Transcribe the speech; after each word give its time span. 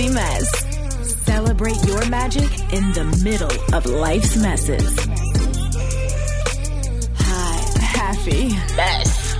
Happy 0.00 0.14
Mess. 0.14 1.24
Celebrate 1.26 1.84
your 1.86 2.08
magic 2.08 2.50
in 2.72 2.90
the 2.92 3.04
middle 3.22 3.74
of 3.74 3.84
life's 3.84 4.34
messes. 4.34 4.98
Hi, 7.18 7.80
Happy 7.82 8.48
Mess. 8.76 9.34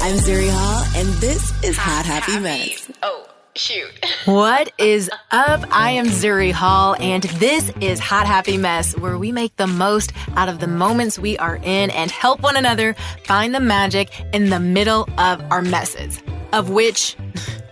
I'm 0.00 0.16
Zuri 0.16 0.50
Hall, 0.50 0.84
and 0.96 1.08
this 1.20 1.52
is 1.62 1.76
Hot, 1.76 2.04
Happy, 2.04 2.40
Mess. 2.40 2.90
Oh, 3.04 3.28
shoot. 3.54 3.92
What 4.24 4.72
is 4.76 5.08
up? 5.30 5.64
I 5.70 5.92
am 5.92 6.06
Zuri 6.06 6.50
Hall, 6.50 6.96
and 6.98 7.22
this 7.38 7.70
is 7.80 8.00
Hot 8.00 8.26
Happy 8.26 8.56
Mess, 8.56 8.98
where 8.98 9.16
we 9.16 9.30
make 9.30 9.54
the 9.54 9.68
most 9.68 10.12
out 10.34 10.48
of 10.48 10.58
the 10.58 10.66
moments 10.66 11.16
we 11.16 11.38
are 11.38 11.60
in 11.62 11.90
and 11.90 12.10
help 12.10 12.42
one 12.42 12.56
another 12.56 12.96
find 13.22 13.54
the 13.54 13.60
magic 13.60 14.10
in 14.32 14.50
the 14.50 14.58
middle 14.58 15.08
of 15.16 15.40
our 15.52 15.62
messes. 15.62 16.20
Of 16.52 16.70
which, 16.70 17.16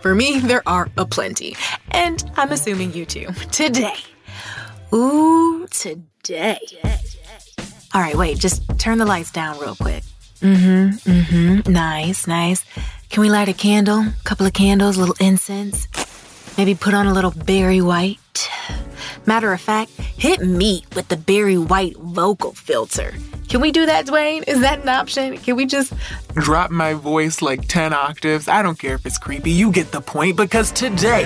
for 0.01 0.15
me, 0.15 0.39
there 0.39 0.63
are 0.67 0.89
aplenty. 0.97 1.55
And 1.91 2.23
I'm 2.35 2.51
assuming 2.51 2.93
you 2.93 3.05
too. 3.05 3.27
Today. 3.51 3.95
Ooh, 4.93 5.67
today. 5.67 6.59
All 7.93 8.01
right, 8.01 8.15
wait, 8.15 8.37
just 8.37 8.63
turn 8.77 8.97
the 8.97 9.05
lights 9.05 9.31
down 9.31 9.59
real 9.59 9.75
quick. 9.75 10.03
Mm 10.41 10.57
hmm, 10.57 11.11
mm 11.11 11.63
hmm. 11.65 11.71
Nice, 11.71 12.25
nice. 12.25 12.65
Can 13.09 13.21
we 13.21 13.29
light 13.29 13.49
a 13.49 13.53
candle? 13.53 13.99
A 13.99 14.13
couple 14.23 14.45
of 14.45 14.53
candles, 14.53 14.97
a 14.97 15.01
little 15.01 15.15
incense? 15.19 15.87
Maybe 16.57 16.73
put 16.73 16.93
on 16.93 17.07
a 17.07 17.13
little 17.13 17.31
Barry 17.31 17.81
White? 17.81 18.49
Matter 19.25 19.53
of 19.53 19.61
fact, 19.61 19.91
hit 19.91 20.41
me 20.41 20.83
with 20.95 21.07
the 21.07 21.17
Barry 21.17 21.57
white 21.57 21.95
vocal 21.97 22.53
filter. 22.53 23.13
Can 23.49 23.59
we 23.59 23.71
do 23.71 23.85
that, 23.85 24.05
Dwayne? 24.05 24.47
Is 24.47 24.61
that 24.61 24.83
an 24.83 24.89
option? 24.89 25.37
Can 25.37 25.57
we 25.57 25.65
just 25.65 25.93
drop 26.35 26.71
my 26.71 26.93
voice 26.93 27.41
like 27.41 27.67
10 27.67 27.93
octaves? 27.93 28.47
I 28.47 28.61
don't 28.63 28.79
care 28.79 28.95
if 28.95 29.05
it's 29.05 29.17
creepy. 29.17 29.51
You 29.51 29.71
get 29.71 29.91
the 29.91 29.99
point 29.99 30.37
because 30.37 30.71
today 30.71 31.25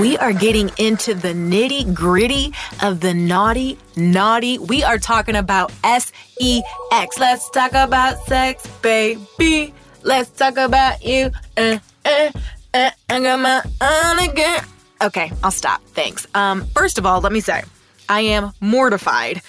we 0.00 0.18
are 0.18 0.32
getting 0.32 0.70
into 0.76 1.14
the 1.14 1.32
nitty 1.32 1.94
gritty 1.94 2.52
of 2.82 3.00
the 3.00 3.14
naughty, 3.14 3.78
naughty. 3.96 4.58
We 4.58 4.82
are 4.82 4.98
talking 4.98 5.36
about 5.36 5.72
S 5.84 6.12
E 6.40 6.62
X. 6.92 7.18
Let's 7.18 7.48
talk 7.50 7.72
about 7.72 8.18
sex, 8.26 8.66
baby. 8.82 9.72
Let's 10.02 10.30
talk 10.30 10.56
about 10.56 11.04
you. 11.04 11.30
Uh, 11.56 11.78
uh, 12.04 12.30
uh, 12.74 12.90
I 13.08 13.20
got 13.20 13.38
my 13.38 13.62
own 13.80 14.30
again. 14.30 14.64
Okay, 15.02 15.32
I'll 15.42 15.50
stop. 15.50 15.82
Thanks. 15.88 16.26
Um, 16.34 16.66
first 16.66 16.98
of 16.98 17.06
all, 17.06 17.20
let 17.20 17.32
me 17.32 17.40
say, 17.40 17.62
I 18.08 18.20
am 18.20 18.52
mortified 18.60 19.42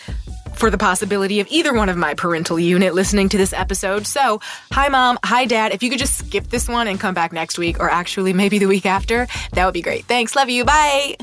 for 0.54 0.70
the 0.70 0.78
possibility 0.78 1.40
of 1.40 1.48
either 1.50 1.74
one 1.74 1.90
of 1.90 1.98
my 1.98 2.14
parental 2.14 2.60
unit 2.60 2.94
listening 2.94 3.30
to 3.30 3.38
this 3.38 3.52
episode. 3.52 4.06
So, 4.06 4.40
hi 4.72 4.90
mom, 4.90 5.18
hi 5.24 5.46
dad. 5.46 5.74
If 5.74 5.82
you 5.82 5.90
could 5.90 6.00
just 6.00 6.18
skip 6.18 6.48
this 6.48 6.70
one 6.70 6.88
and 6.88 7.00
come 7.00 7.14
back 7.14 7.34
next 7.34 7.58
week, 7.58 7.80
or 7.80 7.90
actually 7.90 8.34
maybe 8.34 8.60
the 8.60 8.68
week 8.68 8.86
after, 8.86 9.28
that 9.54 9.66
would 9.66 9.74
be 9.74 9.82
great. 9.82 10.06
Thanks, 10.06 10.36
love 10.36 10.50
you, 10.50 10.64
bye. 10.64 11.18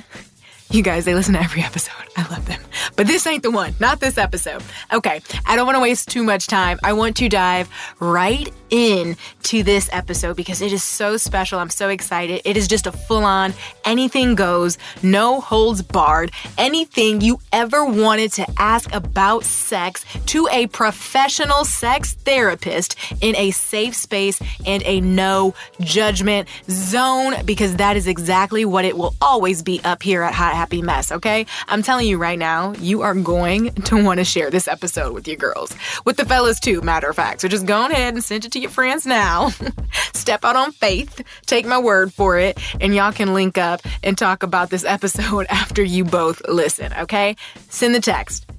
You 0.70 0.82
guys, 0.82 1.06
they 1.06 1.14
listen 1.14 1.32
to 1.32 1.40
every 1.40 1.62
episode. 1.62 1.94
I 2.16 2.28
love 2.30 2.44
them. 2.44 2.60
But 2.94 3.06
this 3.06 3.26
ain't 3.26 3.42
the 3.42 3.50
one, 3.50 3.74
not 3.80 4.00
this 4.00 4.18
episode. 4.18 4.62
Okay, 4.92 5.22
I 5.46 5.56
don't 5.56 5.66
want 5.66 5.76
to 5.76 5.80
waste 5.80 6.08
too 6.08 6.22
much 6.22 6.46
time. 6.46 6.78
I 6.82 6.92
want 6.92 7.16
to 7.18 7.28
dive 7.28 7.70
right 8.00 8.52
in 8.70 9.16
to 9.44 9.62
this 9.62 9.88
episode 9.92 10.36
because 10.36 10.60
it 10.60 10.72
is 10.72 10.82
so 10.82 11.16
special. 11.16 11.58
I'm 11.58 11.70
so 11.70 11.88
excited. 11.88 12.42
It 12.44 12.56
is 12.56 12.68
just 12.68 12.86
a 12.86 12.92
full 12.92 13.24
on 13.24 13.54
anything 13.84 14.34
goes, 14.34 14.76
no 15.02 15.40
holds 15.40 15.80
barred, 15.80 16.32
anything 16.58 17.20
you 17.20 17.40
ever 17.52 17.84
wanted 17.84 18.32
to 18.32 18.46
ask 18.58 18.92
about 18.94 19.44
sex 19.44 20.04
to 20.26 20.48
a 20.50 20.66
professional 20.66 21.64
sex 21.64 22.12
therapist 22.12 22.96
in 23.22 23.34
a 23.36 23.52
safe 23.52 23.94
space 23.94 24.38
and 24.66 24.82
a 24.84 25.00
no 25.00 25.54
judgment 25.80 26.48
zone 26.68 27.34
because 27.46 27.76
that 27.76 27.96
is 27.96 28.06
exactly 28.06 28.64
what 28.64 28.84
it 28.84 28.98
will 28.98 29.14
always 29.22 29.62
be 29.62 29.80
up 29.84 30.02
here 30.02 30.22
at 30.22 30.34
Hot 30.34 30.57
Happy 30.58 30.82
Mess, 30.82 31.12
okay? 31.12 31.46
I'm 31.68 31.84
telling 31.84 32.08
you 32.08 32.18
right 32.18 32.38
now, 32.38 32.72
you 32.80 33.02
are 33.02 33.14
going 33.14 33.72
to 33.74 34.02
want 34.02 34.18
to 34.18 34.24
share 34.24 34.50
this 34.50 34.66
episode 34.66 35.14
with 35.14 35.28
your 35.28 35.36
girls. 35.36 35.72
With 36.04 36.16
the 36.16 36.24
fellas, 36.24 36.58
too, 36.58 36.80
matter 36.80 37.08
of 37.08 37.14
fact. 37.14 37.42
So 37.42 37.46
just 37.46 37.64
go 37.64 37.86
ahead 37.86 38.14
and 38.14 38.24
send 38.24 38.44
it 38.44 38.50
to 38.50 38.58
your 38.58 38.68
friends 38.68 39.06
now. 39.06 39.50
Step 40.14 40.44
out 40.44 40.56
on 40.56 40.72
faith, 40.72 41.22
take 41.46 41.64
my 41.64 41.78
word 41.78 42.12
for 42.12 42.38
it, 42.38 42.58
and 42.80 42.92
y'all 42.92 43.12
can 43.12 43.34
link 43.34 43.56
up 43.56 43.82
and 44.02 44.18
talk 44.18 44.42
about 44.42 44.68
this 44.68 44.84
episode 44.84 45.46
after 45.48 45.80
you 45.80 46.04
both 46.04 46.42
listen, 46.48 46.92
okay? 46.92 47.36
Send 47.68 47.94
the 47.94 48.00
text. 48.00 48.50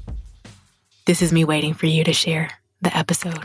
This 1.04 1.22
is 1.22 1.34
me 1.34 1.44
waiting 1.44 1.74
for 1.74 1.88
you 1.88 2.06
to 2.06 2.14
share 2.14 2.50
the 2.82 2.96
episode. 2.96 3.44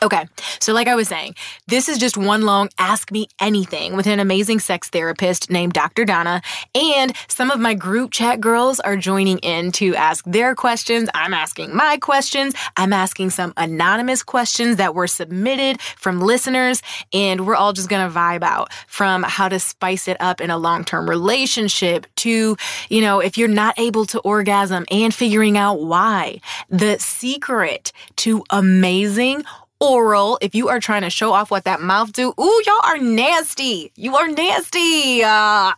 Okay, 0.00 0.26
so 0.60 0.72
like 0.72 0.86
I 0.86 0.94
was 0.94 1.08
saying, 1.08 1.34
this 1.66 1.88
is 1.88 1.98
just 1.98 2.16
one 2.16 2.42
long 2.42 2.68
Ask 2.78 3.10
Me 3.10 3.26
Anything 3.40 3.96
with 3.96 4.06
an 4.06 4.20
amazing 4.20 4.60
sex 4.60 4.88
therapist 4.88 5.50
named 5.50 5.72
Dr. 5.72 6.04
Donna. 6.04 6.40
And 6.72 7.12
some 7.26 7.50
of 7.50 7.58
my 7.58 7.74
group 7.74 8.12
chat 8.12 8.40
girls 8.40 8.78
are 8.78 8.96
joining 8.96 9.38
in 9.38 9.72
to 9.72 9.96
ask 9.96 10.24
their 10.24 10.54
questions. 10.54 11.08
I'm 11.14 11.34
asking 11.34 11.74
my 11.74 11.96
questions. 11.96 12.54
I'm 12.76 12.92
asking 12.92 13.30
some 13.30 13.52
anonymous 13.56 14.22
questions 14.22 14.76
that 14.76 14.94
were 14.94 15.08
submitted 15.08 15.80
from 15.80 16.20
listeners. 16.20 16.80
And 17.12 17.44
we're 17.44 17.56
all 17.56 17.72
just 17.72 17.88
gonna 17.88 18.08
vibe 18.08 18.44
out 18.44 18.72
from 18.86 19.24
how 19.24 19.48
to 19.48 19.58
spice 19.58 20.06
it 20.06 20.16
up 20.20 20.40
in 20.40 20.50
a 20.50 20.58
long 20.58 20.84
term 20.84 21.10
relationship 21.10 22.06
to, 22.18 22.56
you 22.88 23.00
know, 23.00 23.18
if 23.18 23.36
you're 23.36 23.48
not 23.48 23.76
able 23.80 24.06
to 24.06 24.20
orgasm 24.20 24.84
and 24.92 25.12
figuring 25.12 25.58
out 25.58 25.80
why. 25.80 26.40
The 26.70 27.00
secret 27.00 27.92
to 28.18 28.44
amazing 28.50 29.42
oral 29.80 30.38
if 30.40 30.54
you 30.54 30.68
are 30.68 30.80
trying 30.80 31.02
to 31.02 31.10
show 31.10 31.32
off 31.32 31.50
what 31.50 31.64
that 31.64 31.80
mouth 31.80 32.12
do. 32.12 32.32
Ooh, 32.40 32.62
y'all 32.66 32.80
are 32.84 32.98
nasty. 32.98 33.92
You 33.96 34.16
are 34.16 34.28
nasty. 34.28 35.22
Uh, 35.28 35.72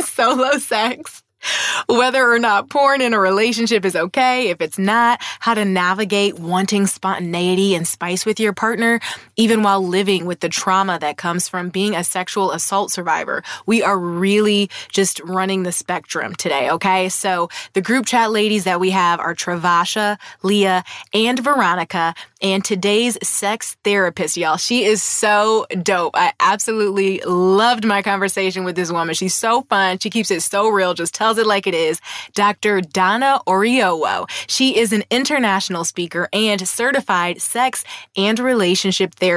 solo 0.00 0.58
sex. 0.58 1.22
Whether 1.88 2.30
or 2.30 2.38
not 2.38 2.68
porn 2.70 3.00
in 3.00 3.14
a 3.14 3.20
relationship 3.20 3.84
is 3.84 3.96
okay, 3.96 4.48
if 4.48 4.60
it's 4.60 4.78
not, 4.78 5.20
how 5.40 5.54
to 5.54 5.64
navigate 5.64 6.38
wanting 6.38 6.86
spontaneity 6.86 7.74
and 7.74 7.86
spice 7.86 8.26
with 8.26 8.38
your 8.38 8.52
partner, 8.52 9.00
even 9.40 9.62
while 9.62 9.80
living 9.80 10.26
with 10.26 10.40
the 10.40 10.50
trauma 10.50 10.98
that 10.98 11.16
comes 11.16 11.48
from 11.48 11.70
being 11.70 11.94
a 11.94 12.04
sexual 12.04 12.52
assault 12.52 12.90
survivor. 12.90 13.42
We 13.64 13.82
are 13.82 13.98
really 13.98 14.68
just 14.92 15.18
running 15.20 15.62
the 15.62 15.72
spectrum 15.72 16.34
today, 16.34 16.68
okay? 16.68 17.08
So 17.08 17.48
the 17.72 17.80
group 17.80 18.04
chat 18.04 18.32
ladies 18.32 18.64
that 18.64 18.80
we 18.80 18.90
have 18.90 19.18
are 19.18 19.34
Travasha, 19.34 20.18
Leah, 20.42 20.84
and 21.14 21.42
Veronica, 21.42 22.14
and 22.42 22.62
today's 22.62 23.16
sex 23.26 23.78
therapist, 23.82 24.36
y'all. 24.36 24.58
She 24.58 24.84
is 24.84 25.02
so 25.02 25.64
dope. 25.82 26.16
I 26.16 26.34
absolutely 26.38 27.20
loved 27.20 27.86
my 27.86 28.02
conversation 28.02 28.64
with 28.64 28.76
this 28.76 28.92
woman. 28.92 29.14
She's 29.14 29.34
so 29.34 29.62
fun. 29.62 29.98
She 30.00 30.10
keeps 30.10 30.30
it 30.30 30.42
so 30.42 30.68
real, 30.68 30.92
just 30.92 31.14
tells 31.14 31.38
it 31.38 31.46
like 31.46 31.66
it 31.66 31.74
is. 31.74 31.98
Dr. 32.34 32.82
Donna 32.82 33.40
Oriowo. 33.46 34.28
She 34.48 34.76
is 34.76 34.92
an 34.92 35.04
international 35.10 35.84
speaker 35.84 36.28
and 36.30 36.68
certified 36.68 37.40
sex 37.40 37.84
and 38.18 38.38
relationship 38.38 39.14
therapist 39.14 39.29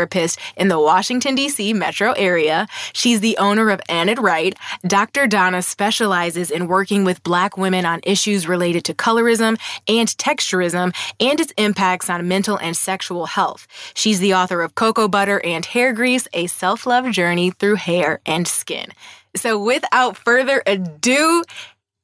in 0.57 0.67
the 0.67 0.79
Washington, 0.79 1.35
D.C. 1.35 1.73
metro 1.73 2.13
area. 2.13 2.67
She's 2.93 3.19
the 3.19 3.37
owner 3.37 3.69
of 3.69 3.81
AnnodRight. 3.89 4.55
Dr. 4.85 5.27
Donna 5.27 5.61
specializes 5.61 6.51
in 6.51 6.67
working 6.67 7.03
with 7.03 7.23
Black 7.23 7.57
women 7.57 7.85
on 7.85 7.99
issues 8.03 8.47
related 8.47 8.83
to 8.85 8.93
colorism 8.93 9.59
and 9.87 10.07
texturism 10.09 10.93
and 11.19 11.39
its 11.39 11.53
impacts 11.57 12.09
on 12.09 12.27
mental 12.27 12.57
and 12.57 12.75
sexual 12.75 13.25
health. 13.25 13.67
She's 13.93 14.19
the 14.19 14.33
author 14.33 14.61
of 14.61 14.75
Cocoa 14.75 15.07
Butter 15.07 15.39
and 15.43 15.65
Hair 15.65 15.93
Grease, 15.93 16.27
a 16.33 16.47
self 16.47 16.85
love 16.85 17.11
journey 17.11 17.51
through 17.51 17.75
hair 17.75 18.19
and 18.25 18.47
skin. 18.47 18.87
So, 19.35 19.57
without 19.57 20.17
further 20.17 20.61
ado, 20.65 21.43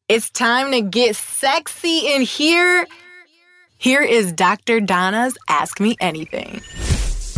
it's 0.07 0.29
time 0.31 0.71
to 0.71 0.81
get 0.81 1.15
sexy 1.15 2.13
in 2.13 2.23
here. 2.23 2.87
Here 3.77 4.01
is 4.01 4.33
Dr. 4.33 4.79
Donna's 4.81 5.37
Ask 5.47 5.79
Me 5.79 5.95
Anything. 6.01 6.61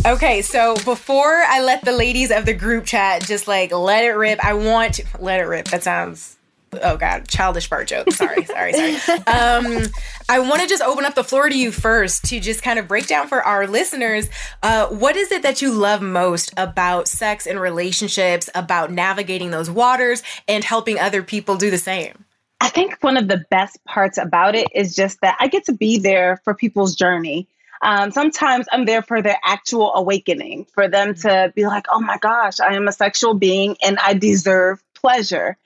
Okay, 0.04 0.42
so 0.42 0.74
before 0.84 1.42
I 1.46 1.62
let 1.62 1.84
the 1.84 1.92
ladies 1.92 2.32
of 2.32 2.44
the 2.44 2.54
group 2.54 2.86
chat 2.86 3.22
just 3.22 3.46
like 3.46 3.72
let 3.72 4.02
it 4.02 4.10
rip, 4.10 4.44
I 4.44 4.54
want 4.54 4.94
to 4.94 5.04
let 5.20 5.38
it 5.38 5.44
rip. 5.44 5.68
That 5.68 5.84
sounds 5.84 6.36
oh 6.82 6.96
god, 6.96 7.28
childish 7.28 7.68
fart 7.68 7.86
joke. 7.86 8.10
Sorry, 8.10 8.44
sorry, 8.46 8.72
sorry. 8.72 9.18
Um, 9.26 9.86
I 10.28 10.40
want 10.40 10.60
to 10.62 10.66
just 10.66 10.82
open 10.82 11.04
up 11.04 11.14
the 11.14 11.22
floor 11.22 11.48
to 11.48 11.56
you 11.56 11.70
first 11.70 12.24
to 12.26 12.40
just 12.40 12.62
kind 12.62 12.80
of 12.80 12.88
break 12.88 13.06
down 13.06 13.28
for 13.28 13.42
our 13.42 13.68
listeners. 13.68 14.28
Uh, 14.62 14.88
what 14.88 15.16
is 15.16 15.30
it 15.30 15.42
that 15.42 15.62
you 15.62 15.72
love 15.72 16.02
most 16.02 16.52
about 16.56 17.06
sex 17.06 17.46
and 17.46 17.60
relationships, 17.60 18.50
about 18.56 18.90
navigating 18.90 19.52
those 19.52 19.70
waters, 19.70 20.24
and 20.48 20.64
helping 20.64 20.98
other 20.98 21.22
people 21.22 21.56
do 21.56 21.70
the 21.70 21.78
same? 21.78 22.24
I 22.60 22.68
think 22.68 22.96
one 23.02 23.16
of 23.16 23.28
the 23.28 23.44
best 23.50 23.84
parts 23.84 24.18
about 24.18 24.54
it 24.54 24.68
is 24.74 24.94
just 24.94 25.20
that 25.20 25.36
I 25.40 25.48
get 25.48 25.64
to 25.66 25.72
be 25.72 25.98
there 25.98 26.40
for 26.44 26.54
people's 26.54 26.94
journey. 26.94 27.48
Um, 27.82 28.12
sometimes 28.12 28.66
I'm 28.70 28.84
there 28.84 29.02
for 29.02 29.22
their 29.22 29.38
actual 29.44 29.92
awakening, 29.94 30.66
for 30.72 30.88
them 30.88 31.14
to 31.16 31.52
be 31.54 31.66
like, 31.66 31.86
oh 31.90 32.00
my 32.00 32.16
gosh, 32.18 32.60
I 32.60 32.74
am 32.74 32.86
a 32.88 32.92
sexual 32.92 33.34
being 33.34 33.76
and 33.82 33.98
I 33.98 34.14
deserve 34.14 34.82
pleasure. 34.94 35.58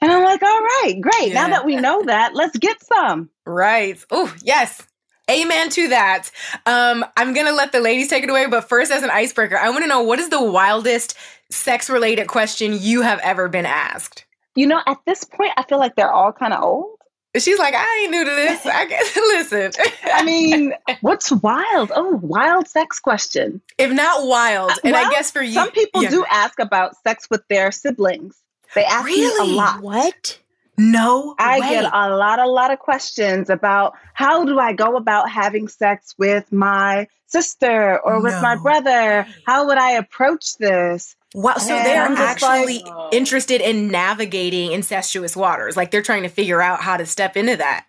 And 0.00 0.10
I'm 0.10 0.24
like, 0.24 0.42
all 0.42 0.60
right, 0.60 0.94
great. 0.98 1.28
Yeah. 1.28 1.34
Now 1.34 1.48
that 1.48 1.66
we 1.66 1.76
know 1.76 2.04
that, 2.04 2.34
let's 2.34 2.56
get 2.56 2.82
some. 2.82 3.28
Right. 3.44 4.02
Oh, 4.10 4.34
yes. 4.42 4.82
Amen 5.30 5.68
to 5.70 5.88
that. 5.88 6.30
Um, 6.66 7.04
I'm 7.16 7.34
going 7.34 7.46
to 7.46 7.52
let 7.52 7.72
the 7.72 7.80
ladies 7.80 8.08
take 8.08 8.24
it 8.24 8.30
away. 8.30 8.46
But 8.46 8.68
first, 8.68 8.90
as 8.90 9.02
an 9.02 9.10
icebreaker, 9.10 9.58
I 9.58 9.68
want 9.68 9.84
to 9.84 9.88
know 9.88 10.02
what 10.02 10.18
is 10.18 10.30
the 10.30 10.42
wildest 10.42 11.16
sex 11.50 11.90
related 11.90 12.28
question 12.28 12.72
you 12.72 13.02
have 13.02 13.20
ever 13.20 13.48
been 13.48 13.66
asked? 13.66 14.24
You 14.54 14.66
know, 14.66 14.80
at 14.86 14.98
this 15.06 15.24
point, 15.24 15.52
I 15.56 15.62
feel 15.64 15.78
like 15.78 15.94
they're 15.94 16.10
all 16.10 16.32
kind 16.32 16.52
of 16.52 16.62
old. 16.62 16.99
She's 17.38 17.58
like, 17.58 17.74
I 17.76 18.00
ain't 18.02 18.10
new 18.10 18.24
to 18.24 18.30
this. 18.30 18.66
I 18.66 18.86
guess 18.86 19.16
listen. 19.16 19.72
I 20.12 20.24
mean, 20.24 20.74
what's 21.00 21.30
wild? 21.30 21.92
Oh, 21.94 22.18
wild 22.22 22.66
sex 22.66 22.98
question. 22.98 23.60
If 23.78 23.92
not 23.92 24.26
wild, 24.26 24.72
and 24.82 24.92
well, 24.92 25.06
I 25.06 25.10
guess 25.10 25.30
for 25.30 25.42
you, 25.42 25.52
some 25.52 25.70
people 25.70 26.02
yeah. 26.02 26.10
do 26.10 26.24
ask 26.28 26.58
about 26.58 26.96
sex 27.02 27.28
with 27.30 27.46
their 27.48 27.70
siblings. 27.70 28.36
They 28.74 28.84
ask 28.84 29.06
really? 29.06 29.48
me 29.48 29.54
a 29.54 29.56
lot. 29.56 29.80
What? 29.80 30.38
No, 30.76 31.34
I 31.38 31.60
way. 31.60 31.68
get 31.68 31.84
a 31.84 32.16
lot, 32.16 32.38
a 32.38 32.48
lot 32.48 32.72
of 32.72 32.78
questions 32.78 33.50
about 33.50 33.94
how 34.14 34.44
do 34.44 34.58
I 34.58 34.72
go 34.72 34.96
about 34.96 35.30
having 35.30 35.68
sex 35.68 36.14
with 36.18 36.50
my 36.50 37.06
sister 37.30 37.98
or 38.00 38.18
no. 38.18 38.22
with 38.22 38.42
my 38.42 38.56
brother? 38.56 39.26
How 39.46 39.66
would 39.66 39.78
I 39.78 39.92
approach 39.92 40.56
this? 40.58 41.16
Wow. 41.34 41.54
So 41.54 41.74
and 41.74 41.86
they're 41.86 42.26
actually 42.26 42.80
like, 42.80 43.14
interested 43.14 43.60
in 43.60 43.88
navigating 43.88 44.72
incestuous 44.72 45.36
waters. 45.36 45.76
Like 45.76 45.90
they're 45.90 46.02
trying 46.02 46.24
to 46.24 46.28
figure 46.28 46.60
out 46.60 46.80
how 46.80 46.96
to 46.96 47.06
step 47.06 47.36
into 47.36 47.56
that. 47.56 47.86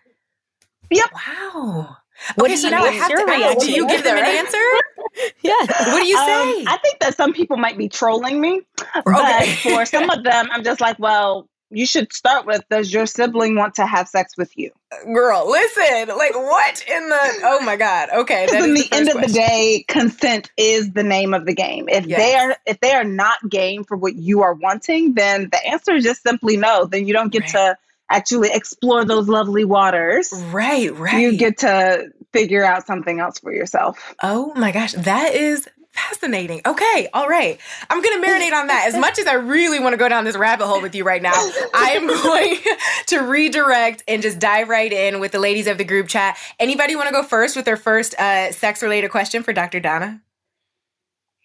Yep. 0.92 1.10
Wow. 1.14 1.98
What 2.36 2.46
okay, 2.46 2.54
do 2.54 2.62
so 2.62 2.70
now 2.70 2.84
I 2.84 2.92
have 2.92 3.10
to 3.10 3.26
ask, 3.30 3.66
do 3.66 3.72
you 3.72 3.88
give 3.88 4.04
them 4.04 4.16
an 4.16 4.26
answer? 4.26 4.58
yeah. 5.42 5.54
What 5.92 6.02
do 6.02 6.08
you 6.08 6.18
um, 6.18 6.26
say? 6.26 6.62
Um, 6.62 6.68
I 6.68 6.78
think 6.78 7.00
that 7.00 7.16
some 7.16 7.34
people 7.34 7.58
might 7.58 7.80
be 7.80 7.90
trolling 7.90 8.40
me. 8.40 8.62
But 9.06 9.48
for 9.64 9.86
some 9.86 10.10
of 10.10 10.24
them, 10.24 10.48
I'm 10.52 10.64
just 10.64 10.82
like, 10.82 11.00
well, 11.00 11.50
you 11.72 11.86
should 11.86 12.12
start 12.14 12.46
with 12.46 12.64
does 12.70 12.94
your 12.94 13.06
sibling 13.06 13.56
want 13.56 13.76
to 13.76 13.86
have 13.86 14.08
sex 14.08 14.38
with 14.38 14.56
you 14.58 14.72
girl 15.14 15.50
listen 15.50 16.10
like 16.16 16.36
what 16.36 16.84
in 16.88 17.10
the 17.10 17.40
oh 17.44 17.62
my 17.62 17.76
god 17.76 18.10
okay 18.14 18.46
because 18.46 18.66
in 18.66 18.74
the, 18.74 18.82
the 18.82 18.96
end 18.96 19.10
question. 19.10 19.24
of 19.24 19.28
the 19.28 19.34
day 19.34 19.86
consent 19.88 20.52
is 20.58 20.92
the 20.92 21.04
name 21.04 21.34
of 21.34 21.46
the 21.46 21.54
game 21.54 21.88
if 21.90 22.06
yes. 22.06 22.20
they 22.20 22.36
are 22.36 22.58
if 22.66 22.80
they 22.82 22.92
are 22.92 23.04
not 23.04 23.38
game 23.50 23.84
for 23.84 23.96
what 23.98 24.16
you 24.16 24.42
are 24.42 24.54
wanting 24.54 25.14
then 25.14 25.50
the 25.52 25.68
answer 25.68 25.94
is 25.96 26.04
just 26.04 26.22
simply 26.22 26.58
no 26.58 26.86
then 26.86 27.08
you 27.08 27.14
don't 27.14 27.32
get 27.32 27.42
right. 27.42 27.52
to 27.52 27.78
actually 28.10 28.50
explore 28.52 29.06
those 29.06 29.30
lovely 29.30 29.64
waters 29.64 30.32
right 30.52 30.96
right 30.98 31.22
you 31.22 31.38
get 31.38 31.60
to 31.60 32.12
figure 32.34 32.64
out 32.64 32.86
something 32.86 33.20
else 33.20 33.40
for 33.40 33.54
yourself 33.54 34.14
oh 34.22 34.54
my 34.56 34.72
gosh 34.72 34.94
that 34.94 35.34
is 35.34 35.68
Fascinating. 35.94 36.62
Okay, 36.66 37.10
all 37.14 37.28
right. 37.28 37.60
I'm 37.90 38.02
going 38.02 38.22
to 38.22 38.28
marinate 38.28 38.54
on 38.54 38.68
that. 38.68 38.86
As 38.88 38.98
much 38.98 39.20
as 39.20 39.28
I 39.28 39.34
really 39.34 39.80
want 39.80 39.92
to 39.92 39.98
go 39.98 40.08
down 40.08 40.24
this 40.24 40.38
rabbit 40.38 40.66
hole 40.66 40.82
with 40.82 40.96
you 40.96 41.04
right 41.04 41.22
now, 41.22 41.34
I 41.34 41.92
am 41.96 42.08
going 42.08 42.58
to 43.08 43.20
redirect 43.20 44.04
and 44.08 44.22
just 44.22 44.40
dive 44.40 44.70
right 44.70 44.92
in 44.92 45.20
with 45.20 45.34
the 45.34 45.40
ladies 45.40 45.68
of 45.68 45.78
the 45.78 45.84
group 45.84 46.08
chat. 46.08 46.38
Anybody 46.60 46.96
want 46.96 47.10
to 47.10 47.14
go 47.14 47.24
first 47.24 47.58
with 47.58 47.66
their 47.66 47.76
first 47.76 48.14
uh, 48.16 48.54
sex 48.54 48.82
related 48.82 49.12
question 49.12 49.44
for 49.44 49.52
Dr. 49.52 49.82
Donna? 49.82 50.22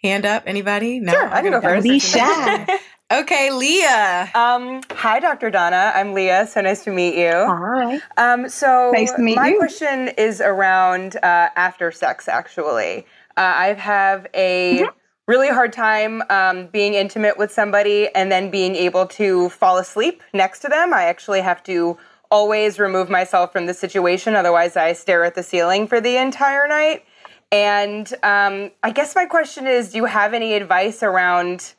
Hand 0.02 0.24
up. 0.24 0.44
Anybody? 0.46 1.00
No. 1.00 1.12
Sure, 1.12 1.28
I 1.28 1.42
can 1.42 1.50
go 1.50 1.60
first. 1.60 1.82
Be 1.82 1.98
shy. 1.98 2.78
Okay, 3.08 3.52
Leah. 3.52 4.28
Um, 4.34 4.80
hi, 4.90 5.20
Dr. 5.20 5.48
Donna. 5.48 5.92
I'm 5.94 6.12
Leah. 6.12 6.48
So 6.48 6.60
nice 6.60 6.82
to 6.84 6.90
meet 6.90 7.14
you. 7.16 7.30
Hi. 7.30 8.00
Um, 8.16 8.48
so 8.48 8.90
nice 8.92 9.12
to 9.12 9.22
meet 9.22 9.36
my 9.36 9.50
you. 9.50 9.58
question 9.58 10.08
is 10.18 10.40
around 10.40 11.14
uh, 11.16 11.50
after 11.54 11.92
sex, 11.92 12.26
actually. 12.26 13.06
Uh, 13.36 13.52
I 13.54 13.72
have 13.74 14.26
a 14.34 14.78
mm-hmm. 14.78 14.98
really 15.26 15.48
hard 15.48 15.72
time 15.72 16.22
um, 16.30 16.68
being 16.68 16.94
intimate 16.94 17.36
with 17.36 17.52
somebody 17.52 18.08
and 18.14 18.32
then 18.32 18.50
being 18.50 18.74
able 18.74 19.06
to 19.06 19.50
fall 19.50 19.78
asleep 19.78 20.22
next 20.32 20.60
to 20.60 20.68
them. 20.68 20.94
I 20.94 21.04
actually 21.04 21.42
have 21.42 21.62
to 21.64 21.98
always 22.30 22.78
remove 22.78 23.08
myself 23.08 23.52
from 23.52 23.66
the 23.66 23.74
situation, 23.74 24.34
otherwise, 24.34 24.76
I 24.76 24.92
stare 24.94 25.24
at 25.24 25.34
the 25.34 25.42
ceiling 25.42 25.86
for 25.86 26.00
the 26.00 26.16
entire 26.16 26.66
night. 26.66 27.04
And 27.52 28.12
um, 28.22 28.72
I 28.82 28.90
guess 28.90 29.14
my 29.14 29.26
question 29.26 29.66
is 29.66 29.92
do 29.92 29.98
you 29.98 30.04
have 30.06 30.34
any 30.34 30.54
advice 30.54 31.02
around? 31.02 31.74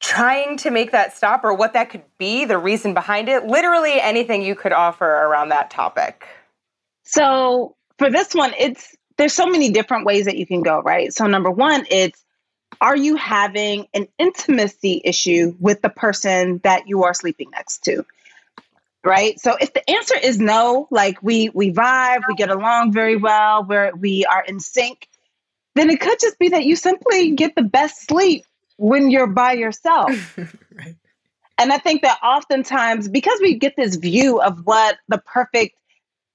trying 0.00 0.56
to 0.56 0.70
make 0.70 0.92
that 0.92 1.16
stop 1.16 1.44
or 1.44 1.52
what 1.52 1.72
that 1.72 1.90
could 1.90 2.04
be, 2.18 2.44
the 2.44 2.58
reason 2.58 2.94
behind 2.94 3.28
it, 3.28 3.46
literally 3.46 4.00
anything 4.00 4.42
you 4.42 4.54
could 4.54 4.72
offer 4.72 5.04
around 5.04 5.48
that 5.48 5.70
topic. 5.70 6.26
So, 7.04 7.74
for 7.98 8.10
this 8.10 8.34
one, 8.34 8.54
it's 8.58 8.94
there's 9.18 9.34
so 9.34 9.46
many 9.46 9.70
different 9.70 10.06
ways 10.06 10.24
that 10.24 10.36
you 10.36 10.46
can 10.46 10.62
go, 10.62 10.80
right? 10.80 11.12
So, 11.12 11.26
number 11.26 11.50
one, 11.50 11.86
it's 11.90 12.24
are 12.80 12.96
you 12.96 13.16
having 13.16 13.86
an 13.92 14.08
intimacy 14.18 15.00
issue 15.04 15.54
with 15.58 15.82
the 15.82 15.88
person 15.88 16.60
that 16.64 16.88
you 16.88 17.04
are 17.04 17.14
sleeping 17.14 17.50
next 17.50 17.84
to? 17.84 18.04
Right. 19.04 19.38
So 19.40 19.56
if 19.58 19.72
the 19.72 19.88
answer 19.88 20.16
is 20.16 20.38
no, 20.38 20.86
like 20.90 21.22
we 21.22 21.48
we 21.50 21.72
vibe, 21.72 22.20
we 22.28 22.34
get 22.34 22.50
along 22.50 22.92
very 22.92 23.16
well, 23.16 23.64
where 23.64 23.94
we 23.94 24.24
are 24.24 24.44
in 24.44 24.60
sync, 24.60 25.08
then 25.74 25.88
it 25.88 26.00
could 26.00 26.18
just 26.20 26.38
be 26.38 26.50
that 26.50 26.64
you 26.64 26.76
simply 26.76 27.30
get 27.30 27.54
the 27.54 27.62
best 27.62 28.06
sleep 28.06 28.44
when 28.76 29.10
you're 29.10 29.28
by 29.28 29.52
yourself. 29.52 30.36
right. 30.72 30.96
And 31.56 31.72
I 31.72 31.78
think 31.78 32.02
that 32.02 32.18
oftentimes, 32.22 33.08
because 33.08 33.40
we 33.40 33.54
get 33.54 33.76
this 33.76 33.96
view 33.96 34.40
of 34.40 34.66
what 34.66 34.96
the 35.08 35.18
perfect 35.18 35.76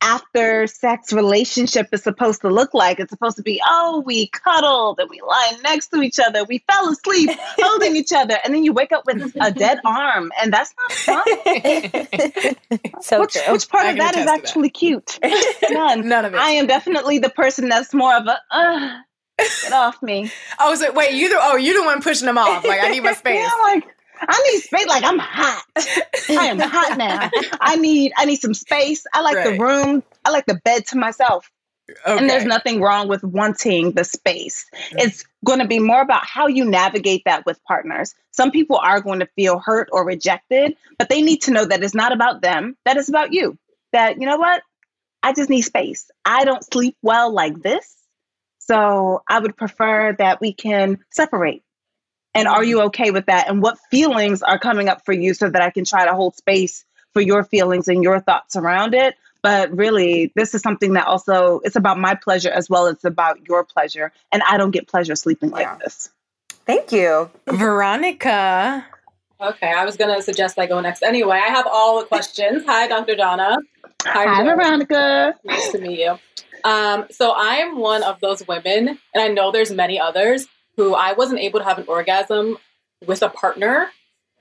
after 0.04 0.68
sex 0.68 1.14
relationship 1.14 1.88
is 1.94 2.04
supposed 2.04 2.42
to 2.42 2.50
look 2.50 2.74
like. 2.74 3.00
It's 3.00 3.10
supposed 3.10 3.38
to 3.38 3.42
be, 3.44 3.62
oh, 3.66 4.04
we 4.06 4.28
cuddled 4.28 5.00
and 5.00 5.10
we 5.10 5.22
lie 5.22 5.54
next 5.64 5.88
to 5.88 6.02
each 6.02 6.20
other. 6.20 6.44
We 6.44 6.64
fell 6.70 6.90
asleep 6.90 7.30
holding 7.58 7.96
each 7.96 8.12
other. 8.12 8.38
And 8.44 8.54
then 8.54 8.66
you 8.66 8.74
wake 8.74 8.92
up 8.92 9.06
with 9.06 9.34
a 9.40 9.52
dead 9.52 9.80
arm. 9.86 10.32
And 10.42 10.52
that's 10.52 10.74
not 10.78 10.92
fun. 10.92 11.24
so 13.02 13.22
which, 13.22 13.38
which 13.48 13.70
part 13.70 13.88
of 13.88 13.98
that 13.98 14.18
is 14.18 14.28
actually 14.28 14.68
that. 14.68 14.74
cute? 14.74 15.20
None. 15.72 16.08
None 16.10 16.26
of 16.26 16.34
it. 16.34 16.38
I 16.38 16.52
am 16.52 16.68
definitely 16.68 17.20
the 17.20 17.30
person 17.30 17.70
that's 17.70 17.94
more 17.94 18.14
of 18.14 18.28
a, 18.28 18.38
uh, 18.52 18.98
get 19.38 19.72
off 19.72 20.04
me. 20.04 20.30
Oh, 20.60 20.76
so 20.76 20.92
wait, 20.92 21.14
you 21.14 21.30
the, 21.30 21.38
oh, 21.40 21.56
you're 21.56 21.80
the 21.80 21.86
one 21.86 22.02
pushing 22.02 22.26
them 22.26 22.38
off. 22.38 22.66
Like, 22.66 22.82
I 22.84 22.90
need 22.90 23.04
my 23.04 23.14
space. 23.14 23.40
yeah, 23.40 23.50
like, 23.64 23.86
I 24.28 24.52
need 24.52 24.62
space. 24.62 24.88
Like 24.88 25.04
I'm 25.04 25.20
hot. 25.20 25.64
I 26.30 26.48
am 26.48 26.60
hot 26.60 26.98
now. 26.98 27.30
I 27.60 27.76
need 27.76 28.14
I 28.18 28.26
need 28.26 28.40
some 28.40 28.54
space. 28.54 29.06
I 29.14 29.22
like 29.22 29.36
right. 29.36 29.58
the 29.58 29.64
room. 29.64 30.04
I 30.26 30.32
like 30.32 30.46
the 30.46 30.60
bed 30.64 30.88
to 30.88 30.98
myself. 30.98 31.50
Okay. 31.90 32.18
And 32.18 32.30
there's 32.30 32.46
nothing 32.46 32.82
wrong 32.82 33.10
with 33.10 33.24
wanting 33.24 33.92
the 33.92 34.04
space. 34.04 34.66
Mm-hmm. 34.74 35.00
It's 35.00 35.26
going 35.46 35.60
to 35.60 35.68
be 35.68 35.80
more 35.80 36.02
about 36.02 36.26
how 36.26 36.48
you 36.48 36.64
navigate 36.64 37.24
that 37.26 37.46
with 37.46 37.62
partners. 37.66 38.16
Some 38.32 38.52
people 38.52 38.78
are 38.78 39.02
going 39.02 39.20
to 39.20 39.28
feel 39.36 39.60
hurt 39.60 39.90
or 39.92 40.06
rejected, 40.06 40.78
but 40.98 41.10
they 41.10 41.22
need 41.22 41.42
to 41.44 41.52
know 41.52 41.66
that 41.66 41.84
it's 41.84 41.94
not 41.94 42.14
about 42.14 42.42
them, 42.42 42.78
that 42.86 42.96
it's 42.96 43.10
about 43.10 43.34
you. 43.34 43.58
That, 43.92 44.20
you 44.20 44.26
know 44.26 44.38
what? 44.38 44.64
I 45.22 45.34
just 45.34 45.50
need 45.50 45.62
space. 45.62 46.10
I 46.24 46.46
don't 46.46 46.64
sleep 46.64 46.96
well 47.02 47.34
like 47.34 47.62
this. 47.62 47.96
So 48.60 49.22
I 49.28 49.40
would 49.40 49.58
prefer 49.58 50.16
that 50.18 50.40
we 50.40 50.54
can 50.54 51.00
separate. 51.12 51.63
And 52.36 52.48
are 52.48 52.64
you 52.64 52.82
okay 52.84 53.12
with 53.12 53.28
that? 53.28 53.48
And 53.50 53.62
what 53.62 53.78
feelings 53.92 54.42
are 54.42 54.58
coming 54.58 54.90
up 54.90 55.06
for 55.06 55.14
you 55.14 55.34
so 55.34 55.50
that 55.50 55.62
I 55.62 55.70
can 55.70 55.86
try 55.86 56.06
to 56.06 56.14
hold 56.14 56.36
space 56.36 56.84
for 57.12 57.22
your 57.22 57.44
feelings 57.44 57.88
and 57.88 58.02
your 58.02 58.20
thoughts 58.20 58.56
around 58.56 58.94
it? 58.94 59.16
But 59.44 59.76
really, 59.76 60.32
this 60.36 60.56
is 60.56 60.62
something 60.62 60.94
that 60.94 61.06
also 61.06 61.60
it's 61.64 61.76
about 61.76 62.00
my 62.00 62.16
pleasure 62.16 62.50
as 62.50 62.70
well 62.70 62.88
as 62.88 63.04
about 63.04 63.48
your 63.48 63.64
pleasure. 63.64 64.12
And 64.32 64.42
I 64.42 64.58
don't 64.58 64.72
get 64.72 64.88
pleasure 64.88 65.16
sleeping 65.16 65.52
like 65.52 65.80
this. 65.80 66.10
Thank 66.66 66.92
you. 66.92 67.30
Veronica. 67.48 68.86
Okay, 69.42 69.74
I 69.74 69.84
was 69.84 69.98
gonna 69.98 70.22
suggest 70.22 70.58
I 70.58 70.66
go 70.66 70.80
next 70.80 71.04
anyway. 71.04 71.42
I 71.44 71.50
have 71.50 71.68
all 71.68 72.00
the 72.00 72.06
questions. 72.06 72.64
Hi, 72.68 72.88
Dr. 72.88 73.16
Donna. 73.16 73.58
Hi, 74.06 74.26
Hi 74.26 74.44
Veronica. 74.44 75.36
Nice 75.44 75.72
to 75.74 75.80
meet 75.80 76.00
you. 76.00 76.18
Um, 76.64 77.08
so 77.12 77.32
I 77.32 77.56
am 77.56 77.78
one 77.78 78.04
of 78.04 78.22
those 78.22 78.48
women, 78.48 78.88
and 78.88 78.98
I 79.16 79.28
know 79.28 79.52
there's 79.52 79.72
many 79.72 80.00
others 80.00 80.48
who 80.78 80.94
I 80.94 81.14
wasn't 81.14 81.40
able 81.40 81.60
to 81.60 81.66
have 81.66 81.78
an 81.78 81.86
orgasm 81.88 82.58
with 83.06 83.22
a 83.22 83.30
partner 83.30 83.90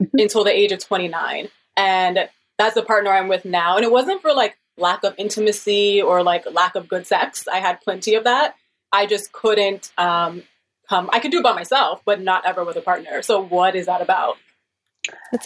mm-hmm. 0.00 0.18
until 0.18 0.44
the 0.44 0.56
age 0.56 0.72
of 0.72 0.78
29. 0.78 1.48
And 1.76 2.28
that's 2.58 2.74
the 2.74 2.82
partner 2.82 3.10
I'm 3.10 3.28
with 3.28 3.44
now. 3.44 3.76
And 3.76 3.84
it 3.84 3.90
wasn't 3.90 4.22
for 4.22 4.32
like 4.32 4.56
lack 4.76 5.04
of 5.04 5.14
intimacy 5.18 6.00
or 6.00 6.22
like 6.22 6.44
lack 6.50 6.74
of 6.74 6.88
good 6.88 7.06
sex. 7.06 7.46
I 7.48 7.58
had 7.58 7.80
plenty 7.80 8.14
of 8.14 8.24
that. 8.24 8.54
I 8.92 9.06
just 9.06 9.32
couldn't 9.32 9.90
um, 9.96 10.42
come. 10.88 11.08
I 11.12 11.20
could 11.20 11.30
do 11.30 11.38
it 11.38 11.44
by 11.44 11.54
myself, 11.54 12.02
but 12.04 12.20
not 12.20 12.46
ever 12.46 12.64
with 12.64 12.76
a 12.76 12.82
partner. 12.82 13.22
So 13.22 13.42
what 13.42 13.74
is 13.74 13.86
that 13.86 14.02
about? 14.02 14.36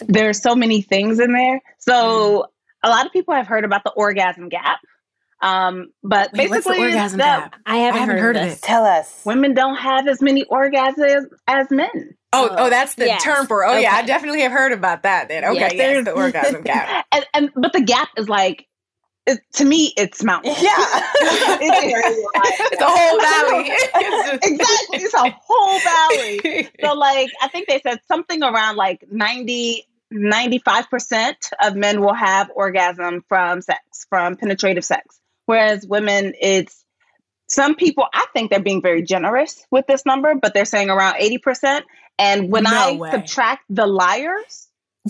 There's 0.07 0.41
so 0.41 0.55
many 0.55 0.81
things 0.81 1.19
in 1.19 1.33
there. 1.33 1.61
So 1.79 1.93
mm. 1.93 2.45
a 2.83 2.89
lot 2.89 3.05
of 3.05 3.13
people 3.13 3.33
have 3.33 3.47
heard 3.47 3.63
about 3.63 3.83
the 3.83 3.91
orgasm 3.91 4.49
gap. 4.49 4.79
Um, 5.41 5.91
but 6.03 6.31
Wait, 6.33 6.49
basically, 6.49 6.79
orgasm 6.81 7.19
gap? 7.19 7.55
I 7.65 7.77
haven't, 7.77 7.95
I 7.95 7.99
haven't 7.99 8.17
heard, 8.17 8.35
heard, 8.35 8.47
of 8.47 8.53
it. 8.53 8.61
Tell 8.61 8.85
us. 8.85 9.21
Women 9.25 9.53
don't 9.53 9.75
have 9.75 10.07
as 10.07 10.21
many 10.21 10.45
orgasms 10.45 11.25
as 11.47 11.69
men. 11.69 12.17
Oh, 12.33 12.49
oh, 12.57 12.69
that's 12.69 12.95
the 12.95 13.05
yes. 13.05 13.23
term 13.23 13.47
for. 13.47 13.65
Oh, 13.65 13.71
okay. 13.71 13.83
yeah, 13.83 13.93
I 13.95 14.03
definitely 14.03 14.41
have 14.41 14.51
heard 14.51 14.71
about 14.71 15.03
that. 15.03 15.27
Then, 15.29 15.45
okay, 15.45 15.59
yes, 15.59 15.73
there's 15.73 16.05
the 16.05 16.11
orgasm 16.15 16.63
gap. 16.63 17.05
and, 17.11 17.25
and 17.33 17.51
but 17.55 17.73
the 17.73 17.81
gap 17.81 18.09
is 18.17 18.27
like 18.27 18.67
it, 19.27 19.41
to 19.53 19.65
me, 19.65 19.93
it's 19.97 20.23
mountain. 20.23 20.53
Yeah, 20.59 20.69
it's 21.61 22.81
a 22.81 22.85
whole 22.87 23.19
valley. 23.19 23.69
exactly, 24.41 24.99
it's 24.99 25.13
a 25.13 25.35
whole 25.45 25.79
valley. 25.79 26.69
So, 26.81 26.93
like, 26.93 27.29
I 27.41 27.49
think 27.49 27.67
they 27.67 27.81
said 27.81 27.99
something 28.07 28.41
around 28.41 28.77
like 28.77 29.05
90, 29.11 29.85
95% 30.13 31.35
of 31.61 31.75
men 31.75 32.01
will 32.01 32.13
have 32.13 32.49
orgasm 32.55 33.23
from 33.27 33.61
sex, 33.61 34.05
from 34.09 34.37
penetrative 34.37 34.85
sex. 34.85 35.19
Whereas 35.47 35.87
women, 35.87 36.33
it's 36.39 36.83
some 37.47 37.75
people, 37.75 38.05
I 38.13 38.25
think 38.33 38.51
they're 38.51 38.59
being 38.59 38.81
very 38.81 39.01
generous 39.01 39.65
with 39.71 39.87
this 39.87 40.05
number, 40.05 40.35
but 40.35 40.53
they're 40.53 40.65
saying 40.65 40.89
around 40.89 41.15
80%. 41.15 41.81
And 42.19 42.51
when 42.51 42.63
no 42.63 42.71
I 42.71 42.91
way. 42.97 43.11
subtract 43.11 43.63
the 43.69 43.87
liars, 43.87 44.67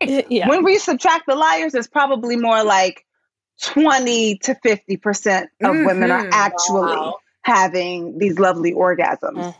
yeah. 0.00 0.48
when 0.48 0.64
we 0.64 0.78
subtract 0.78 1.26
the 1.26 1.34
liars, 1.34 1.74
it's 1.74 1.86
probably 1.86 2.36
more 2.36 2.64
like 2.64 3.04
20 3.62 4.38
to 4.38 4.54
50% 4.54 5.42
of 5.42 5.48
mm-hmm. 5.60 5.86
women 5.86 6.10
are 6.10 6.22
mm-hmm. 6.22 6.30
actually 6.32 6.96
wow. 6.96 7.18
having 7.42 8.16
these 8.18 8.38
lovely 8.38 8.72
orgasms. 8.72 9.20
Mm. 9.34 9.54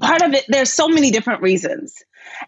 Part 0.00 0.22
of 0.22 0.32
it, 0.32 0.44
there's 0.48 0.72
so 0.72 0.88
many 0.88 1.10
different 1.10 1.42
reasons. 1.42 2.02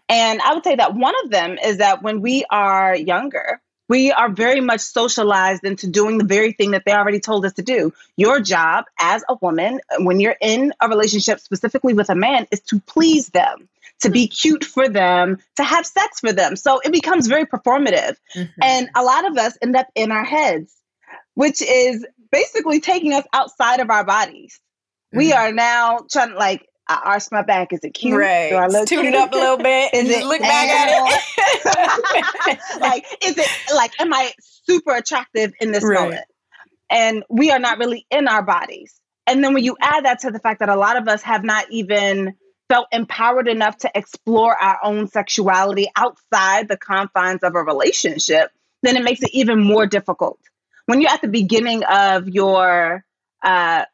And 0.07 0.41
I 0.41 0.55
would 0.55 0.63
say 0.63 0.75
that 0.75 0.95
one 0.95 1.13
of 1.23 1.29
them 1.29 1.57
is 1.63 1.77
that 1.77 2.01
when 2.01 2.21
we 2.21 2.45
are 2.49 2.95
younger, 2.95 3.61
we 3.89 4.11
are 4.11 4.29
very 4.29 4.61
much 4.61 4.79
socialized 4.79 5.65
into 5.65 5.87
doing 5.87 6.19
the 6.19 6.23
very 6.23 6.53
thing 6.53 6.71
that 6.71 6.83
they 6.85 6.93
already 6.93 7.19
told 7.19 7.43
us 7.45 7.53
to 7.53 7.63
do. 7.63 7.91
Your 8.15 8.39
job 8.39 8.85
as 8.99 9.23
a 9.27 9.35
woman, 9.41 9.81
when 9.97 10.19
you're 10.19 10.37
in 10.39 10.73
a 10.79 10.87
relationship 10.87 11.39
specifically 11.39 11.93
with 11.93 12.09
a 12.09 12.15
man, 12.15 12.47
is 12.51 12.61
to 12.61 12.79
please 12.79 13.27
them, 13.29 13.67
to 14.01 14.09
be 14.09 14.27
cute 14.27 14.63
for 14.63 14.87
them, 14.87 15.39
to 15.57 15.63
have 15.63 15.85
sex 15.85 16.19
for 16.19 16.31
them. 16.31 16.55
So 16.55 16.79
it 16.79 16.93
becomes 16.93 17.27
very 17.27 17.45
performative. 17.45 18.15
Mm-hmm. 18.35 18.61
And 18.61 18.89
a 18.95 19.03
lot 19.03 19.25
of 19.25 19.37
us 19.37 19.57
end 19.61 19.75
up 19.75 19.87
in 19.95 20.11
our 20.11 20.23
heads, 20.23 20.73
which 21.33 21.61
is 21.61 22.05
basically 22.31 22.79
taking 22.79 23.13
us 23.13 23.25
outside 23.33 23.79
of 23.79 23.89
our 23.89 24.03
bodies. 24.03 24.59
Mm-hmm. 25.07 25.17
We 25.17 25.33
are 25.33 25.51
now 25.51 26.05
trying 26.11 26.29
to 26.29 26.35
like, 26.35 26.68
I 26.89 27.01
arch 27.05 27.25
my 27.31 27.43
back. 27.43 27.71
Is 27.71 27.81
it 27.83 27.91
cute? 27.91 28.17
Right. 28.17 28.49
Do 28.49 28.55
I 28.55 28.67
look 28.67 28.87
Tune 28.87 29.05
it 29.05 29.13
up 29.13 29.31
a 29.31 29.35
little 29.35 29.57
bit. 29.57 29.93
Is 29.93 30.09
it 30.09 30.25
look 30.25 30.41
back 30.41 30.67
at 30.67 31.21
it? 32.45 32.59
like, 32.81 33.05
is 33.23 33.37
it 33.37 33.47
like, 33.75 33.91
am 34.01 34.11
I 34.11 34.31
super 34.65 34.95
attractive 34.95 35.53
in 35.61 35.71
this 35.71 35.83
right. 35.83 35.99
moment? 35.99 36.25
And 36.89 37.23
we 37.29 37.51
are 37.51 37.59
not 37.59 37.77
really 37.77 38.07
in 38.09 38.27
our 38.27 38.41
bodies. 38.41 38.99
And 39.27 39.43
then 39.43 39.53
when 39.53 39.63
you 39.63 39.77
add 39.79 40.05
that 40.05 40.21
to 40.21 40.31
the 40.31 40.39
fact 40.39 40.61
that 40.61 40.69
a 40.69 40.75
lot 40.75 40.97
of 40.97 41.07
us 41.07 41.21
have 41.21 41.43
not 41.43 41.65
even 41.69 42.33
felt 42.69 42.87
empowered 42.91 43.47
enough 43.47 43.77
to 43.79 43.91
explore 43.93 44.55
our 44.55 44.79
own 44.83 45.07
sexuality 45.07 45.87
outside 45.95 46.67
the 46.67 46.77
confines 46.77 47.43
of 47.43 47.53
a 47.53 47.63
relationship, 47.63 48.49
then 48.81 48.97
it 48.97 49.03
makes 49.03 49.21
it 49.21 49.29
even 49.33 49.63
more 49.63 49.85
difficult. 49.85 50.39
When 50.87 51.01
you're 51.01 51.11
at 51.11 51.21
the 51.21 51.27
beginning 51.27 51.83
of 51.83 52.27
your 52.27 53.05
uh, 53.43 53.85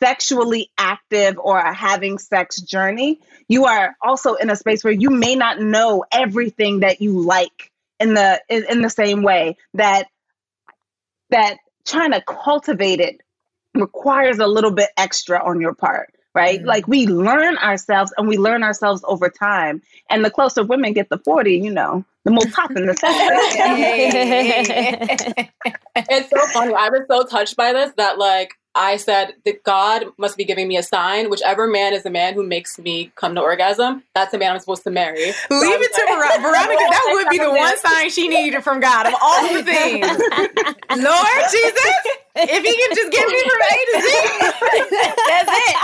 sexually 0.00 0.70
active 0.78 1.38
or 1.38 1.60
having 1.60 2.18
sex 2.18 2.60
journey, 2.60 3.20
you 3.48 3.66
are 3.66 3.96
also 4.02 4.34
in 4.34 4.50
a 4.50 4.56
space 4.56 4.84
where 4.84 4.92
you 4.92 5.10
may 5.10 5.34
not 5.34 5.60
know 5.60 6.04
everything 6.10 6.80
that 6.80 7.00
you 7.00 7.20
like 7.20 7.70
in 7.98 8.14
the 8.14 8.40
in, 8.48 8.64
in 8.70 8.82
the 8.82 8.90
same 8.90 9.22
way 9.22 9.56
that 9.74 10.06
that 11.30 11.58
trying 11.86 12.12
to 12.12 12.22
cultivate 12.22 13.00
it 13.00 13.20
requires 13.74 14.38
a 14.38 14.46
little 14.46 14.70
bit 14.70 14.90
extra 14.96 15.42
on 15.44 15.60
your 15.60 15.74
part 15.74 16.12
right? 16.34 16.58
Mm-hmm. 16.58 16.68
Like 16.68 16.88
we 16.88 17.06
learn 17.06 17.56
ourselves 17.58 18.12
and 18.16 18.28
we 18.28 18.38
learn 18.38 18.62
ourselves 18.62 19.02
over 19.06 19.28
time. 19.28 19.82
And 20.08 20.24
the 20.24 20.30
closer 20.30 20.62
women 20.62 20.92
get 20.92 21.10
to 21.10 21.18
40, 21.18 21.56
you 21.56 21.70
know, 21.72 22.04
the 22.24 22.30
more 22.30 22.46
popping 22.52 22.86
the 22.86 22.94
sex. 25.34 25.48
it's 25.96 26.30
so 26.30 26.46
funny. 26.48 26.74
I 26.74 26.90
was 26.90 27.06
so 27.08 27.24
touched 27.24 27.56
by 27.56 27.72
this 27.72 27.92
that 27.96 28.18
like 28.18 28.54
I 28.74 28.96
said 28.96 29.34
that 29.44 29.64
God 29.64 30.04
must 30.18 30.36
be 30.36 30.44
giving 30.44 30.68
me 30.68 30.76
a 30.76 30.82
sign. 30.82 31.30
Whichever 31.30 31.66
man 31.66 31.92
is 31.94 32.02
the 32.02 32.10
man 32.10 32.34
who 32.34 32.46
makes 32.46 32.78
me 32.78 33.10
come 33.16 33.34
to 33.34 33.40
orgasm, 33.40 34.04
that's 34.14 34.32
the 34.32 34.38
man 34.38 34.52
I'm 34.52 34.60
supposed 34.60 34.84
to 34.84 34.90
marry. 34.90 35.32
So 35.32 35.58
Leave 35.58 35.80
it 35.80 35.92
to 35.94 36.06
Ver- 36.08 36.42
Veronica. 36.42 36.84
That 36.90 37.10
would 37.12 37.28
be 37.28 37.38
the 37.38 37.50
one 37.50 37.76
sign 37.78 38.10
she 38.10 38.28
needed 38.28 38.62
from 38.62 38.80
God 38.80 39.06
of 39.06 39.14
all 39.20 39.52
the 39.52 39.62
things. 39.64 40.10
Lord 40.94 41.42
Jesus, 41.50 41.94
if 42.38 42.62
he 42.64 42.74
can 42.76 42.94
just 42.94 43.10
get 43.12 43.26
me 43.28 43.40
from 43.48 43.60
A 43.60 43.74
to 43.86 43.94
Z, 44.02 44.12
that's 45.26 45.50
it. 45.50 45.76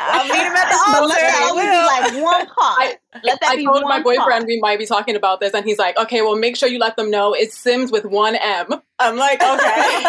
I'll 0.00 0.24
meet 0.24 0.44
him 0.44 0.56
at 0.56 0.68
the 0.68 0.78
altar. 0.88 1.08
Let 1.08 1.20
that 1.20 2.12
be 2.12 2.18
like 2.18 2.24
one 2.24 2.46
part. 2.46 2.96
Let 3.24 3.40
that 3.40 3.50
I 3.50 3.56
be 3.56 3.64
told 3.64 3.82
my 3.82 4.02
boyfriend 4.02 4.28
part. 4.28 4.46
we 4.46 4.60
might 4.60 4.78
be 4.78 4.86
talking 4.86 5.16
about 5.16 5.40
this, 5.40 5.54
and 5.54 5.64
he's 5.64 5.78
like, 5.78 5.96
"Okay, 5.98 6.22
well, 6.22 6.36
make 6.36 6.56
sure 6.56 6.68
you 6.68 6.78
let 6.78 6.96
them 6.96 7.10
know 7.10 7.32
it's 7.32 7.56
Sims 7.56 7.90
with 7.90 8.04
one 8.04 8.36
M." 8.36 8.66
I'm 8.98 9.16
like, 9.16 9.42
"Okay." 9.42 10.02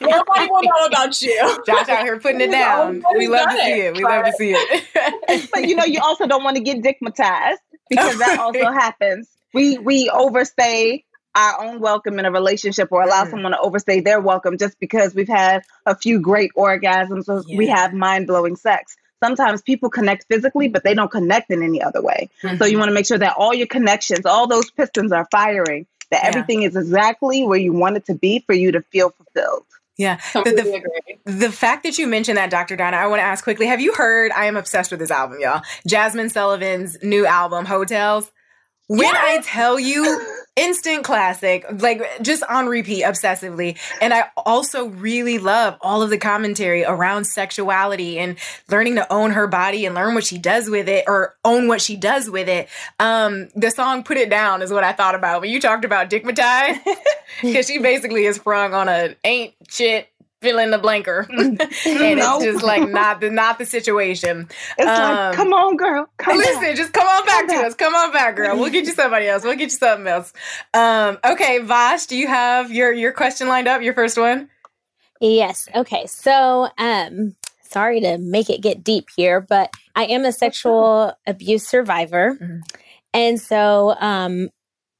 Nobody 0.00 0.50
will 0.50 0.62
know 0.62 0.86
about 0.86 1.20
you. 1.20 1.62
Josh 1.66 1.88
out 1.88 2.04
here 2.04 2.18
putting 2.20 2.40
it 2.40 2.50
down. 2.50 3.02
We 3.16 3.28
love 3.28 3.50
to 3.50 3.56
see 3.56 3.80
it. 3.80 3.96
We 3.96 4.04
love 4.04 4.24
to 4.24 4.32
see 4.32 4.52
it. 4.52 5.50
but 5.52 5.68
you 5.68 5.74
know, 5.76 5.84
you 5.84 6.00
also 6.02 6.26
don't 6.26 6.44
want 6.44 6.56
to 6.56 6.62
get 6.62 6.82
dickmatized 6.82 7.58
because 7.90 8.18
that 8.18 8.38
also 8.38 8.70
happens. 8.70 9.28
We 9.54 9.78
we 9.78 10.10
overstay 10.10 11.04
our 11.38 11.64
own 11.64 11.80
welcome 11.80 12.18
in 12.18 12.24
a 12.24 12.32
relationship 12.32 12.88
or 12.90 13.02
allow 13.02 13.24
mm. 13.24 13.30
someone 13.30 13.52
to 13.52 13.60
overstay 13.60 14.00
their 14.00 14.20
welcome 14.20 14.58
just 14.58 14.78
because 14.80 15.14
we've 15.14 15.28
had 15.28 15.62
a 15.86 15.94
few 15.94 16.20
great 16.20 16.50
orgasms 16.56 17.28
or 17.28 17.44
yeah. 17.46 17.56
we 17.56 17.68
have 17.68 17.94
mind 17.94 18.26
blowing 18.26 18.56
sex. 18.56 18.96
Sometimes 19.22 19.62
people 19.62 19.90
connect 19.90 20.26
physically, 20.28 20.68
but 20.68 20.84
they 20.84 20.94
don't 20.94 21.10
connect 21.10 21.50
in 21.50 21.62
any 21.62 21.82
other 21.82 22.02
way. 22.02 22.28
Mm-hmm. 22.42 22.56
So 22.56 22.66
you 22.66 22.78
want 22.78 22.88
to 22.88 22.94
make 22.94 23.06
sure 23.06 23.18
that 23.18 23.34
all 23.36 23.54
your 23.54 23.66
connections, 23.66 24.26
all 24.26 24.46
those 24.46 24.70
pistons 24.70 25.12
are 25.12 25.26
firing, 25.30 25.86
that 26.10 26.22
yeah. 26.22 26.28
everything 26.28 26.62
is 26.62 26.76
exactly 26.76 27.44
where 27.44 27.58
you 27.58 27.72
want 27.72 27.96
it 27.96 28.06
to 28.06 28.14
be 28.14 28.40
for 28.40 28.54
you 28.54 28.72
to 28.72 28.82
feel 28.82 29.10
fulfilled. 29.10 29.64
Yeah. 29.96 30.20
The, 30.32 30.42
the, 31.24 31.32
the, 31.32 31.52
fact 31.52 31.82
that 31.82 31.98
you 31.98 32.06
mentioned 32.06 32.38
that, 32.38 32.50
Dr. 32.50 32.76
Donna, 32.76 32.96
I 32.96 33.08
want 33.08 33.18
to 33.18 33.24
ask 33.24 33.42
quickly 33.42 33.66
have 33.66 33.80
you 33.80 33.92
heard? 33.92 34.30
I 34.30 34.44
am 34.44 34.56
obsessed 34.56 34.92
with 34.92 35.00
this 35.00 35.10
album, 35.10 35.38
y'all. 35.40 35.62
Jazmine 35.88 36.30
Sullivan's 36.30 36.96
new 37.02 37.26
album, 37.26 37.64
Heaux 37.66 37.84
Tales. 37.84 38.30
When 38.88 39.00
yes. 39.00 39.16
I 39.16 39.40
tell 39.42 39.78
you, 39.78 40.26
instant 40.58 41.04
classic, 41.04 41.64
like 41.80 42.02
just 42.22 42.42
on 42.44 42.66
repeat 42.66 43.04
obsessively. 43.04 43.78
And 44.00 44.12
I 44.12 44.24
also 44.36 44.86
really 44.86 45.38
love 45.38 45.76
all 45.80 46.02
of 46.02 46.10
the 46.10 46.18
commentary 46.18 46.84
around 46.84 47.24
sexuality 47.24 48.18
and 48.18 48.36
learning 48.68 48.96
to 48.96 49.10
own 49.12 49.30
her 49.32 49.46
body 49.46 49.86
and 49.86 49.94
learn 49.94 50.14
what 50.14 50.24
she 50.24 50.38
does 50.38 50.68
with 50.68 50.88
it 50.88 51.04
or 51.06 51.36
own 51.44 51.68
what 51.68 51.80
she 51.80 51.96
does 51.96 52.28
with 52.28 52.48
it. 52.48 52.68
Um, 52.98 53.48
the 53.54 53.70
song 53.70 54.02
Put 54.02 54.16
It 54.16 54.30
Down 54.30 54.62
is 54.62 54.72
what 54.72 54.84
I 54.84 54.92
thought 54.92 55.14
about 55.14 55.42
when 55.42 55.50
you 55.50 55.60
talked 55.60 55.84
about 55.84 56.10
Dickmatized, 56.10 56.80
because 57.40 57.66
she 57.68 57.78
basically 57.78 58.24
is 58.24 58.36
sprung 58.36 58.74
on 58.74 58.88
a 58.88 59.14
ain't 59.22 59.54
shit 59.68 60.08
fill 60.40 60.58
in 60.58 60.70
the 60.70 60.78
blanker, 60.78 61.26
and 61.30 61.60
it's 61.60 62.44
just 62.44 62.62
like 62.64 62.88
not 62.88 63.20
the 63.20 63.30
not 63.30 63.58
the 63.58 63.66
situation. 63.66 64.48
It's 64.78 64.88
um, 64.88 65.14
like, 65.14 65.34
come 65.34 65.52
on, 65.52 65.76
girl, 65.76 66.08
come 66.16 66.36
listen, 66.36 66.62
back. 66.62 66.76
just 66.76 66.92
come 66.92 67.06
on 67.06 67.26
back 67.26 67.40
come 67.40 67.48
to 67.48 67.54
back. 67.54 67.64
us. 67.66 67.74
Come 67.74 67.94
on 67.94 68.12
back, 68.12 68.36
girl. 68.36 68.56
We'll 68.58 68.70
get 68.70 68.86
you 68.86 68.92
somebody 68.92 69.26
else. 69.26 69.44
We'll 69.44 69.54
get 69.54 69.70
you 69.70 69.78
something 69.78 70.06
else. 70.06 70.32
Um, 70.74 71.18
okay, 71.24 71.58
Vash, 71.58 72.06
do 72.06 72.16
you 72.16 72.26
have 72.26 72.70
your 72.70 72.92
your 72.92 73.12
question 73.12 73.48
lined 73.48 73.68
up? 73.68 73.82
Your 73.82 73.94
first 73.94 74.18
one. 74.18 74.48
Yes. 75.20 75.68
Okay. 75.74 76.06
So, 76.06 76.68
um, 76.78 77.34
sorry 77.62 78.00
to 78.00 78.18
make 78.18 78.50
it 78.50 78.60
get 78.62 78.84
deep 78.84 79.06
here, 79.16 79.40
but 79.40 79.70
I 79.94 80.04
am 80.04 80.24
a 80.24 80.32
sexual 80.32 81.14
abuse 81.26 81.66
survivor. 81.66 82.36
Mm-hmm. 82.40 82.58
And 83.14 83.40
so, 83.40 83.94
um, 83.98 84.50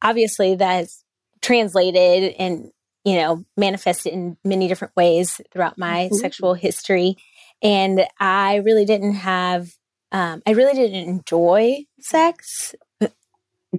obviously, 0.03 0.57
that's 0.57 1.05
translated 1.41 2.35
and, 2.39 2.71
you 3.09 3.17
know, 3.17 3.43
manifested 3.57 4.13
in 4.13 4.37
many 4.45 4.69
different 4.69 4.95
ways 4.95 5.41
throughout 5.51 5.79
my 5.79 6.05
mm-hmm. 6.05 6.17
sexual 6.17 6.53
history. 6.53 7.17
And 7.63 8.07
I 8.21 8.57
really 8.57 8.85
didn't 8.85 9.15
have, 9.15 9.71
um, 10.13 10.43
I 10.47 10.51
really 10.51 10.75
didn't 10.75 11.09
enjoy 11.09 11.87
sex. 12.01 12.75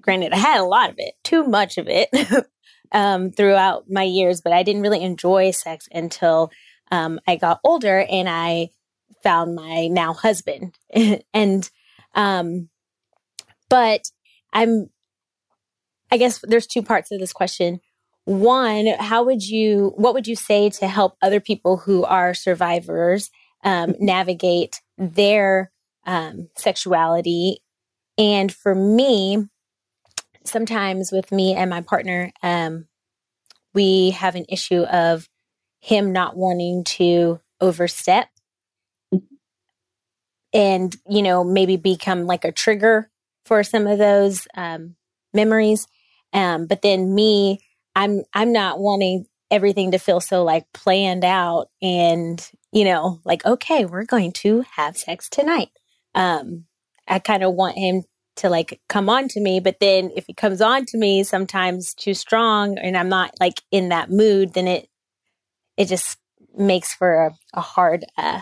Granted, 0.01 0.33
I 0.33 0.37
had 0.37 0.59
a 0.59 0.65
lot 0.65 0.89
of 0.89 0.95
it, 0.97 1.13
too 1.23 1.43
much 1.43 1.77
of 1.77 1.85
it 1.87 2.09
um, 2.91 3.29
throughout 3.29 3.83
my 3.87 4.01
years, 4.01 4.41
but 4.41 4.51
I 4.51 4.63
didn't 4.63 4.81
really 4.81 5.03
enjoy 5.03 5.51
sex 5.51 5.87
until 5.91 6.49
um, 6.89 7.19
I 7.27 7.35
got 7.35 7.59
older 7.63 8.03
and 8.09 8.27
I 8.27 8.69
found 9.21 9.53
my 9.53 9.89
now 9.89 10.13
husband. 10.13 10.75
and, 11.35 11.69
um, 12.15 12.69
but 13.69 14.01
I'm, 14.53 14.89
I 16.09 16.17
guess 16.17 16.39
there's 16.41 16.65
two 16.65 16.81
parts 16.81 17.11
of 17.11 17.19
this 17.19 17.31
question. 17.31 17.79
One, 18.29 18.85
how 18.99 19.23
would 19.23 19.41
you, 19.41 19.91
what 19.95 20.13
would 20.13 20.27
you 20.27 20.35
say 20.35 20.69
to 20.69 20.87
help 20.87 21.17
other 21.19 21.39
people 21.39 21.77
who 21.77 22.03
are 22.03 22.35
survivors 22.35 23.31
um, 23.63 23.95
navigate 23.99 24.81
their 24.99 25.71
um, 26.05 26.47
sexuality? 26.55 27.63
And 28.19 28.53
for 28.53 28.75
me, 28.75 29.47
sometimes 30.45 31.11
with 31.11 31.31
me 31.31 31.55
and 31.55 31.71
my 31.71 31.81
partner, 31.81 32.31
um, 32.43 32.85
we 33.73 34.11
have 34.11 34.35
an 34.35 34.45
issue 34.47 34.83
of 34.83 35.27
him 35.79 36.13
not 36.13 36.37
wanting 36.37 36.83
to 36.83 37.39
overstep 37.59 38.29
and 40.53 40.95
you 41.09 41.23
know 41.23 41.43
maybe 41.43 41.77
become 41.77 42.27
like 42.27 42.45
a 42.45 42.51
trigger 42.51 43.09
for 43.45 43.63
some 43.63 43.87
of 43.87 43.97
those 43.97 44.47
um, 44.55 44.95
memories 45.33 45.87
um, 46.33 46.67
but 46.67 46.81
then 46.81 47.13
me 47.15 47.59
i'm 47.99 48.23
i'm 48.33 48.51
not 48.51 48.79
wanting 48.79 49.25
everything 49.51 49.91
to 49.91 49.97
feel 49.97 50.19
so 50.19 50.43
like 50.43 50.65
planned 50.73 51.25
out 51.25 51.69
and 51.81 52.51
you 52.71 52.85
know 52.85 53.19
like 53.25 53.45
okay 53.45 53.85
we're 53.85 54.05
going 54.05 54.31
to 54.31 54.63
have 54.75 54.97
sex 54.97 55.29
tonight. 55.29 55.69
Um 56.15 56.65
i 57.07 57.19
kind 57.19 57.43
of 57.43 57.53
want 57.53 57.77
him 57.77 58.03
to 58.37 58.49
like 58.49 58.79
come 58.87 59.09
on 59.09 59.27
to 59.27 59.41
me 59.41 59.59
but 59.59 59.79
then 59.79 60.11
if 60.15 60.25
he 60.27 60.33
comes 60.33 60.61
on 60.61 60.85
to 60.85 60.97
me 60.97 61.23
sometimes 61.23 61.93
too 61.93 62.13
strong 62.13 62.77
and 62.77 62.95
i'm 62.95 63.09
not 63.09 63.31
like 63.39 63.61
in 63.71 63.89
that 63.89 64.09
mood 64.09 64.53
then 64.53 64.67
it 64.67 64.87
it 65.75 65.87
just 65.87 66.17
makes 66.55 66.93
for 66.93 67.27
a, 67.27 67.31
a 67.53 67.61
hard 67.61 68.05
uh, 68.17 68.41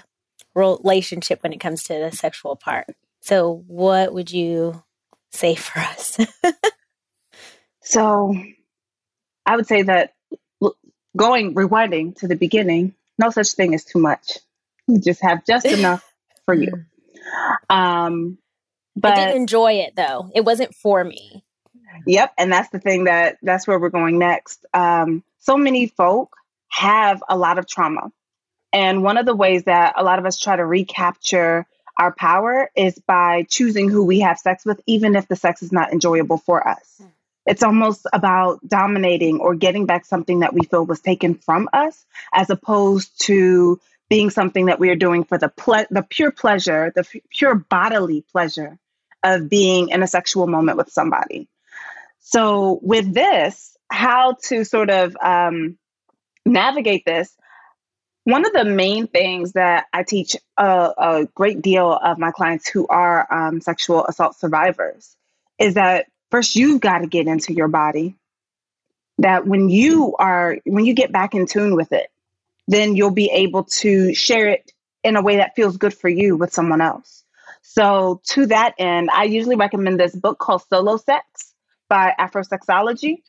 relationship 0.56 1.44
when 1.44 1.54
it 1.54 1.60
comes 1.60 1.84
to 1.84 1.94
the 1.94 2.12
sexual 2.12 2.56
part. 2.56 2.88
So 3.22 3.64
what 3.68 4.14
would 4.14 4.32
you 4.32 4.84
say 5.32 5.56
for 5.56 5.80
us? 5.80 6.18
So 7.88 8.36
i 9.48 9.56
would 9.56 9.68
say 9.68 9.82
that 9.82 10.14
going 11.16 11.56
rewinding 11.56 12.16
to 12.16 12.28
the 12.28 12.36
beginning 12.36 12.94
no 13.18 13.32
such 13.32 13.54
thing 13.54 13.74
as 13.74 13.84
too 13.84 14.00
much 14.00 14.38
you 14.88 15.00
just 15.00 15.22
have 15.22 15.44
just 15.46 15.66
enough 15.80 16.04
for 16.46 16.54
you 16.54 16.86
um 17.70 18.38
but 18.98 19.18
I 19.18 19.28
did 19.28 19.36
enjoy 19.36 19.74
it 19.74 19.96
though. 19.96 20.32
It 20.34 20.44
wasn't 20.44 20.74
for 20.74 21.04
me. 21.04 21.44
Yep, 22.06 22.34
and 22.38 22.52
that's 22.52 22.70
the 22.70 22.80
thing 22.80 23.06
that 23.06 23.38
that's 23.42 23.68
where 23.68 23.80
we're 23.80 23.90
going 23.90 24.18
next. 24.18 24.66
Um, 24.74 25.24
so 25.40 25.56
many 25.56 25.88
folk 25.88 26.36
have 26.70 27.24
a 27.30 27.38
lot 27.38 27.60
of 27.60 27.68
trauma, 27.68 28.12
and 28.74 29.04
one 29.04 29.18
of 29.18 29.26
the 29.26 29.36
ways 29.36 29.64
that 29.64 29.94
a 29.98 30.04
lot 30.04 30.20
of 30.20 30.26
us 30.26 30.38
try 30.38 30.56
to 30.56 30.66
recapture 30.66 31.66
our 31.98 32.14
power 32.14 32.70
is 32.76 33.00
by 33.08 33.44
choosing 33.50 33.90
who 33.90 34.04
we 34.04 34.20
have 34.22 34.38
sex 34.38 34.66
with, 34.66 34.82
even 34.86 35.16
if 35.16 35.28
the 35.28 35.36
sex 35.36 35.64
is 35.64 35.72
not 35.72 35.92
enjoyable 35.92 36.38
for 36.38 36.68
us. 36.68 36.96
Hmm. 36.98 37.08
It's 37.48 37.64
almost 37.64 38.06
about 38.12 38.60
dominating 38.68 39.40
or 39.40 39.56
getting 39.56 39.86
back 39.86 40.06
something 40.06 40.42
that 40.42 40.54
we 40.54 40.62
feel 40.62 40.86
was 40.86 41.00
taken 41.00 41.36
from 41.36 41.70
us, 41.72 42.06
as 42.34 42.50
opposed 42.50 43.22
to 43.26 43.80
being 44.10 44.30
something 44.30 44.66
that 44.66 44.80
we 44.80 44.90
are 44.90 44.96
doing 44.96 45.24
for 45.24 45.38
the 45.38 45.50
ple- 45.50 45.86
the 45.90 46.04
pure 46.04 46.32
pleasure, 46.32 46.92
the 46.94 47.02
f- 47.02 47.22
pure 47.30 47.56
bodily 47.56 48.22
pleasure 48.32 48.78
of 49.24 49.50
being 49.50 49.90
in 49.90 50.04
a 50.04 50.08
sexual 50.08 50.48
moment 50.48 50.78
with 50.78 50.92
somebody. 50.92 51.48
So, 52.20 52.80
with 52.82 53.14
this, 53.14 53.78
how 53.90 54.36
to 54.46 54.66
sort 54.66 54.90
of 54.90 55.16
um, 55.16 55.78
navigate 56.46 57.06
this, 57.06 57.34
one 58.26 58.46
of 58.46 58.52
the 58.52 58.66
main 58.66 59.08
things 59.08 59.54
that 59.54 59.86
I 59.94 60.04
teach 60.04 60.36
a, 60.58 60.92
a 60.98 61.28
great 61.34 61.62
deal 61.62 61.94
of 61.94 62.18
my 62.18 62.32
clients 62.32 62.68
who 62.68 62.86
are 62.88 63.26
um, 63.34 63.62
sexual 63.62 64.06
assault 64.06 64.36
survivors 64.38 65.16
is 65.58 65.76
that 65.76 66.08
first 66.32 66.56
you've 66.56 66.82
got 66.82 67.00
to 67.00 67.08
get 67.08 67.28
into 67.28 67.54
your 67.54 67.68
body. 67.68 68.16
That 69.20 69.48
when 69.48 69.70
you 69.70 70.16
are, 70.20 70.58
when 70.66 70.86
you 70.86 70.94
get 70.94 71.12
back 71.12 71.34
in 71.34 71.48
tune 71.48 71.76
with 71.76 71.92
it, 71.92 72.12
then 72.68 72.96
you'll 72.96 73.12
be 73.12 73.32
able 73.32 73.64
to 73.64 74.14
share 74.14 74.50
it 74.50 74.72
in 75.04 75.16
a 75.16 75.22
way 75.22 75.38
that 75.38 75.56
feels 75.56 75.78
good 75.78 75.94
for 75.94 76.10
you 76.10 76.36
with 76.36 76.54
someone 76.54 76.82
else. 76.82 77.24
So, 77.64 78.22
to 78.28 78.48
that 78.48 78.76
end, 78.78 79.10
I 79.12 79.24
usually 79.24 79.56
recommend 79.56 80.00
this 80.00 80.16
book 80.16 80.38
called 80.38 80.64
Solo 80.70 80.98
Sex 80.98 81.54
by 81.90 82.14
Afrosexology. 82.20 83.24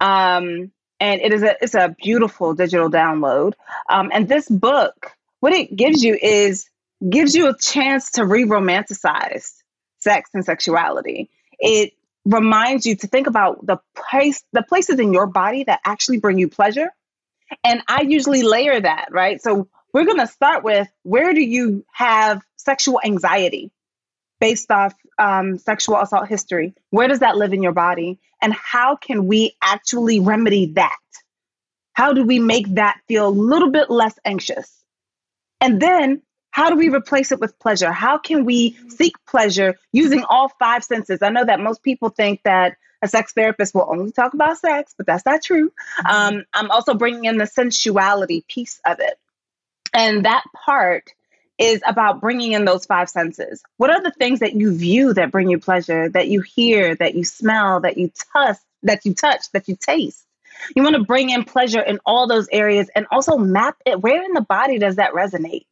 Um, 0.00 0.72
and 0.98 1.20
it 1.20 1.32
is 1.32 1.42
a 1.42 1.56
it's 1.62 1.74
a 1.74 1.94
beautiful 2.02 2.54
digital 2.54 2.90
download. 2.90 3.54
Um, 3.88 4.10
and 4.12 4.28
this 4.28 4.48
book, 4.48 5.12
what 5.40 5.52
it 5.52 5.74
gives 5.74 6.02
you 6.04 6.18
is 6.20 6.68
gives 7.06 7.34
you 7.34 7.48
a 7.48 7.56
chance 7.56 8.12
to 8.12 8.26
re-romanticize 8.26 9.52
sex 10.00 10.30
and 10.34 10.44
sexuality. 10.44 11.30
It 11.58 11.94
reminds 12.24 12.86
you 12.86 12.96
to 12.96 13.06
think 13.06 13.26
about 13.26 13.64
the 13.64 13.78
place 13.96 14.42
the 14.52 14.62
places 14.62 14.98
in 14.98 15.12
your 15.12 15.26
body 15.26 15.64
that 15.64 15.80
actually 15.84 16.18
bring 16.18 16.38
you 16.38 16.48
pleasure. 16.48 16.90
And 17.64 17.82
I 17.88 18.02
usually 18.02 18.42
layer 18.42 18.80
that, 18.80 19.08
right? 19.10 19.42
So 19.42 19.68
we're 19.92 20.04
going 20.04 20.18
to 20.18 20.26
start 20.26 20.62
with 20.62 20.88
where 21.02 21.34
do 21.34 21.40
you 21.40 21.84
have 21.92 22.42
sexual 22.56 23.00
anxiety 23.04 23.72
based 24.40 24.70
off 24.70 24.94
um, 25.18 25.58
sexual 25.58 25.96
assault 25.96 26.28
history? 26.28 26.74
Where 26.90 27.08
does 27.08 27.20
that 27.20 27.36
live 27.36 27.52
in 27.52 27.62
your 27.62 27.72
body? 27.72 28.20
And 28.40 28.54
how 28.54 28.96
can 28.96 29.26
we 29.26 29.56
actually 29.62 30.20
remedy 30.20 30.72
that? 30.74 30.96
How 31.92 32.12
do 32.12 32.24
we 32.24 32.38
make 32.38 32.74
that 32.76 33.00
feel 33.08 33.28
a 33.28 33.30
little 33.30 33.70
bit 33.70 33.90
less 33.90 34.18
anxious? 34.24 34.72
And 35.60 35.80
then 35.80 36.22
how 36.50 36.70
do 36.70 36.76
we 36.76 36.88
replace 36.88 37.32
it 37.32 37.40
with 37.40 37.58
pleasure? 37.58 37.92
How 37.92 38.18
can 38.18 38.44
we 38.44 38.76
seek 38.88 39.14
pleasure 39.26 39.76
using 39.92 40.24
all 40.28 40.48
five 40.48 40.84
senses? 40.84 41.22
I 41.22 41.30
know 41.30 41.44
that 41.44 41.60
most 41.60 41.82
people 41.82 42.08
think 42.08 42.42
that 42.44 42.76
a 43.02 43.08
sex 43.08 43.32
therapist 43.32 43.74
will 43.74 43.86
only 43.88 44.12
talk 44.12 44.34
about 44.34 44.58
sex, 44.58 44.94
but 44.96 45.06
that's 45.06 45.24
not 45.24 45.42
true. 45.42 45.70
Mm-hmm. 45.70 46.36
Um, 46.36 46.44
I'm 46.52 46.70
also 46.70 46.94
bringing 46.94 47.24
in 47.24 47.38
the 47.38 47.46
sensuality 47.46 48.44
piece 48.46 48.80
of 48.84 49.00
it. 49.00 49.18
And 49.94 50.24
that 50.24 50.44
part 50.54 51.12
is 51.58 51.82
about 51.86 52.20
bringing 52.20 52.52
in 52.52 52.64
those 52.64 52.86
five 52.86 53.08
senses. 53.08 53.62
What 53.76 53.90
are 53.90 54.02
the 54.02 54.12
things 54.12 54.40
that 54.40 54.54
you 54.54 54.74
view 54.76 55.14
that 55.14 55.30
bring 55.30 55.50
you 55.50 55.58
pleasure, 55.58 56.08
that 56.08 56.28
you 56.28 56.40
hear, 56.40 56.94
that 56.94 57.14
you 57.14 57.24
smell, 57.24 57.80
that 57.80 57.98
you 57.98 58.10
touch, 58.32 58.56
that 58.82 59.04
you 59.04 59.14
touch, 59.14 59.50
that 59.52 59.68
you 59.68 59.76
taste? 59.76 60.24
You 60.74 60.82
want 60.82 60.96
to 60.96 61.04
bring 61.04 61.30
in 61.30 61.44
pleasure 61.44 61.80
in 61.80 62.00
all 62.04 62.26
those 62.26 62.48
areas 62.50 62.90
and 62.94 63.06
also 63.10 63.38
map 63.38 63.76
it. 63.86 64.00
Where 64.00 64.22
in 64.22 64.32
the 64.32 64.40
body 64.42 64.78
does 64.78 64.96
that 64.96 65.12
resonate? 65.12 65.66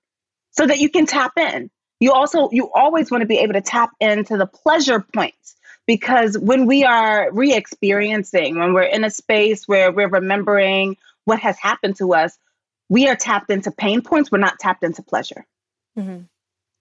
So 0.58 0.66
that 0.66 0.80
you 0.80 0.90
can 0.90 1.06
tap 1.06 1.32
in. 1.38 1.70
You 2.00 2.12
also 2.12 2.50
you 2.50 2.68
always 2.74 3.10
want 3.12 3.22
to 3.22 3.26
be 3.26 3.38
able 3.38 3.54
to 3.54 3.60
tap 3.60 3.90
into 4.00 4.36
the 4.36 4.46
pleasure 4.46 5.04
points 5.14 5.54
because 5.86 6.36
when 6.36 6.66
we 6.66 6.84
are 6.84 7.30
re-experiencing, 7.32 8.58
when 8.58 8.74
we're 8.74 8.82
in 8.82 9.04
a 9.04 9.10
space 9.10 9.66
where 9.66 9.92
we're 9.92 10.08
remembering 10.08 10.96
what 11.24 11.38
has 11.38 11.56
happened 11.58 11.96
to 11.96 12.12
us, 12.12 12.36
we 12.88 13.08
are 13.08 13.14
tapped 13.14 13.50
into 13.50 13.70
pain 13.70 14.02
points, 14.02 14.32
we're 14.32 14.38
not 14.38 14.58
tapped 14.58 14.82
into 14.82 15.02
pleasure. 15.02 15.46
Mm-hmm. 15.96 16.22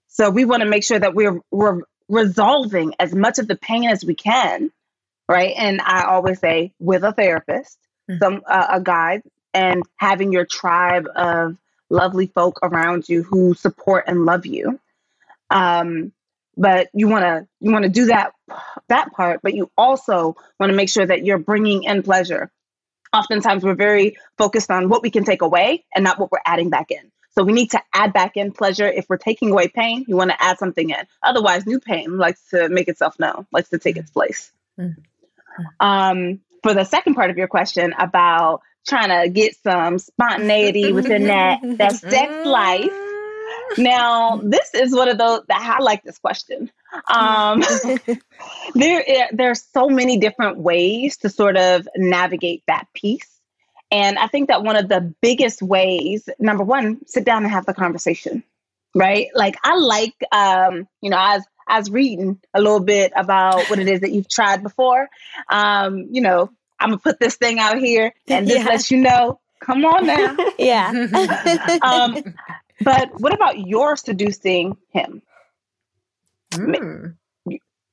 So 0.08 0.30
we 0.30 0.44
want 0.44 0.62
to 0.62 0.68
make 0.68 0.84
sure 0.84 0.98
that 0.98 1.14
we're, 1.14 1.40
we're 1.50 1.82
resolving 2.08 2.94
as 2.98 3.14
much 3.14 3.38
of 3.38 3.46
the 3.46 3.56
pain 3.56 3.84
as 3.84 4.04
we 4.04 4.14
can, 4.14 4.72
right? 5.28 5.54
And 5.56 5.80
I 5.80 6.02
always 6.04 6.40
say 6.40 6.72
with 6.80 7.04
a 7.04 7.12
therapist, 7.12 7.78
mm-hmm. 8.10 8.18
some 8.18 8.42
uh, 8.46 8.66
a 8.72 8.80
guide, 8.80 9.22
and 9.54 9.82
having 9.96 10.32
your 10.32 10.44
tribe 10.44 11.06
of 11.14 11.56
lovely 11.90 12.26
folk 12.26 12.58
around 12.62 13.08
you 13.08 13.22
who 13.22 13.54
support 13.54 14.04
and 14.06 14.24
love 14.24 14.46
you. 14.46 14.78
Um, 15.50 16.12
but 16.56 16.88
you 16.92 17.08
want 17.08 17.22
to 17.22 17.46
you 17.60 17.72
want 17.72 17.84
to 17.84 17.90
do 17.90 18.06
that 18.06 18.32
that 18.88 19.12
part, 19.12 19.40
but 19.42 19.54
you 19.54 19.70
also 19.78 20.36
want 20.58 20.70
to 20.70 20.76
make 20.76 20.88
sure 20.88 21.06
that 21.06 21.24
you're 21.24 21.38
bringing 21.38 21.84
in 21.84 22.02
pleasure 22.02 22.50
Oftentimes, 23.12 23.64
we're 23.64 23.74
very 23.74 24.16
focused 24.36 24.70
on 24.70 24.88
what 24.88 25.02
we 25.02 25.10
can 25.10 25.24
take 25.24 25.42
away 25.42 25.84
and 25.94 26.04
not 26.04 26.18
what 26.18 26.30
we're 26.30 26.42
adding 26.44 26.70
back 26.70 26.90
in. 26.90 27.10
So 27.30 27.42
we 27.44 27.52
need 27.52 27.70
to 27.70 27.82
add 27.94 28.12
back 28.12 28.36
in 28.36 28.52
pleasure. 28.52 28.86
If 28.86 29.08
we're 29.08 29.16
taking 29.16 29.50
away 29.50 29.68
pain, 29.68 30.04
you 30.08 30.16
want 30.16 30.30
to 30.30 30.42
add 30.42 30.58
something 30.58 30.90
in. 30.90 31.06
Otherwise, 31.22 31.66
new 31.66 31.78
pain 31.78 32.18
likes 32.18 32.42
to 32.50 32.68
make 32.68 32.88
itself 32.88 33.18
known, 33.18 33.46
likes 33.52 33.68
to 33.70 33.78
take 33.78 33.96
its 33.96 34.10
place. 34.10 34.50
Mm-hmm. 34.78 35.00
Um, 35.80 36.40
for 36.62 36.74
the 36.74 36.84
second 36.84 37.14
part 37.14 37.30
of 37.30 37.38
your 37.38 37.48
question 37.48 37.94
about 37.98 38.62
trying 38.88 39.22
to 39.22 39.28
get 39.28 39.56
some 39.62 39.98
spontaneity 39.98 40.92
within 40.92 41.24
that 41.24 41.60
that 41.78 41.94
sex 41.96 42.46
life. 42.46 42.92
Now, 43.76 44.40
this 44.42 44.74
is 44.74 44.94
one 44.94 45.08
of 45.08 45.18
those 45.18 45.42
that 45.48 45.76
I 45.78 45.82
like 45.82 46.02
this 46.02 46.18
question. 46.18 46.70
Um, 47.12 47.62
there, 48.74 49.04
are 49.38 49.54
so 49.54 49.88
many 49.88 50.18
different 50.18 50.58
ways 50.58 51.18
to 51.18 51.28
sort 51.28 51.56
of 51.56 51.86
navigate 51.94 52.62
that 52.66 52.86
piece. 52.94 53.28
And 53.90 54.18
I 54.18 54.26
think 54.26 54.48
that 54.48 54.62
one 54.62 54.76
of 54.76 54.88
the 54.88 55.14
biggest 55.20 55.62
ways, 55.62 56.28
number 56.38 56.64
one, 56.64 57.06
sit 57.06 57.24
down 57.24 57.44
and 57.44 57.52
have 57.52 57.66
the 57.66 57.74
conversation, 57.74 58.42
right? 58.94 59.28
Like 59.34 59.56
I 59.62 59.76
like, 59.76 60.14
um, 60.32 60.88
you 61.00 61.10
know, 61.10 61.18
as 61.18 61.44
I 61.66 61.78
was 61.78 61.90
reading 61.90 62.40
a 62.54 62.60
little 62.60 62.80
bit 62.80 63.12
about 63.14 63.68
what 63.68 63.78
it 63.78 63.88
is 63.88 64.00
that 64.00 64.10
you've 64.10 64.28
tried 64.28 64.62
before. 64.62 65.08
Um, 65.50 66.08
you 66.10 66.22
know, 66.22 66.50
I'm 66.80 66.90
gonna 66.90 66.98
put 66.98 67.20
this 67.20 67.36
thing 67.36 67.58
out 67.58 67.78
here 67.78 68.14
and 68.26 68.46
this 68.46 68.58
yeah. 68.58 68.64
lets 68.64 68.90
you 68.90 68.98
know. 68.98 69.40
Come 69.60 69.84
on 69.84 70.06
now. 70.06 70.36
yeah. 70.58 70.90
um, 71.82 72.34
but 72.80 73.20
what 73.20 73.34
about 73.34 73.58
your 73.58 73.96
seducing 73.96 74.76
him? 74.90 75.22
Mm. 76.52 77.16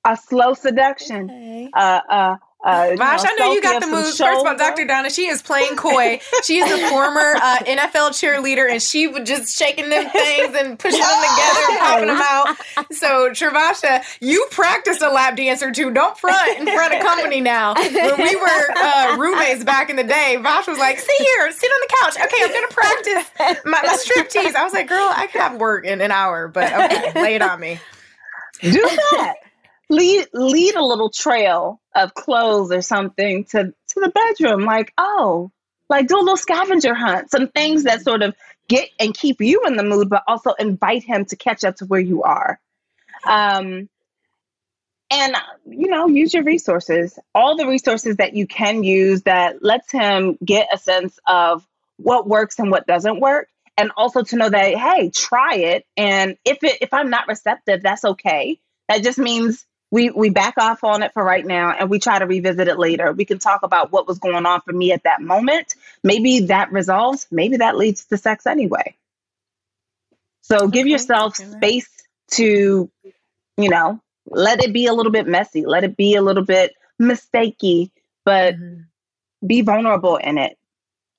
A 0.07 0.17
slow 0.17 0.53
seduction, 0.53 1.25
okay. 1.25 1.69
uh, 1.73 2.01
uh, 2.07 2.35
uh, 2.65 2.95
Vash, 2.97 3.21
know, 3.21 3.29
I 3.29 3.35
know 3.37 3.53
you 3.53 3.61
got 3.61 3.79
the 3.79 3.87
moves. 3.87 4.17
First 4.17 4.41
of 4.41 4.47
all, 4.47 4.57
Dr. 4.57 4.85
Donna, 4.85 5.11
she 5.11 5.27
is 5.27 5.43
playing 5.43 5.75
coy. 5.75 6.19
She's 6.43 6.63
a 6.65 6.89
former 6.89 7.35
uh, 7.35 7.57
NFL 7.61 8.09
cheerleader, 8.09 8.69
and 8.69 8.81
she 8.81 9.05
was 9.07 9.27
just 9.27 9.55
shaking 9.55 9.89
them 9.89 10.09
things 10.09 10.55
and 10.55 10.79
pushing 10.79 10.99
them 10.99 11.21
together 11.21 11.59
and 11.69 11.79
popping 11.79 12.07
them 12.07 12.21
out. 12.21 12.57
So, 12.95 13.29
Travasha, 13.29 14.03
you 14.19 14.47
practiced 14.49 15.03
a 15.03 15.09
lap 15.09 15.35
dance 15.35 15.61
or 15.61 15.71
two. 15.71 15.91
Don't 15.91 16.17
front 16.17 16.59
in 16.59 16.65
front 16.65 16.95
of 16.95 17.01
company 17.01 17.39
now. 17.39 17.75
When 17.75 18.17
we 18.17 18.35
were 18.35 18.71
uh, 18.77 19.15
roommates 19.17 19.63
back 19.63 19.91
in 19.91 19.95
the 19.95 20.03
day, 20.03 20.37
Vash 20.41 20.67
was 20.67 20.79
like, 20.79 20.97
"Sit 20.97 21.17
here, 21.19 21.51
sit 21.51 21.67
on 21.67 21.81
the 21.81 21.95
couch. 22.01 22.25
Okay, 22.25 22.43
I'm 22.43 22.51
gonna 22.51 22.67
practice 22.69 23.63
my, 23.65 23.81
my 23.83 23.95
strip 23.95 24.29
tease." 24.29 24.55
I 24.55 24.63
was 24.63 24.73
like, 24.73 24.87
"Girl, 24.87 25.11
I 25.15 25.27
could 25.27 25.41
have 25.41 25.59
work 25.59 25.85
in 25.85 26.01
an 26.01 26.11
hour, 26.11 26.47
but 26.47 26.73
okay, 26.73 27.21
lay 27.21 27.35
it 27.35 27.43
on 27.43 27.59
me." 27.59 27.79
Do 28.61 28.71
that 28.71 29.35
lead 29.89 30.27
lead 30.33 30.75
a 30.75 30.83
little 30.83 31.09
trail 31.09 31.81
of 31.95 32.13
clothes 32.13 32.71
or 32.71 32.81
something 32.81 33.45
to 33.45 33.65
to 33.65 33.99
the 33.99 34.09
bedroom. 34.09 34.65
Like 34.65 34.93
oh 34.97 35.51
like 35.89 36.07
do 36.07 36.17
a 36.17 36.19
little 36.19 36.37
scavenger 36.37 36.93
hunt 36.93 37.29
some 37.29 37.47
things 37.47 37.83
that 37.83 38.01
sort 38.01 38.23
of 38.23 38.35
get 38.67 38.89
and 38.99 39.13
keep 39.13 39.41
you 39.41 39.63
in 39.67 39.75
the 39.75 39.83
mood 39.83 40.09
but 40.09 40.23
also 40.27 40.53
invite 40.53 41.03
him 41.03 41.25
to 41.25 41.35
catch 41.35 41.63
up 41.63 41.75
to 41.77 41.85
where 41.85 41.99
you 41.99 42.23
are. 42.23 42.59
Um 43.27 43.89
and 45.11 45.35
you 45.67 45.87
know 45.87 46.07
use 46.07 46.33
your 46.33 46.43
resources 46.43 47.19
all 47.35 47.55
the 47.55 47.67
resources 47.67 48.15
that 48.17 48.33
you 48.33 48.47
can 48.47 48.83
use 48.83 49.21
that 49.23 49.63
lets 49.63 49.91
him 49.91 50.35
get 50.43 50.67
a 50.73 50.79
sense 50.79 51.19
of 51.27 51.65
what 51.97 52.27
works 52.27 52.57
and 52.57 52.71
what 52.71 52.87
doesn't 52.87 53.19
work 53.19 53.47
and 53.77 53.91
also 53.95 54.23
to 54.23 54.35
know 54.35 54.49
that 54.49 54.75
hey 54.75 55.11
try 55.11 55.55
it 55.57 55.85
and 55.95 56.37
if 56.43 56.63
it 56.63 56.79
if 56.81 56.91
i'm 56.91 57.11
not 57.11 57.27
receptive 57.27 57.83
that's 57.83 58.03
okay. 58.03 58.59
That 58.87 59.03
just 59.03 59.17
means 59.17 59.65
we 59.95 60.09
we 60.09 60.29
back 60.29 60.55
off 60.57 60.83
on 60.83 61.03
it 61.03 61.13
for 61.13 61.23
right 61.23 61.45
now 61.45 61.71
and 61.71 61.89
we 61.89 61.99
try 61.99 62.19
to 62.19 62.25
revisit 62.25 62.67
it 62.67 62.77
later. 62.77 63.13
We 63.13 63.23
can 63.23 63.39
talk 63.39 63.63
about 63.63 63.93
what 63.93 64.09
was 64.09 64.19
going 64.19 64.45
on 64.45 64.59
for 64.59 64.73
me 64.73 64.91
at 64.91 65.03
that 65.03 65.21
moment. 65.21 65.73
Maybe 66.03 66.41
that 66.47 66.73
resolves, 66.73 67.27
maybe 67.31 67.57
that 67.57 67.77
leads 67.77 68.03
to 68.07 68.17
sex 68.17 68.45
anyway. 68.45 68.97
So 70.41 70.57
okay. 70.57 70.71
give 70.71 70.87
yourself 70.87 71.37
space 71.37 71.87
to, 72.31 72.91
you 73.55 73.69
know, 73.69 74.01
let 74.27 74.61
it 74.61 74.73
be 74.73 74.87
a 74.87 74.93
little 74.93 75.13
bit 75.13 75.27
messy, 75.27 75.65
let 75.65 75.85
it 75.85 75.95
be 75.95 76.15
a 76.15 76.21
little 76.21 76.43
bit 76.43 76.73
mistakey, 77.01 77.89
but 78.25 78.55
mm-hmm. 78.55 78.81
be 79.47 79.61
vulnerable 79.61 80.17
in 80.17 80.37
it. 80.37 80.57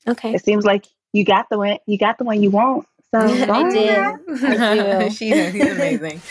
Okay. 0.06 0.34
It 0.34 0.44
seems 0.44 0.66
like 0.66 0.84
you 1.14 1.24
got 1.24 1.48
the 1.48 1.56
one 1.56 1.78
you 1.86 1.96
got 1.96 2.18
the 2.18 2.24
one 2.24 2.42
you 2.42 2.50
want. 2.50 2.86
So 3.10 3.20
I 3.20 3.70
did. 3.70 3.98
I 4.44 5.04
do. 5.04 5.10
she's, 5.10 5.52
she's 5.52 5.70
amazing. 5.72 6.20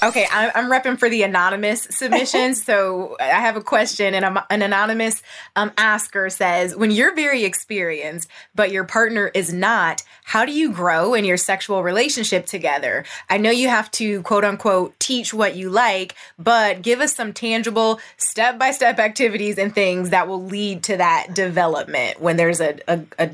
Okay, 0.00 0.26
I'm, 0.30 0.52
I'm 0.54 0.70
repping 0.70 0.96
for 0.96 1.08
the 1.08 1.22
anonymous 1.22 1.88
submission. 1.90 2.54
so 2.54 3.16
I 3.18 3.24
have 3.24 3.56
a 3.56 3.60
question, 3.60 4.14
and 4.14 4.24
I'm, 4.24 4.38
an 4.48 4.62
anonymous 4.62 5.22
um, 5.56 5.72
asker 5.76 6.30
says, 6.30 6.76
When 6.76 6.90
you're 6.92 7.14
very 7.14 7.44
experienced, 7.44 8.28
but 8.54 8.70
your 8.70 8.84
partner 8.84 9.30
is 9.34 9.52
not, 9.52 10.04
how 10.24 10.44
do 10.44 10.52
you 10.52 10.72
grow 10.72 11.14
in 11.14 11.24
your 11.24 11.36
sexual 11.36 11.82
relationship 11.82 12.46
together? 12.46 13.04
I 13.28 13.38
know 13.38 13.50
you 13.50 13.68
have 13.68 13.90
to 13.92 14.22
quote 14.22 14.44
unquote 14.44 14.98
teach 15.00 15.34
what 15.34 15.56
you 15.56 15.68
like, 15.68 16.14
but 16.38 16.82
give 16.82 17.00
us 17.00 17.14
some 17.14 17.32
tangible 17.32 17.98
step 18.18 18.56
by 18.58 18.70
step 18.70 19.00
activities 19.00 19.58
and 19.58 19.74
things 19.74 20.10
that 20.10 20.28
will 20.28 20.44
lead 20.44 20.84
to 20.84 20.96
that 20.96 21.34
development 21.34 22.20
when 22.20 22.36
there's 22.36 22.60
a, 22.60 22.78
a, 22.86 23.00
a 23.18 23.30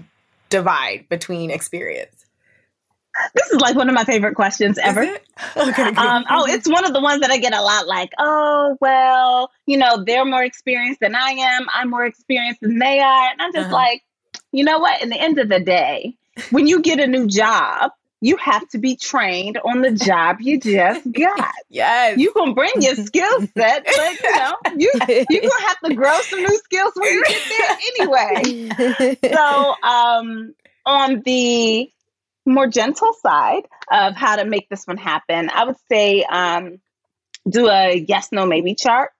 divide 0.48 1.07
between 1.11 1.50
experience. 1.50 2.13
This 3.35 3.50
is 3.50 3.61
like 3.61 3.77
one 3.77 3.88
of 3.88 3.94
my 3.94 4.05
favorite 4.05 4.35
questions 4.35 4.79
ever. 4.79 5.07
Okay, 5.57 5.83
um, 5.83 6.24
oh, 6.31 6.46
it's 6.48 6.68
one 6.68 6.85
of 6.85 6.92
the 6.92 7.00
ones 7.00 7.22
that 7.22 7.31
I 7.33 7.38
get 7.38 7.53
a 7.53 7.61
lot. 7.61 7.88
Like, 7.88 8.12
oh, 8.18 8.77
well, 8.81 9.50
you 9.66 9.77
know, 9.77 10.05
they're 10.05 10.24
more 10.24 10.44
experienced 10.44 11.00
than 11.00 11.16
I 11.16 11.31
am. 11.31 11.66
I'm 11.74 11.90
more 11.90 12.07
experienced 12.07 12.61
than 12.61 12.79
they 12.79 13.00
are, 13.00 13.31
and 13.31 13.42
I'm 13.42 13.53
just 13.53 13.66
uh-huh. 13.66 13.74
like, 13.74 14.03
you 14.53 14.62
know 14.62 14.79
what? 14.79 15.03
In 15.03 15.09
the 15.09 15.20
end 15.20 15.40
of 15.40 15.48
the 15.48 15.59
day, 15.59 16.14
when 16.50 16.68
you 16.68 16.83
get 16.83 17.00
a 17.00 17.09
new 17.09 17.27
job, 17.27 17.90
you 18.20 18.37
have 18.38 18.66
to 18.70 18.79
be 18.79 18.96
trained 18.96 19.59
on 19.59 19.83
the 19.83 19.90
job 19.90 20.37
you 20.40 20.59
just 20.59 21.11
got. 21.12 21.53
yes. 21.68 22.16
You 22.16 22.33
can 22.33 22.55
bring 22.55 22.72
your 22.79 22.94
skill 22.94 23.40
set, 23.40 23.85
but 23.85 24.22
you 24.22 24.31
know, 24.35 24.55
you 24.77 24.92
you're 25.29 25.42
gonna 25.42 25.66
have 25.66 25.81
to 25.85 25.94
grow 25.94 26.18
some 26.20 26.40
new 26.40 26.59
skills 26.59 26.92
when 26.94 27.12
you 27.12 27.24
get 27.24 27.42
there 27.50 27.79
anyway. 27.98 29.18
So 29.35 29.74
um 29.83 30.55
on 30.87 31.20
the 31.20 31.90
more 32.47 32.67
gentle 32.67 33.13
side 33.23 33.67
of 33.91 34.15
how 34.15 34.37
to 34.37 34.45
make 34.45 34.69
this 34.69 34.87
one 34.87 34.97
happen, 34.97 35.51
I 35.51 35.65
would 35.65 35.77
say 35.91 36.25
um 36.25 36.81
do 37.49 37.69
a 37.69 37.95
yes, 37.95 38.29
no, 38.33 38.47
maybe 38.47 38.75
chart. 38.75 39.11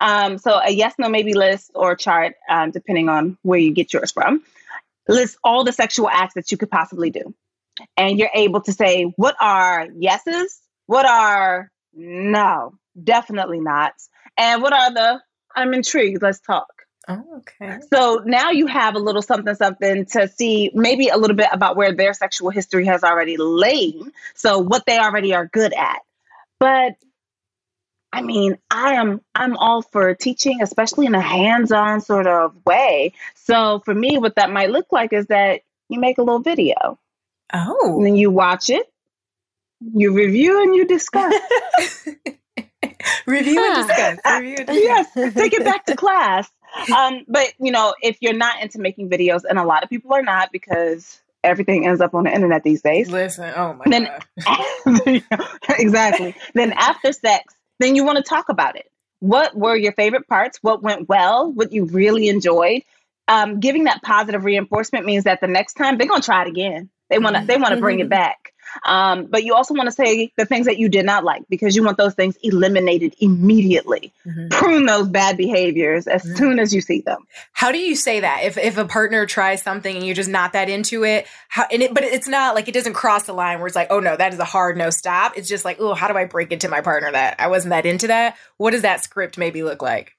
Um, 0.00 0.38
so 0.38 0.60
a 0.64 0.70
yes, 0.70 0.94
no, 0.98 1.08
maybe 1.08 1.34
list 1.34 1.70
or 1.74 1.96
chart, 1.96 2.34
um, 2.48 2.70
depending 2.70 3.08
on 3.08 3.38
where 3.42 3.58
you 3.58 3.72
get 3.72 3.92
yours 3.92 4.12
from, 4.12 4.42
lists 5.08 5.36
all 5.42 5.64
the 5.64 5.72
sexual 5.72 6.08
acts 6.08 6.34
that 6.34 6.50
you 6.50 6.58
could 6.58 6.70
possibly 6.70 7.10
do. 7.10 7.34
And 7.96 8.18
you're 8.18 8.30
able 8.34 8.60
to 8.62 8.72
say 8.72 9.04
what 9.16 9.36
are 9.40 9.88
yeses, 9.96 10.60
what 10.86 11.06
are 11.06 11.70
no, 11.92 12.74
definitely 13.02 13.60
not, 13.60 13.94
and 14.36 14.62
what 14.62 14.72
are 14.72 14.92
the 14.92 15.20
I'm 15.54 15.74
intrigued, 15.74 16.22
let's 16.22 16.40
talk. 16.40 16.83
Oh, 17.08 17.24
okay. 17.38 17.80
So 17.92 18.22
now 18.24 18.50
you 18.50 18.66
have 18.66 18.94
a 18.94 18.98
little 18.98 19.22
something 19.22 19.54
something 19.54 20.06
to 20.06 20.28
see 20.28 20.70
maybe 20.74 21.08
a 21.08 21.16
little 21.16 21.36
bit 21.36 21.48
about 21.52 21.76
where 21.76 21.94
their 21.94 22.14
sexual 22.14 22.50
history 22.50 22.86
has 22.86 23.04
already 23.04 23.36
lain, 23.36 24.12
so 24.34 24.58
what 24.58 24.86
they 24.86 24.98
already 24.98 25.34
are 25.34 25.46
good 25.46 25.74
at. 25.74 26.00
But 26.58 26.94
I 28.12 28.22
mean, 28.22 28.58
I 28.70 28.94
am 28.94 29.20
I'm 29.34 29.56
all 29.56 29.82
for 29.82 30.14
teaching, 30.14 30.62
especially 30.62 31.06
in 31.06 31.14
a 31.14 31.20
hands-on 31.20 32.00
sort 32.00 32.26
of 32.26 32.54
way. 32.64 33.12
So 33.34 33.80
for 33.84 33.94
me, 33.94 34.18
what 34.18 34.36
that 34.36 34.50
might 34.50 34.70
look 34.70 34.86
like 34.90 35.12
is 35.12 35.26
that 35.26 35.62
you 35.88 36.00
make 36.00 36.18
a 36.18 36.22
little 36.22 36.40
video. 36.40 36.98
Oh. 37.52 37.96
And 37.96 38.06
then 38.06 38.16
you 38.16 38.30
watch 38.30 38.70
it, 38.70 38.86
you 39.80 40.12
review 40.12 40.62
and 40.62 40.74
you 40.74 40.86
discuss. 40.86 41.34
review 43.26 43.64
and 43.64 43.86
discuss. 43.86 44.18
Review 44.40 44.56
and 44.58 44.66
discuss. 44.66 45.08
yes, 45.14 45.34
take 45.34 45.52
it 45.52 45.64
back 45.64 45.84
to 45.86 45.96
class. 45.96 46.48
Um, 46.96 47.24
but 47.28 47.52
you 47.58 47.72
know, 47.72 47.94
if 48.02 48.18
you're 48.20 48.32
not 48.32 48.62
into 48.62 48.78
making 48.78 49.10
videos, 49.10 49.42
and 49.48 49.58
a 49.58 49.64
lot 49.64 49.82
of 49.82 49.90
people 49.90 50.12
are 50.12 50.22
not 50.22 50.52
because 50.52 51.20
everything 51.42 51.86
ends 51.86 52.00
up 52.00 52.14
on 52.14 52.24
the 52.24 52.34
internet 52.34 52.62
these 52.64 52.82
days. 52.82 53.10
Listen, 53.10 53.52
oh 53.54 53.74
my 53.74 53.84
then, 53.86 54.10
god. 54.44 55.22
exactly. 55.78 56.34
Then 56.54 56.72
after 56.72 57.12
sex, 57.12 57.54
then 57.78 57.94
you 57.94 58.04
want 58.04 58.16
to 58.18 58.24
talk 58.24 58.48
about 58.48 58.76
it. 58.76 58.90
What 59.20 59.56
were 59.56 59.76
your 59.76 59.92
favorite 59.92 60.26
parts? 60.26 60.58
What 60.62 60.82
went 60.82 61.08
well? 61.08 61.52
What 61.52 61.72
you 61.72 61.84
really 61.84 62.28
enjoyed? 62.28 62.82
Um, 63.28 63.60
giving 63.60 63.84
that 63.84 64.02
positive 64.02 64.44
reinforcement 64.44 65.06
means 65.06 65.24
that 65.24 65.40
the 65.40 65.46
next 65.46 65.74
time 65.74 65.96
they're 65.96 66.08
gonna 66.08 66.22
try 66.22 66.42
it 66.42 66.48
again. 66.48 66.90
They 67.08 67.18
want 67.18 67.36
to 67.36 67.44
they 67.44 67.56
want 67.56 67.74
to 67.74 67.80
bring 67.80 68.00
it 68.00 68.08
back. 68.08 68.53
Um, 68.84 69.26
but 69.26 69.44
you 69.44 69.54
also 69.54 69.74
want 69.74 69.86
to 69.86 69.92
say 69.92 70.32
the 70.36 70.46
things 70.46 70.66
that 70.66 70.78
you 70.78 70.88
did 70.88 71.04
not 71.04 71.24
like 71.24 71.42
because 71.48 71.76
you 71.76 71.82
want 71.82 71.98
those 71.98 72.14
things 72.14 72.36
eliminated 72.42 73.14
immediately. 73.18 74.12
Mm-hmm. 74.26 74.48
Prune 74.48 74.86
those 74.86 75.08
bad 75.08 75.36
behaviors 75.36 76.06
as 76.06 76.22
soon 76.36 76.58
as 76.58 76.74
you 76.74 76.80
see 76.80 77.00
them. 77.00 77.26
How 77.52 77.72
do 77.72 77.78
you 77.78 77.94
say 77.94 78.20
that 78.20 78.42
if 78.44 78.58
if 78.58 78.78
a 78.78 78.84
partner 78.84 79.26
tries 79.26 79.62
something 79.62 79.94
and 79.94 80.04
you're 80.04 80.14
just 80.14 80.30
not 80.30 80.52
that 80.52 80.68
into 80.68 81.04
it? 81.04 81.26
How 81.48 81.66
and 81.70 81.82
it, 81.82 81.94
but 81.94 82.04
it's 82.04 82.28
not 82.28 82.54
like 82.54 82.68
it 82.68 82.74
doesn't 82.74 82.94
cross 82.94 83.24
the 83.24 83.32
line 83.32 83.58
where 83.58 83.66
it's 83.66 83.76
like, 83.76 83.88
oh 83.90 84.00
no, 84.00 84.16
that 84.16 84.32
is 84.32 84.38
a 84.38 84.44
hard 84.44 84.76
no 84.76 84.90
stop. 84.90 85.36
It's 85.36 85.48
just 85.48 85.64
like, 85.64 85.78
oh, 85.80 85.94
how 85.94 86.08
do 86.08 86.16
I 86.16 86.24
break 86.24 86.52
it 86.52 86.60
to 86.60 86.68
my 86.68 86.80
partner 86.80 87.10
that 87.12 87.36
I 87.38 87.48
wasn't 87.48 87.70
that 87.70 87.86
into 87.86 88.08
that? 88.08 88.36
What 88.56 88.70
does 88.70 88.82
that 88.82 89.02
script 89.02 89.38
maybe 89.38 89.62
look 89.62 89.82
like? 89.82 90.12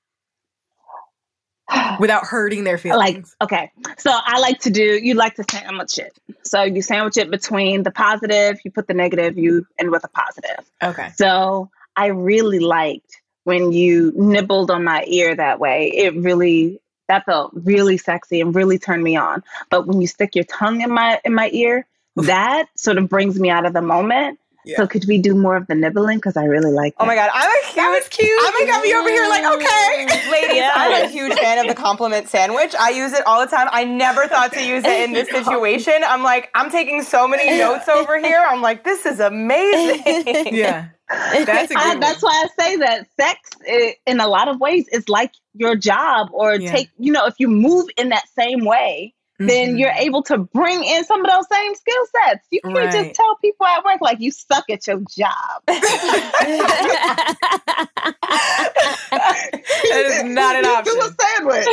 Without 1.99 2.25
hurting 2.25 2.63
their 2.63 2.77
feelings. 2.77 3.35
Like, 3.39 3.49
okay. 3.49 3.71
So 3.97 4.11
I 4.13 4.39
like 4.39 4.59
to 4.61 4.69
do, 4.69 4.99
you 5.01 5.15
like 5.15 5.35
to 5.35 5.45
sandwich 5.49 5.97
it. 5.97 6.17
So 6.43 6.61
you 6.61 6.81
sandwich 6.81 7.17
it 7.17 7.31
between 7.31 7.83
the 7.83 7.91
positive, 7.91 8.59
you 8.63 8.71
put 8.71 8.87
the 8.87 8.93
negative, 8.93 9.37
you 9.37 9.65
end 9.79 9.89
with 9.89 10.03
a 10.03 10.07
positive. 10.07 10.69
Okay. 10.83 11.09
So 11.15 11.71
I 11.95 12.07
really 12.07 12.59
liked 12.59 13.21
when 13.45 13.71
you 13.71 14.11
nibbled 14.15 14.69
on 14.69 14.83
my 14.83 15.05
ear 15.07 15.35
that 15.35 15.59
way. 15.59 15.91
It 15.95 16.15
really 16.15 16.81
that 17.07 17.25
felt 17.25 17.51
really 17.53 17.97
sexy 17.97 18.41
and 18.41 18.55
really 18.55 18.79
turned 18.79 19.03
me 19.03 19.15
on. 19.15 19.43
But 19.69 19.87
when 19.87 20.01
you 20.01 20.07
stick 20.07 20.35
your 20.35 20.45
tongue 20.45 20.81
in 20.81 20.91
my 20.91 21.19
in 21.23 21.33
my 21.33 21.49
ear, 21.53 21.85
that 22.15 22.67
sort 22.75 22.97
of 22.97 23.09
brings 23.09 23.39
me 23.39 23.49
out 23.49 23.65
of 23.65 23.73
the 23.73 23.81
moment. 23.81 24.39
Yeah. 24.65 24.77
So 24.77 24.87
could 24.87 25.05
we 25.07 25.17
do 25.17 25.35
more 25.35 25.55
of 25.55 25.67
the 25.67 25.75
nibbling? 25.75 26.17
Because 26.17 26.35
I 26.37 26.45
really 26.45 26.71
like. 26.71 26.93
Oh 26.99 27.05
my 27.05 27.15
god, 27.15 27.29
I'm 27.33 27.49
a 27.49 27.65
huge. 27.67 27.75
That 27.75 27.89
was 27.89 28.07
cute. 28.09 28.29
I'm 28.43 28.67
gonna 28.67 28.81
be 28.83 28.93
over 28.93 29.09
here 29.09 29.27
like, 29.29 29.45
okay, 29.45 30.05
ladies. 30.31 30.55
Yes. 30.55 30.73
I'm 30.75 31.05
a 31.05 31.09
huge 31.09 31.33
fan 31.33 31.59
of 31.59 31.67
the 31.67 31.75
compliment 31.79 32.27
sandwich. 32.29 32.73
I 32.79 32.89
use 32.89 33.13
it 33.13 33.25
all 33.27 33.39
the 33.45 33.49
time. 33.49 33.67
I 33.71 33.83
never 33.83 34.27
thought 34.27 34.53
to 34.53 34.65
use 34.65 34.83
it 34.85 35.01
in 35.03 35.13
this 35.13 35.29
situation. 35.45 35.93
I'm 36.05 36.23
like, 36.23 36.49
I'm 36.55 36.69
taking 36.71 37.03
so 37.03 37.27
many 37.27 37.57
notes 37.59 37.87
over 37.87 38.19
here. 38.19 38.43
I'm 38.47 38.61
like, 38.61 38.83
this 38.83 39.05
is 39.05 39.19
amazing. 39.19 40.55
yeah. 40.55 40.89
That's 41.09 41.71
a 41.71 41.75
good 41.75 41.77
I, 41.77 41.95
that's 41.99 42.23
why 42.23 42.45
I 42.45 42.63
say 42.63 42.75
that 42.77 43.07
sex, 43.19 43.39
i 43.69 43.95
in 44.07 44.19
a 44.19 44.27
lot 44.27 44.47
of 44.47 44.59
ways, 44.59 44.87
is 44.91 45.07
like 45.09 45.33
your 45.53 45.75
job, 45.75 46.29
or 46.33 46.55
Yeah. 46.55 46.71
take 46.71 46.89
you 46.97 47.11
know, 47.11 47.25
if 47.25 47.35
you 47.39 47.47
move 47.47 47.87
in 47.97 48.09
that 48.09 48.27
same 48.37 48.65
way, 48.65 49.13
then 49.37 49.75
Mhm. 49.75 49.79
you're 49.79 49.91
able 49.97 50.23
to 50.23 50.37
bring 50.37 50.83
in 50.83 51.03
some 51.03 51.25
of 51.25 51.29
those 51.31 51.45
same 51.51 51.75
skill 51.75 52.03
sets. 52.23 52.47
You 52.51 52.61
can't 52.61 52.77
Right. 52.77 52.91
just 52.91 53.15
tell 53.15 53.35
people 53.37 53.65
at 53.65 53.83
work 53.83 53.99
like 54.01 54.19
you 54.21 54.31
suck 54.31 54.69
at 54.69 54.85
your 54.87 55.01
job. 55.17 55.61
That 59.11 60.03
is 60.05 60.23
not 60.23 60.55
an 60.55 60.65
option. 60.65 60.93
Do 60.93 61.01
a 61.01 61.09
sandwich. 61.19 61.65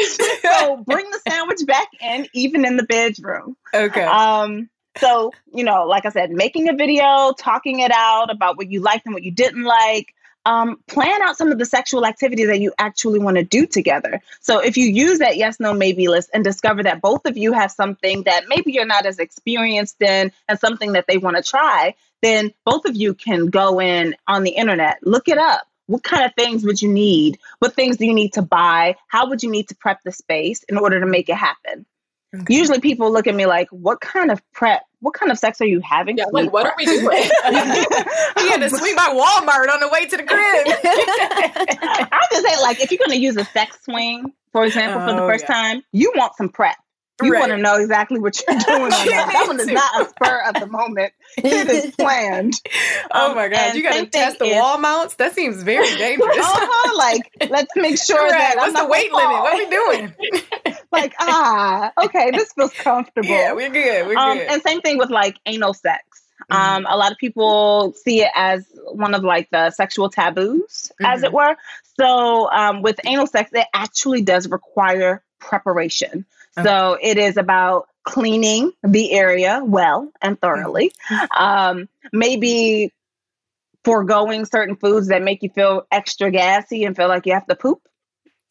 so 0.43 0.77
bring 0.87 1.09
the 1.11 1.21
sandwich 1.29 1.61
back 1.67 1.89
in, 2.01 2.27
even 2.33 2.65
in 2.65 2.77
the 2.77 2.85
bedroom. 2.85 3.57
Okay. 3.75 4.03
Um, 4.05 4.69
so, 4.99 5.33
you 5.53 5.65
know, 5.65 5.85
like 5.87 6.07
I 6.07 6.11
said, 6.11 6.31
making 6.31 6.69
a 6.69 6.75
video, 6.75 7.33
talking 7.39 7.81
it 7.81 7.91
out 7.93 8.31
about 8.31 8.57
what 8.57 8.71
you 8.71 8.81
liked 8.81 9.07
and 9.07 9.15
what 9.15 9.23
you 9.25 9.33
didn't 9.33 9.65
like. 9.65 10.15
Um, 10.45 10.79
plan 10.89 11.23
out 11.23 11.37
some 11.37 11.53
of 11.53 11.59
the 11.59 11.65
sexual 11.65 12.05
activities 12.05 12.49
that 12.49 12.61
you 12.61 12.73
actually 12.77 13.21
want 13.21 13.37
to 13.37 13.45
do 13.45 13.67
together. 13.67 14.21
So, 14.41 14.59
if 14.59 14.77
you 14.77 14.87
use 14.87 15.21
that 15.21 15.37
yes, 15.37 15.61
no, 15.61 15.73
maybe 15.73 16.09
list 16.09 16.31
and 16.35 16.43
discover 16.43 16.83
that 16.83 17.01
both 17.01 17.27
of 17.27 17.37
you 17.37 17.53
have 17.53 17.71
something 17.71 18.25
that 18.25 18.45
maybe 18.49 18.73
you're 18.73 18.85
not 18.85 19.07
as 19.07 19.19
experienced 19.19 20.03
in 20.03 20.33
and 20.49 20.59
something 20.59 20.93
that 20.93 21.07
they 21.07 21.19
want 21.19 21.37
to 21.37 21.43
try, 21.43 21.95
then 22.23 22.53
both 22.65 22.85
of 22.87 22.97
you 22.97 23.15
can 23.15 23.47
go 23.47 23.81
in 23.81 24.17
on 24.27 24.43
the 24.43 24.51
internet, 24.51 24.99
look 25.03 25.29
it 25.29 25.39
up. 25.39 25.67
What 25.87 26.03
kind 26.03 26.25
of 26.25 26.33
things 26.35 26.65
would 26.65 26.81
you 26.81 26.89
need? 26.89 27.39
What 27.59 27.75
things 27.75 27.97
do 27.97 28.07
you 28.07 28.15
need 28.15 28.35
to 28.35 28.43
buy? 28.43 28.97
How 29.09 29.29
would 29.29 29.43
you 29.43 29.51
need 29.51 29.69
to 29.69 29.75
prep 29.75 30.03
the 30.03 30.13
space 30.13 30.63
in 30.65 30.79
order 30.79 31.01
to 31.01 31.07
make 31.07 31.29
it 31.29 31.37
happen? 31.37 31.85
Usually 32.49 32.81
people 32.81 33.13
look 33.13 33.27
at 33.27 33.35
me 33.35 33.45
like, 33.47 33.69
what 33.71 34.01
kind 34.01 34.31
of 34.31 34.41
prep? 34.53 34.83
What 35.01 35.15
kind 35.15 35.31
of 35.31 35.39
sex 35.39 35.61
are 35.61 35.67
you 35.67 35.81
having? 35.81 36.17
Yeah, 36.17 36.25
like 36.33 36.53
what 36.53 36.65
are 36.65 36.75
we 36.79 36.85
doing? 36.87 37.03
he 37.23 38.49
had 38.49 38.59
to 38.61 38.71
swing 38.71 38.97
by 38.97 39.09
Walmart 39.09 39.69
on 39.73 39.81
the 39.81 39.89
way 39.93 40.07
to 40.07 40.17
the 40.17 40.23
crib. 40.23 40.67
I 40.67 42.27
just 42.31 42.47
say, 42.47 42.63
like, 42.63 42.81
if 42.81 42.91
you're 42.91 42.99
going 42.99 43.11
to 43.11 43.19
use 43.19 43.37
a 43.37 43.45
sex 43.47 43.79
swing, 43.85 44.33
for 44.53 44.65
example, 44.65 45.01
for 45.07 45.15
the 45.15 45.23
Oh, 45.25 45.29
first 45.29 45.45
yeah. 45.49 45.55
time, 45.55 45.83
you 45.93 46.13
want 46.17 46.35
some 46.37 46.49
prep. 46.49 46.77
You 47.25 47.33
want 47.39 47.51
to 47.53 47.57
know 47.59 47.77
exactly 47.77 48.19
what 48.21 48.41
you're 48.47 48.59
doing. 48.67 48.91
That. 48.91 49.31
that 49.33 49.45
one 49.47 49.61
is 49.61 49.67
not 49.67 50.03
a 50.03 50.09
spur 50.09 50.43
of 50.49 50.55
the 50.61 50.67
moment. 50.67 51.13
It 51.39 51.69
is 51.71 51.95
planned. 51.97 52.53
oh 53.11 53.31
Um, 53.31 53.37
my 53.37 53.49
god, 53.49 53.75
you 53.75 53.83
got 53.83 53.95
to 53.95 54.07
test 54.07 54.39
the 54.39 54.45
is- 54.45 54.57
wall 54.61 54.77
mounts. 54.79 55.15
That 55.15 55.35
seems 55.35 55.63
very 55.63 55.87
dangerous. 55.97 56.37
uh-huh, 56.37 56.97
like, 56.97 57.31
let's 57.51 57.73
make 57.75 57.97
sure 57.99 58.21
Right, 58.21 58.31
that 58.33 58.51
I'm 58.53 58.59
What's 58.59 58.73
the 58.75 58.81
not 58.83 58.91
weight 58.91 59.13
limit? 59.13 59.41
What 59.41 59.57
we 59.57 59.71
doing? 59.71 60.77
like, 60.93 61.15
ah, 61.19 61.91
okay, 62.05 62.31
this 62.33 62.53
feels 62.53 62.73
comfortable. 62.75 63.29
yeah, 63.29 63.53
we're 63.55 63.71
good. 63.71 64.07
We're 64.09 64.17
um, 64.19 64.37
good. 64.37 64.47
and 64.49 64.63
same 64.63 64.83
thing 64.83 64.99
with 64.99 65.09
like 65.11 65.39
anal 65.47 65.73
sex. 65.73 66.05
Mm-hmm. 66.51 66.55
Um, 66.77 66.87
a 66.89 66.97
lot 66.99 67.13
of 67.13 67.19
people 67.19 67.95
see 67.95 68.21
it 68.23 68.31
as 68.35 68.67
one 68.93 69.15
of 69.15 69.23
like 69.25 69.49
the 69.51 69.71
sexual 69.71 70.11
taboos, 70.11 70.93
as 71.03 71.19
Mm-hmm. 71.21 71.25
it 71.25 71.33
were. 71.33 71.57
So 71.99 72.51
um, 72.51 72.83
with 72.83 73.01
anal 73.07 73.27
sex, 73.27 73.51
it 73.55 73.67
actually 73.73 74.21
does 74.23 74.49
require 74.51 75.23
preparation. 75.39 76.27
So 76.63 76.99
it 77.01 77.19
is 77.19 77.37
about 77.37 77.89
cleaning 78.05 78.73
the 78.83 79.13
area 79.13 79.63
well 79.65 80.11
and 80.21 80.41
thoroughly. 80.41 80.93
Mm-hmm. 81.11 81.43
Um, 81.43 81.89
maybe 82.13 82.93
foregoing 83.85 84.45
certain 84.45 84.77
foods 84.77 85.09
that 85.09 85.23
make 85.23 85.43
you 85.43 85.51
feel 85.51 85.87
extra 85.91 86.31
gassy 86.31 86.85
and 86.85 86.95
feel 86.95 87.09
like 87.09 87.27
you 87.27 87.33
have 87.33 87.47
to 87.47 87.57
poop 87.57 87.81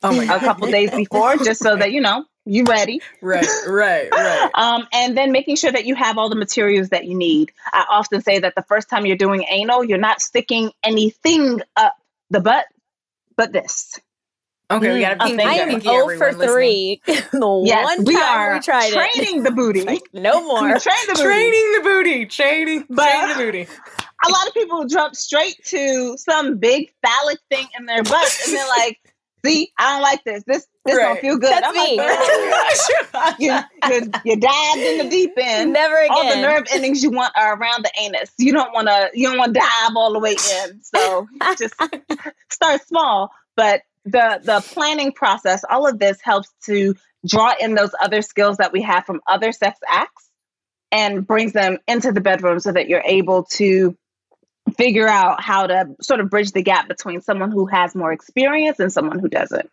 oh 0.03 0.21
a 0.21 0.39
couple 0.39 0.69
days 0.69 0.91
before, 0.91 1.37
just 1.37 1.61
so 1.61 1.75
that 1.75 1.91
you 1.93 2.01
know 2.01 2.25
you 2.45 2.63
ready. 2.63 3.01
right, 3.21 3.45
right, 3.67 4.09
right. 4.11 4.49
Um, 4.55 4.87
and 4.91 5.15
then 5.15 5.31
making 5.31 5.57
sure 5.57 5.71
that 5.71 5.85
you 5.85 5.95
have 5.95 6.17
all 6.17 6.29
the 6.29 6.35
materials 6.35 6.89
that 6.89 7.05
you 7.05 7.15
need. 7.15 7.51
I 7.71 7.85
often 7.89 8.21
say 8.21 8.39
that 8.39 8.55
the 8.55 8.63
first 8.63 8.89
time 8.89 9.05
you're 9.05 9.17
doing 9.17 9.45
anal, 9.49 9.83
you're 9.83 9.99
not 9.99 10.21
sticking 10.21 10.71
anything 10.83 11.61
up 11.75 11.95
the 12.29 12.39
butt, 12.39 12.65
but 13.37 13.51
this. 13.51 13.99
Okay, 14.71 14.93
we 14.93 15.01
got 15.01 15.13
a 15.13 15.15
Mm, 15.19 15.27
pinky. 15.27 15.43
I 15.43 15.49
I 15.49 15.53
am 15.55 15.69
pinky, 15.69 15.87
0 15.87 16.17
for 16.17 16.31
listening. 16.33 16.49
3. 16.49 17.01
the 17.31 17.61
Yes, 17.65 17.97
one 17.97 18.05
we 18.05 18.15
are 18.15 18.53
we 18.55 18.59
tried 18.61 18.87
it. 18.87 18.93
training 18.93 19.43
the 19.43 19.51
booty. 19.51 20.01
No 20.13 20.41
more. 20.47 20.59
Train 20.79 20.95
the 21.07 21.13
booty. 21.13 21.23
Training 21.23 21.71
the 21.73 21.81
booty, 21.83 22.25
training, 22.25 22.85
But- 22.89 23.09
training 23.11 23.37
the 23.37 23.43
booty. 23.43 23.67
A 24.23 24.29
lot 24.29 24.47
of 24.47 24.53
people 24.53 24.85
jump 24.85 25.15
straight 25.15 25.55
to 25.65 26.15
some 26.17 26.57
big 26.59 26.91
phallic 27.03 27.39
thing 27.49 27.65
in 27.79 27.87
their 27.87 28.03
butt, 28.03 28.39
and 28.45 28.53
they're 28.55 28.67
like, 28.67 28.99
see, 29.43 29.71
I 29.79 29.93
don't 29.93 30.03
like 30.03 30.23
this. 30.23 30.43
This 30.45 30.67
this 30.85 30.95
Right. 30.95 31.03
don't 31.05 31.19
feel 31.19 31.37
good. 31.37 31.51
That's 31.51 31.67
I'm 31.67 31.73
me. 31.73 31.97
like, 31.97 33.39
you, 33.39 33.53
you, 33.89 34.11
you 34.25 34.35
dived 34.39 34.77
in 34.77 34.97
the 34.99 35.07
deep 35.09 35.33
end. 35.37 35.73
Never 35.73 35.95
again. 35.97 36.09
All 36.11 36.27
the 36.29 36.41
nerve 36.41 36.63
endings 36.71 37.03
you 37.03 37.11
want 37.11 37.33
are 37.35 37.55
around 37.55 37.83
the 37.83 37.91
anus. 37.99 38.31
You 38.37 38.51
don't 38.53 38.71
want 38.73 38.87
to. 38.87 39.09
You 39.13 39.29
don't 39.29 39.37
want 39.39 39.53
to 39.53 39.59
dive 39.59 39.91
all 39.95 40.13
the 40.13 40.19
way 40.19 40.31
in. 40.31 40.81
So 40.83 41.27
just 41.57 41.73
start 42.51 42.85
small. 42.87 43.31
But 43.55 43.81
the 44.05 44.39
the 44.43 44.61
planning 44.73 45.11
process, 45.11 45.63
all 45.69 45.87
of 45.87 45.99
this 45.99 46.19
helps 46.21 46.49
to 46.65 46.95
draw 47.25 47.53
in 47.59 47.75
those 47.75 47.91
other 48.01 48.21
skills 48.21 48.57
that 48.57 48.71
we 48.71 48.81
have 48.81 49.05
from 49.05 49.21
other 49.27 49.51
sex 49.51 49.79
acts 49.87 50.29
and 50.91 51.25
brings 51.25 51.53
them 51.53 51.77
into 51.87 52.11
the 52.11 52.21
bedroom 52.21 52.59
so 52.59 52.71
that 52.71 52.89
you're 52.89 53.03
able 53.05 53.43
to 53.43 53.95
figure 54.77 55.07
out 55.07 55.41
how 55.41 55.67
to 55.67 55.95
sort 56.01 56.19
of 56.19 56.29
bridge 56.29 56.51
the 56.51 56.61
gap 56.61 56.87
between 56.87 57.21
someone 57.21 57.51
who 57.51 57.65
has 57.65 57.95
more 57.95 58.11
experience 58.11 58.79
and 58.79 58.91
someone 58.91 59.19
who 59.19 59.27
doesn't. 59.27 59.69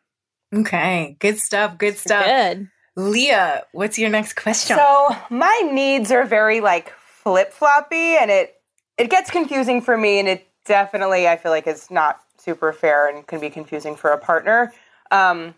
Okay, 0.54 1.16
good 1.18 1.38
stuff. 1.38 1.76
Good 1.76 1.98
stuff. 1.98 2.24
Good. 2.24 2.68
Leah, 2.96 3.64
what's 3.72 3.98
your 3.98 4.10
next 4.10 4.34
question? 4.34 4.76
So 4.76 5.16
my 5.30 5.70
needs 5.72 6.10
are 6.10 6.24
very 6.24 6.60
like 6.60 6.92
flip 7.22 7.52
floppy, 7.52 8.16
and 8.16 8.30
it 8.30 8.54
it 8.96 9.10
gets 9.10 9.30
confusing 9.30 9.82
for 9.82 9.96
me, 9.96 10.18
and 10.18 10.28
it 10.28 10.46
definitely 10.64 11.28
I 11.28 11.36
feel 11.36 11.52
like 11.52 11.66
is 11.66 11.90
not 11.90 12.20
super 12.48 12.72
fair 12.72 13.14
and 13.14 13.26
can 13.26 13.40
be 13.40 13.50
confusing 13.50 13.94
for 13.94 14.10
a 14.10 14.18
partner. 14.18 14.72
Um, 15.10 15.54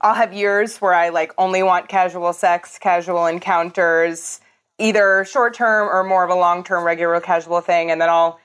I'll 0.00 0.14
have 0.14 0.32
years 0.32 0.78
where 0.78 0.94
I 0.94 1.08
like 1.08 1.32
only 1.36 1.64
want 1.64 1.88
casual 1.88 2.32
sex, 2.32 2.78
casual 2.78 3.26
encounters, 3.26 4.40
either 4.78 5.24
short 5.24 5.54
term 5.54 5.88
or 5.88 6.04
more 6.04 6.22
of 6.22 6.30
a 6.30 6.36
long 6.36 6.62
term 6.62 6.84
regular 6.84 7.20
casual 7.20 7.60
thing, 7.60 7.90
and 7.90 8.00
then 8.00 8.08
I'll 8.08 8.38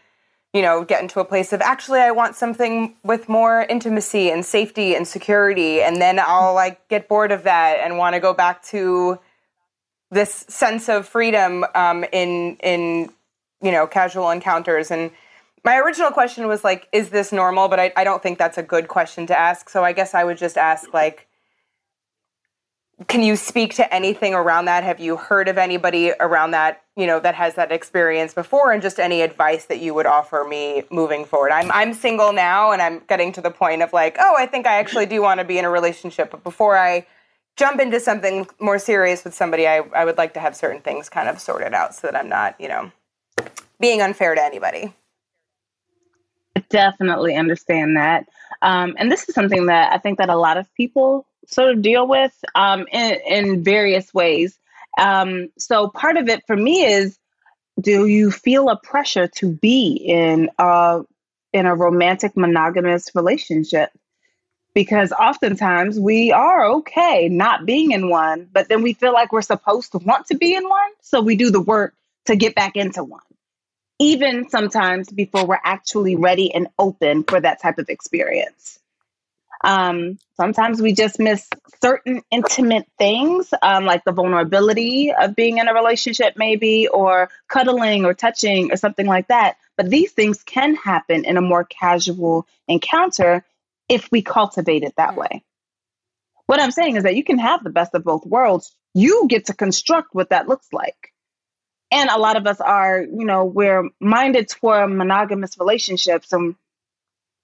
you 0.54 0.62
know, 0.62 0.84
get 0.84 1.02
into 1.02 1.19
a 1.21 1.24
place 1.26 1.54
of 1.54 1.62
actually 1.62 2.00
I 2.00 2.12
want 2.12 2.36
something 2.36 2.95
with 3.04 3.30
more 3.30 3.62
intimacy 3.69 4.30
and 4.32 4.45
safety 4.45 4.95
and 4.95 5.08
security 5.08 5.82
and 5.82 6.02
then 6.02 6.19
I'll 6.19 6.54
like 6.54 6.89
get 6.89 7.08
bored 7.08 7.32
of 7.32 7.43
that 7.43 7.80
and 7.82 7.97
want 7.97 8.15
to 8.15 8.19
go 8.19 8.34
back 8.34 8.62
to 8.65 9.17
this 10.10 10.45
sense 10.50 10.89
of 10.89 11.08
freedom 11.08 11.63
um, 11.74 12.04
in 12.12 12.58
in 12.58 13.12
you 13.62 13.71
know 13.71 13.88
casual 13.88 14.30
encounters 14.30 14.91
and 14.91 15.12
my 15.63 15.78
original 15.78 16.12
question 16.12 16.47
was 16.47 16.63
like 16.63 16.88
is 16.91 17.10
this 17.10 17.32
normal? 17.32 17.67
But 17.67 17.80
I, 17.80 17.93
I 17.95 18.04
don't 18.04 18.21
think 18.21 18.38
that's 18.38 18.58
a 18.58 18.63
good 18.63 18.88
question 18.88 19.28
to 19.28 19.38
ask. 19.38 19.69
So 19.69 19.84
I 19.84 19.93
guess 19.93 20.13
I 20.13 20.24
would 20.24 20.38
just 20.38 20.58
ask 20.58 20.93
like 20.93 21.28
can 23.08 23.24
you 23.24 23.36
speak 23.36 23.74
to 23.76 23.93
anything 23.93 24.36
around 24.36 24.65
that? 24.65 24.84
Have 24.84 25.00
you 25.00 25.17
heard 25.17 25.47
of 25.47 25.58
anybody 25.58 26.13
around 26.19 26.52
that 26.52 26.84
you 26.95 27.08
know 27.08 27.19
that 27.19 27.36
has 27.36 27.56
that 27.56 27.71
experience 27.71 28.34
before? 28.34 28.71
And 28.71 28.82
just 28.82 29.00
any 29.00 29.21
advice 29.21 29.65
that 29.65 29.80
you 29.80 29.93
would 29.93 30.06
offer 30.06 30.45
me 30.47 30.84
moving 30.91 31.26
forward. 31.26 31.52
I'm 31.52 31.71
i'm 31.71 31.93
single 31.93 32.34
now 32.34 32.71
and 32.71 32.82
i'm 32.82 33.00
getting 33.08 33.32
to 33.34 33.41
the 33.41 33.52
point 33.52 33.82
of 33.82 33.93
like 33.93 34.17
oh 34.19 34.36
i 34.38 34.45
think 34.45 34.67
i 34.67 34.78
actually 34.78 35.06
do 35.06 35.21
want 35.21 35.39
to 35.39 35.45
be 35.45 35.58
in 35.58 35.65
a 35.65 35.69
relationship. 35.69 36.32
But 36.32 36.43
before 36.43 36.78
i 36.78 37.06
jump 37.58 37.80
into 37.80 38.00
something 38.00 38.47
more 38.60 38.80
serious 38.80 39.24
with 39.24 39.34
somebody 39.34 39.67
i, 39.67 39.78
I 39.95 40.06
would 40.06 40.17
like 40.17 40.34
to 40.36 40.39
have 40.39 40.56
certain 40.56 40.82
things 40.82 41.10
kind 41.10 41.30
of 41.30 41.39
sorted 41.39 41.74
out 41.74 41.93
so 41.93 42.08
that 42.08 42.15
i'm 42.15 42.30
not 42.30 42.60
you 42.60 42.67
know 42.67 42.91
being 43.80 44.02
unfair 44.02 44.36
to 44.36 44.41
anybody 44.41 44.93
definitely 46.70 47.36
understand 47.36 47.98
that. 47.98 48.28
Um, 48.62 48.96
and 48.98 49.12
this 49.12 49.28
is 49.28 49.34
something 49.34 49.68
that 49.68 49.92
i 49.92 49.98
think 49.98 50.20
that 50.20 50.30
a 50.30 50.36
lot 50.36 50.58
of 50.58 50.72
people 50.76 51.26
sort 51.48 51.72
of 51.72 51.82
deal 51.82 52.08
with 52.08 52.34
um, 52.56 52.86
in, 52.92 53.18
in 53.28 53.64
various 53.64 54.14
ways. 54.14 54.58
Um, 55.00 55.50
so 55.58 55.90
part 55.90 56.18
of 56.18 56.30
it 56.30 56.44
for 56.46 56.56
me 56.56 56.86
is 56.86 57.18
do 57.80 58.06
you 58.06 58.32
feel 58.32 58.70
a 58.70 58.78
pressure 58.78 59.28
to 59.28 59.52
be 59.52 59.94
in 59.94 60.50
a 60.58 61.02
in 61.54 61.66
a 61.66 61.76
romantic 61.76 62.38
monogamous 62.38 63.10
relationship? 63.16 63.90
Because 64.74 65.12
oftentimes 65.12 66.00
we 66.00 66.32
are 66.32 66.66
okay 66.66 67.28
not 67.28 67.66
being 67.66 67.92
in 67.92 68.10
one 68.10 68.48
but 68.52 68.70
then 68.70 68.82
we 68.82 68.94
feel 68.94 69.14
like 69.14 69.34
we're 69.34 69.42
supposed 69.42 69.92
to 69.94 69.98
want 69.98 70.28
to 70.28 70.38
be 70.38 70.54
in 70.56 70.68
one 70.68 70.92
so 71.02 71.22
we 71.22 71.36
do 71.36 71.52
the 71.52 71.60
work 71.60 71.94
to 72.26 72.36
get 72.36 72.56
back 72.56 72.78
into 72.78 73.04
one 73.04 73.22
even 74.02 74.50
sometimes 74.50 75.12
before 75.12 75.46
we're 75.46 75.60
actually 75.64 76.16
ready 76.16 76.52
and 76.52 76.68
open 76.80 77.24
for 77.24 77.40
that 77.40 77.62
type 77.62 77.78
of 77.78 77.88
experience. 77.88 78.80
Um, 79.64 80.18
sometimes 80.38 80.82
we 80.82 80.94
just 80.94 81.20
miss 81.20 81.48
certain 81.84 82.24
intimate 82.32 82.88
things, 82.98 83.54
um, 83.62 83.86
like 83.86 84.04
the 84.04 84.12
vulnerability 84.12 85.14
of 85.14 85.36
being 85.36 85.60
in 85.60 85.68
a 85.68 85.74
relationship, 85.76 86.34
maybe, 86.36 86.88
or 86.88 87.30
cuddling 87.48 88.06
or 88.06 88.16
touching 88.16 88.72
or 88.72 88.76
something 88.76 89.06
like 89.06 89.28
that. 89.28 89.58
But 89.78 89.92
these 89.92 90.12
things 90.12 90.42
can 90.42 90.74
happen 90.74 91.24
in 91.24 91.38
a 91.38 91.42
more 91.42 91.64
casual 91.64 92.48
encounter 92.68 93.46
if 93.88 94.12
we 94.12 94.24
cultivate 94.24 94.82
it 94.82 94.96
that 94.98 95.16
way. 95.16 95.44
What 96.48 96.60
I'm 96.60 96.72
saying 96.72 96.96
is 96.96 97.04
that 97.04 97.16
you 97.16 97.24
can 97.24 97.38
have 97.38 97.64
the 97.64 97.70
best 97.70 97.94
of 97.94 98.04
both 98.04 98.26
worlds. 98.26 98.76
You 98.96 99.28
get 99.30 99.46
to 99.46 99.54
construct 99.54 100.16
what 100.16 100.32
that 100.32 100.48
looks 100.48 100.74
like 100.74 101.11
and 101.91 102.10
a 102.10 102.19
lot 102.19 102.38
of 102.38 102.47
us 102.47 102.62
are, 102.62 103.01
you 103.01 103.25
know, 103.25 103.45
we're 103.45 103.89
minded 103.99 104.49
toward 104.49 104.91
monogamous 104.91 105.58
relationships. 105.60 106.32
And 106.34 106.56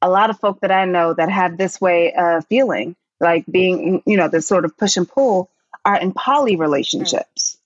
a 0.01 0.09
lot 0.09 0.29
of 0.29 0.39
folk 0.39 0.61
that 0.61 0.71
I 0.71 0.85
know 0.85 1.13
that 1.13 1.29
have 1.29 1.57
this 1.57 1.81
way 1.81 2.13
of 2.13 2.45
feeling, 2.47 2.95
like 3.19 3.45
being, 3.45 4.01
you 4.05 4.17
know, 4.17 4.29
this 4.29 4.47
sort 4.47 4.65
of 4.65 4.77
push 4.77 4.97
and 4.97 5.07
pull, 5.07 5.49
are 5.83 5.99
in 5.99 6.13
poly 6.13 6.55
relationships 6.55 7.57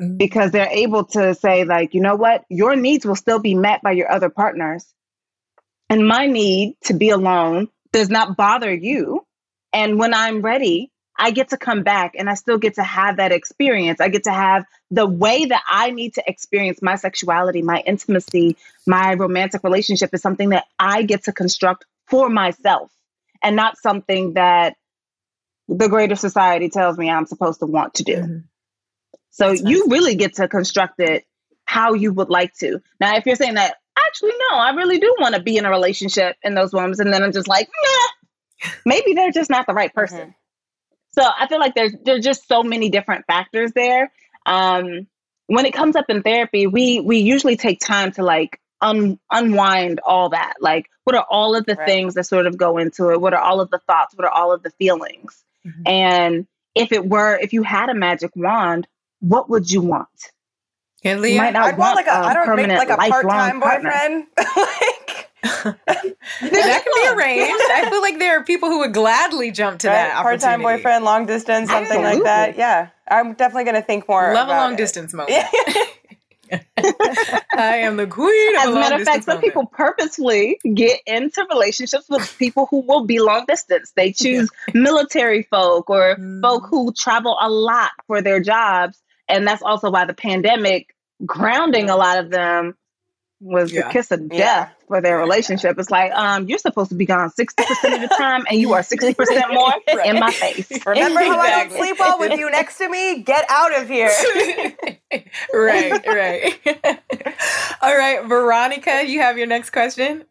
Mm-hmm. 0.00 0.16
because 0.16 0.50
they're 0.50 0.68
able 0.70 1.04
to 1.04 1.34
say, 1.34 1.64
like, 1.64 1.92
you 1.92 2.00
know 2.00 2.16
what, 2.16 2.44
your 2.48 2.74
needs 2.74 3.04
will 3.04 3.16
still 3.16 3.38
be 3.38 3.54
met 3.54 3.82
by 3.82 3.92
your 3.92 4.10
other 4.10 4.30
partners. 4.30 4.86
And 5.90 6.08
my 6.08 6.26
need 6.26 6.76
to 6.84 6.94
be 6.94 7.10
alone 7.10 7.68
does 7.92 8.08
not 8.08 8.36
bother 8.36 8.72
you. 8.72 9.26
And 9.74 9.98
when 9.98 10.14
I'm 10.14 10.40
ready, 10.40 10.90
I 11.20 11.32
get 11.32 11.50
to 11.50 11.58
come 11.58 11.82
back 11.82 12.14
and 12.16 12.30
I 12.30 12.34
still 12.34 12.56
get 12.56 12.76
to 12.76 12.82
have 12.82 13.18
that 13.18 13.30
experience. 13.30 14.00
I 14.00 14.08
get 14.08 14.24
to 14.24 14.32
have 14.32 14.64
the 14.90 15.06
way 15.06 15.44
that 15.44 15.62
I 15.68 15.90
need 15.90 16.14
to 16.14 16.22
experience 16.26 16.80
my 16.80 16.96
sexuality, 16.96 17.60
my 17.60 17.82
intimacy, 17.84 18.56
my 18.86 19.12
romantic 19.12 19.62
relationship 19.62 20.14
is 20.14 20.22
something 20.22 20.48
that 20.48 20.64
I 20.78 21.02
get 21.02 21.24
to 21.24 21.32
construct 21.32 21.84
for 22.08 22.30
myself 22.30 22.90
and 23.42 23.54
not 23.54 23.76
something 23.76 24.32
that 24.32 24.76
the 25.68 25.88
greater 25.90 26.16
society 26.16 26.70
tells 26.70 26.96
me 26.96 27.10
I'm 27.10 27.26
supposed 27.26 27.60
to 27.60 27.66
want 27.66 27.94
to 27.94 28.02
do. 28.02 28.16
Mm-hmm. 28.16 28.38
So 29.30 29.50
you 29.50 29.88
really 29.88 30.14
get 30.14 30.36
to 30.36 30.48
construct 30.48 31.00
it 31.00 31.26
how 31.66 31.92
you 31.92 32.14
would 32.14 32.30
like 32.30 32.54
to. 32.60 32.80
Now, 32.98 33.16
if 33.16 33.26
you're 33.26 33.36
saying 33.36 33.54
that, 33.54 33.76
actually, 34.06 34.32
no, 34.50 34.56
I 34.56 34.70
really 34.70 34.98
do 34.98 35.14
want 35.20 35.34
to 35.34 35.42
be 35.42 35.58
in 35.58 35.66
a 35.66 35.70
relationship 35.70 36.36
in 36.42 36.54
those 36.54 36.72
moments, 36.72 36.98
and 36.98 37.12
then 37.12 37.22
I'm 37.22 37.32
just 37.32 37.46
like, 37.46 37.68
nah, 37.68 38.70
maybe 38.86 39.12
they're 39.12 39.30
just 39.30 39.50
not 39.50 39.66
the 39.66 39.74
right 39.74 39.90
mm-hmm. 39.90 40.00
person. 40.00 40.34
So 41.12 41.22
I 41.22 41.46
feel 41.48 41.58
like 41.58 41.74
there's 41.74 41.94
there's 42.04 42.24
just 42.24 42.46
so 42.48 42.62
many 42.62 42.88
different 42.90 43.26
factors 43.26 43.72
there. 43.72 44.12
Um, 44.46 45.06
when 45.46 45.66
it 45.66 45.72
comes 45.74 45.96
up 45.96 46.06
in 46.08 46.22
therapy, 46.22 46.66
we 46.66 47.00
we 47.00 47.18
usually 47.18 47.56
take 47.56 47.80
time 47.80 48.12
to 48.12 48.22
like 48.22 48.60
un, 48.80 49.18
unwind 49.30 50.00
all 50.06 50.28
that. 50.30 50.54
Like, 50.60 50.86
what 51.04 51.16
are 51.16 51.26
all 51.28 51.56
of 51.56 51.66
the 51.66 51.74
Right. 51.74 51.86
things 51.86 52.14
that 52.14 52.24
sort 52.24 52.46
of 52.46 52.56
go 52.56 52.78
into 52.78 53.10
it? 53.10 53.20
What 53.20 53.34
are 53.34 53.40
all 53.42 53.60
of 53.60 53.70
the 53.70 53.78
thoughts? 53.86 54.14
What 54.16 54.24
are 54.26 54.30
all 54.32 54.52
of 54.52 54.62
the 54.62 54.70
feelings? 54.70 55.44
And 55.84 56.46
if 56.74 56.92
it 56.92 57.04
were, 57.06 57.36
if 57.36 57.52
you 57.52 57.62
had 57.62 57.90
a 57.90 57.94
magic 57.94 58.30
wand, 58.34 58.86
what 59.20 59.50
would 59.50 59.70
you 59.70 59.82
want? 59.82 60.08
Yeah, 61.02 61.16
might 61.38 61.52
not 61.52 61.68
I'd 61.68 61.78
want 61.78 61.96
like 61.96 62.06
a 62.06 62.12
I 62.12 62.32
don't 62.34 62.56
make 62.56 62.68
like 62.78 62.88
a 62.90 62.96
part-time 62.96 63.60
partner. 63.60 63.90
boyfriend. 63.90 64.26
that 65.42 65.64
can 66.40 66.82
be 66.94 67.08
arranged. 67.22 67.62
I 67.72 67.88
feel 67.90 68.00
like 68.02 68.18
there 68.18 68.38
are 68.38 68.44
people 68.44 68.68
who 68.68 68.78
would 68.80 68.92
gladly 68.94 69.50
jump 69.50 69.80
to 69.80 69.86
that 69.88 70.14
Part-time 70.22 70.62
boyfriend, 70.62 71.04
long 71.04 71.26
distance, 71.26 71.70
something 71.70 72.02
like 72.02 72.22
that. 72.24 72.56
Yeah, 72.56 72.88
I'm 73.08 73.34
definitely 73.34 73.64
going 73.64 73.76
to 73.76 73.82
think 73.82 74.08
more. 74.08 74.32
Love 74.34 74.48
a 74.48 74.52
about 74.52 74.62
long 74.62 74.74
it. 74.74 74.76
distance 74.78 75.14
moment. 75.14 75.44
I 76.52 77.76
am 77.78 77.96
the 77.96 78.06
queen 78.06 78.56
of 78.56 78.62
As 78.62 78.68
a 78.68 78.72
a 78.72 78.74
matter 78.74 78.96
of 78.96 79.02
fact, 79.02 79.24
some 79.24 79.36
moment. 79.36 79.44
people 79.52 79.66
purposefully 79.66 80.58
get 80.74 81.00
into 81.06 81.46
relationships 81.50 82.06
with 82.08 82.36
people 82.38 82.66
who 82.70 82.80
will 82.80 83.04
be 83.04 83.20
long 83.20 83.44
distance. 83.46 83.92
They 83.94 84.12
choose 84.12 84.50
military 84.74 85.44
folk 85.44 85.88
or 85.90 86.16
Mm. 86.16 86.40
folk 86.42 86.64
who 86.68 86.92
travel 86.92 87.36
a 87.40 87.48
lot 87.48 87.90
for 88.06 88.20
their 88.20 88.40
jobs. 88.40 89.00
And 89.28 89.46
that's 89.46 89.62
also 89.62 89.90
why 89.90 90.06
the 90.06 90.14
pandemic 90.14 90.94
grounding 91.24 91.88
a 91.88 91.96
lot 91.96 92.18
of 92.18 92.30
them 92.30 92.74
was 93.40 93.72
Yeah. 93.72 93.86
the 93.86 93.92
kiss 93.92 94.10
of 94.10 94.28
death 94.28 94.38
Yeah. 94.38 94.68
for 94.86 95.00
their 95.00 95.16
relationship. 95.18 95.78
It's 95.78 95.90
like, 95.90 96.12
um, 96.12 96.46
you're 96.48 96.58
supposed 96.58 96.90
to 96.90 96.94
be 96.94 97.06
gone 97.06 97.30
60% 97.30 97.94
of 97.94 98.00
the 98.02 98.14
time 98.16 98.44
and 98.50 98.58
you 98.60 98.72
are 98.74 98.82
60% 98.82 99.14
more 99.52 99.72
in 100.04 100.20
my 100.20 100.30
face. 100.30 100.70
Remember 100.86 101.20
how 101.20 101.38
I 101.38 101.50
don't 101.50 101.72
sleep 101.72 101.98
well 101.98 102.18
with 102.18 102.38
you 102.38 102.50
next 102.50 102.76
to 102.78 102.88
me? 102.88 103.22
Get 103.22 103.46
out 103.48 103.74
of 103.80 103.88
here. 103.88 104.10
right, 105.54 106.06
right. 106.06 107.00
All 107.82 107.96
right, 107.96 108.24
Veronica, 108.26 109.04
you 109.06 109.20
have 109.20 109.38
your 109.38 109.46
next 109.46 109.70
question. 109.70 110.24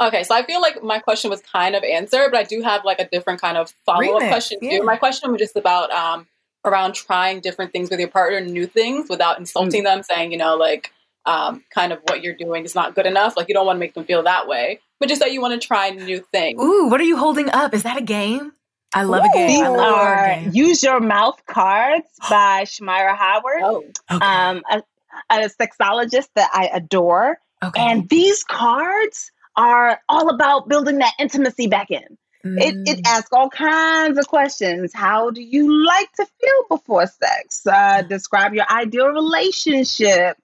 Okay, 0.00 0.24
so 0.24 0.34
I 0.34 0.44
feel 0.44 0.60
like 0.60 0.82
my 0.82 0.98
question 0.98 1.30
was 1.30 1.40
kind 1.42 1.74
of 1.76 1.84
answered, 1.84 2.30
but 2.30 2.40
I 2.40 2.44
do 2.44 2.62
have 2.62 2.84
like 2.84 2.98
a 2.98 3.08
different 3.08 3.40
kind 3.40 3.56
of 3.56 3.72
follow 3.86 4.16
up 4.16 4.22
Remix, 4.22 4.28
question 4.28 4.60
too. 4.60 4.66
yeah. 4.66 4.80
My 4.80 4.96
question 4.96 5.30
was 5.30 5.40
just 5.40 5.56
about 5.56 5.90
um 5.92 6.26
around 6.64 6.94
trying 6.94 7.40
different 7.40 7.72
things 7.72 7.90
with 7.90 7.98
your 8.00 8.08
partner, 8.08 8.40
new 8.40 8.66
things 8.66 9.08
without 9.08 9.38
insulting 9.38 9.82
Mm. 9.82 9.84
them, 9.84 10.02
saying, 10.02 10.30
you 10.32 10.38
know, 10.38 10.56
like 10.56 10.92
um 11.24 11.64
kind 11.70 11.92
of 11.92 12.00
what 12.08 12.22
you're 12.22 12.36
doing 12.36 12.64
is 12.64 12.74
not 12.74 12.94
good 12.94 13.06
enough. 13.06 13.36
Like 13.36 13.48
you 13.48 13.54
don't 13.54 13.66
want 13.66 13.76
to 13.76 13.80
make 13.80 13.94
them 13.94 14.04
feel 14.04 14.22
that 14.24 14.48
way. 14.48 14.80
but 14.98 15.08
just 15.08 15.20
that 15.20 15.32
you 15.32 15.40
want 15.40 15.60
to 15.60 15.66
try 15.66 15.90
new 15.90 16.20
things. 16.32 16.60
Ooh, 16.60 16.88
what 16.88 17.00
are 17.00 17.04
you 17.04 17.16
holding 17.16 17.50
up? 17.50 17.74
Is 17.74 17.82
that 17.84 17.96
a 17.96 18.02
game? 18.02 18.52
I 18.94 19.04
love 19.04 19.22
Ooh, 19.24 19.30
a 19.30 19.32
game. 19.32 19.48
These 19.48 19.60
I 19.62 19.68
love 19.68 19.94
are 19.94 20.26
game. 20.34 20.50
Use 20.52 20.82
Your 20.82 21.00
Mouth 21.00 21.40
Cards 21.46 22.06
by 22.30 22.62
Shamyra 22.62 23.16
Howard. 23.16 23.62
Oh, 23.62 23.84
okay. 24.10 24.24
um, 24.24 24.62
a, 24.70 24.82
a 25.30 25.48
sexologist 25.48 26.28
that 26.34 26.50
I 26.52 26.70
adore. 26.72 27.38
Okay. 27.62 27.80
And 27.80 28.08
these 28.08 28.44
cards 28.44 29.30
are 29.56 30.00
all 30.08 30.28
about 30.28 30.68
building 30.68 30.98
that 30.98 31.14
intimacy 31.18 31.68
back 31.68 31.90
in. 31.90 32.18
Mm. 32.44 32.60
It, 32.60 32.88
it 32.88 32.98
mm. 32.98 33.06
asks 33.06 33.30
all 33.32 33.48
kinds 33.48 34.18
of 34.18 34.26
questions. 34.26 34.92
How 34.92 35.30
do 35.30 35.42
you 35.42 35.84
like 35.86 36.10
to 36.12 36.26
feel 36.40 36.76
before 36.76 37.06
sex? 37.06 37.66
Uh, 37.66 38.02
describe 38.02 38.54
your 38.54 38.68
ideal 38.68 39.08
relationship. 39.08 40.36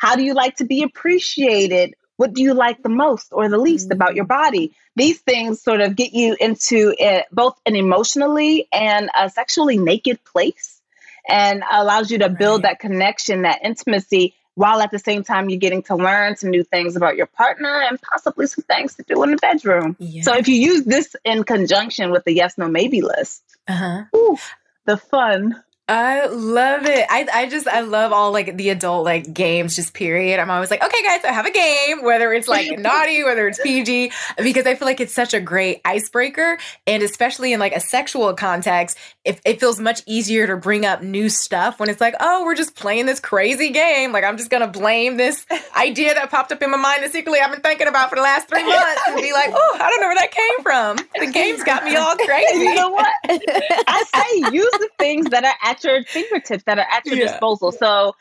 How 0.00 0.16
do 0.16 0.22
you 0.22 0.32
like 0.32 0.56
to 0.56 0.64
be 0.64 0.82
appreciated? 0.82 1.94
What 2.16 2.32
do 2.32 2.42
you 2.42 2.54
like 2.54 2.82
the 2.82 2.88
most 2.88 3.28
or 3.32 3.50
the 3.50 3.58
least 3.58 3.90
mm. 3.90 3.92
about 3.92 4.14
your 4.14 4.24
body? 4.24 4.72
These 4.96 5.20
things 5.20 5.60
sort 5.60 5.82
of 5.82 5.94
get 5.94 6.14
you 6.14 6.34
into 6.40 6.94
it, 6.98 7.26
both 7.30 7.60
an 7.66 7.76
emotionally 7.76 8.66
and 8.72 9.10
a 9.14 9.28
sexually 9.28 9.76
naked 9.76 10.24
place 10.24 10.80
and 11.28 11.62
allows 11.70 12.10
you 12.10 12.18
to 12.20 12.30
build 12.30 12.64
right. 12.64 12.70
that 12.70 12.80
connection, 12.80 13.42
that 13.42 13.60
intimacy 13.62 14.34
while 14.54 14.80
at 14.80 14.90
the 14.90 14.98
same 14.98 15.22
time 15.22 15.50
you're 15.50 15.58
getting 15.58 15.82
to 15.82 15.96
learn 15.96 16.34
some 16.34 16.48
new 16.48 16.64
things 16.64 16.96
about 16.96 17.16
your 17.16 17.26
partner 17.26 17.82
and 17.82 18.00
possibly 18.00 18.46
some 18.46 18.64
things 18.64 18.94
to 18.94 19.02
do 19.02 19.22
in 19.22 19.32
the 19.32 19.36
bedroom. 19.36 19.96
Yeah. 19.98 20.22
So 20.22 20.34
if 20.34 20.48
you 20.48 20.54
use 20.54 20.84
this 20.84 21.14
in 21.26 21.44
conjunction 21.44 22.10
with 22.10 22.24
the 22.24 22.32
yes, 22.32 22.56
no, 22.56 22.68
maybe 22.68 23.02
list, 23.02 23.42
uh-huh. 23.68 24.04
ooh, 24.16 24.38
the 24.86 24.96
fun 24.96 25.62
I 25.90 26.26
love 26.26 26.86
it. 26.86 27.04
I, 27.10 27.26
I 27.34 27.48
just 27.48 27.66
I 27.66 27.80
love 27.80 28.12
all 28.12 28.30
like 28.30 28.56
the 28.56 28.70
adult 28.70 29.04
like 29.04 29.34
games 29.34 29.74
just 29.74 29.92
period. 29.92 30.38
I'm 30.38 30.48
always 30.48 30.70
like, 30.70 30.84
okay 30.84 31.02
guys, 31.02 31.24
I 31.24 31.32
have 31.32 31.46
a 31.46 31.50
game, 31.50 32.04
whether 32.04 32.32
it's 32.32 32.46
like 32.46 32.70
naughty, 32.78 33.24
whether 33.24 33.48
it's 33.48 33.60
PG, 33.60 34.12
because 34.38 34.66
I 34.66 34.76
feel 34.76 34.86
like 34.86 35.00
it's 35.00 35.12
such 35.12 35.34
a 35.34 35.40
great 35.40 35.80
icebreaker. 35.84 36.58
And 36.86 37.02
especially 37.02 37.52
in 37.52 37.58
like 37.58 37.74
a 37.74 37.80
sexual 37.80 38.32
context, 38.34 38.98
if 39.24 39.40
it 39.44 39.58
feels 39.58 39.80
much 39.80 40.02
easier 40.06 40.46
to 40.46 40.56
bring 40.56 40.86
up 40.86 41.02
new 41.02 41.28
stuff 41.28 41.80
when 41.80 41.90
it's 41.90 42.00
like, 42.00 42.14
oh, 42.20 42.44
we're 42.44 42.54
just 42.54 42.76
playing 42.76 43.06
this 43.06 43.18
crazy 43.18 43.70
game. 43.70 44.12
Like 44.12 44.22
I'm 44.22 44.36
just 44.36 44.48
gonna 44.48 44.68
blame 44.68 45.16
this 45.16 45.44
idea 45.76 46.14
that 46.14 46.30
popped 46.30 46.52
up 46.52 46.62
in 46.62 46.70
my 46.70 46.76
mind 46.76 47.02
that 47.02 47.10
secretly 47.10 47.40
I've 47.40 47.50
been 47.50 47.62
thinking 47.62 47.88
about 47.88 48.10
for 48.10 48.14
the 48.14 48.22
last 48.22 48.48
three 48.48 48.62
months 48.68 49.02
and 49.08 49.16
be 49.16 49.32
like, 49.32 49.50
oh, 49.52 49.78
I 49.80 49.90
don't 49.90 50.00
know 50.00 50.06
where 50.06 50.18
that 50.18 50.30
came 50.30 50.62
from. 50.62 50.98
The 51.18 51.32
game's 51.32 51.64
got 51.64 51.82
me 51.82 51.96
all 51.96 52.14
crazy. 52.14 52.60
You 52.60 52.76
know 52.76 52.90
what? 52.90 53.12
I 53.24 54.04
say 54.14 54.54
use 54.54 54.70
the 54.70 54.88
things 54.96 55.30
that 55.30 55.42
are 55.42 55.54
actually 55.60 55.79
at 55.84 55.92
your 55.92 56.04
fingertips 56.04 56.64
that 56.64 56.78
are 56.78 56.86
at 56.90 57.06
your 57.06 57.16
yeah. 57.16 57.26
disposal. 57.26 57.72
So 57.72 58.14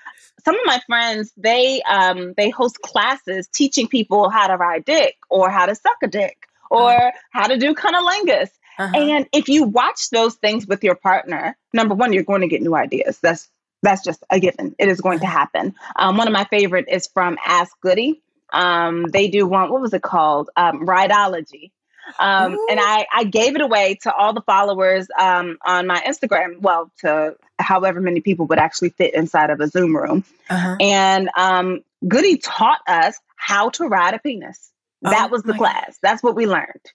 some 0.43 0.55
of 0.55 0.66
my 0.66 0.80
friends 0.88 1.32
they 1.38 1.82
um 1.84 2.34
they 2.38 2.49
host 2.49 2.82
classes 2.82 3.47
teaching 3.47 3.88
people 3.88 4.30
how 4.30 4.47
to 4.47 4.55
ride 4.55 4.86
dick 4.86 5.18
or 5.30 5.49
how 5.49 5.66
to 5.66 5.76
suck 5.76 5.97
a 6.03 6.07
dick 6.07 6.47
or 6.70 6.91
uh-huh. 6.91 7.12
how 7.32 7.47
to 7.47 7.57
do 7.57 7.74
cunnilingus. 7.74 8.49
Uh-huh. 8.78 8.97
And 8.97 9.28
if 9.34 9.49
you 9.49 9.64
watch 9.64 10.10
those 10.10 10.36
things 10.36 10.66
with 10.66 10.84
your 10.84 10.95
partner, 10.95 11.57
number 11.74 11.95
one, 11.95 12.14
you're 12.14 12.24
going 12.24 12.41
to 12.41 12.47
get 12.47 12.62
new 12.62 12.76
ideas. 12.76 13.20
That's 13.20 13.49
that's 13.82 14.03
just 14.03 14.24
a 14.30 14.39
given. 14.39 14.76
It 14.78 14.89
is 14.89 15.01
going 15.01 15.20
to 15.20 15.26
happen. 15.26 15.76
Um, 15.95 16.18
one 16.18 16.28
of 16.28 16.34
my 16.34 16.45
favorite 16.45 16.86
is 16.89 17.07
from 17.07 17.38
Ask 17.45 17.80
Goody. 17.82 18.22
Um, 18.51 19.05
they 19.12 19.28
do 19.30 19.47
one. 19.47 19.72
What 19.72 19.82
was 19.82 19.93
it 19.93 20.01
called? 20.01 20.49
Um, 20.55 20.86
Rideology. 20.86 21.72
Um, 22.18 22.57
and 22.70 22.80
I, 22.82 23.05
I 23.14 23.24
gave 23.26 23.55
it 23.55 23.62
away 23.62 23.99
to 24.03 24.14
all 24.14 24.34
the 24.34 24.41
followers 24.41 25.07
um, 25.20 25.57
on 25.66 25.88
my 25.88 25.99
Instagram. 26.01 26.60
Well, 26.60 26.91
to 26.99 27.36
however 27.60 28.01
many 28.01 28.22
people 28.22 28.45
would 28.47 28.60
actually 28.60 28.89
fit 28.89 29.14
inside 29.14 29.49
of 29.49 29.60
a 29.60 29.68
Zoom 29.68 29.95
room. 29.95 30.24
Uh-huh. 30.49 30.78
And 30.80 31.30
um, 31.38 31.84
Goody 32.07 32.38
taught 32.38 32.80
us 32.88 33.20
how 33.36 33.70
to 33.72 33.88
ride 33.88 34.14
a 34.14 34.20
penis. 34.20 34.72
Oh, 35.05 35.10
that 35.12 35.32
was 35.32 35.43
the 35.43 35.53
class. 35.53 35.86
God. 35.88 35.95
That's 36.01 36.24
what 36.24 36.36
we 36.36 36.45
learned. 36.45 36.91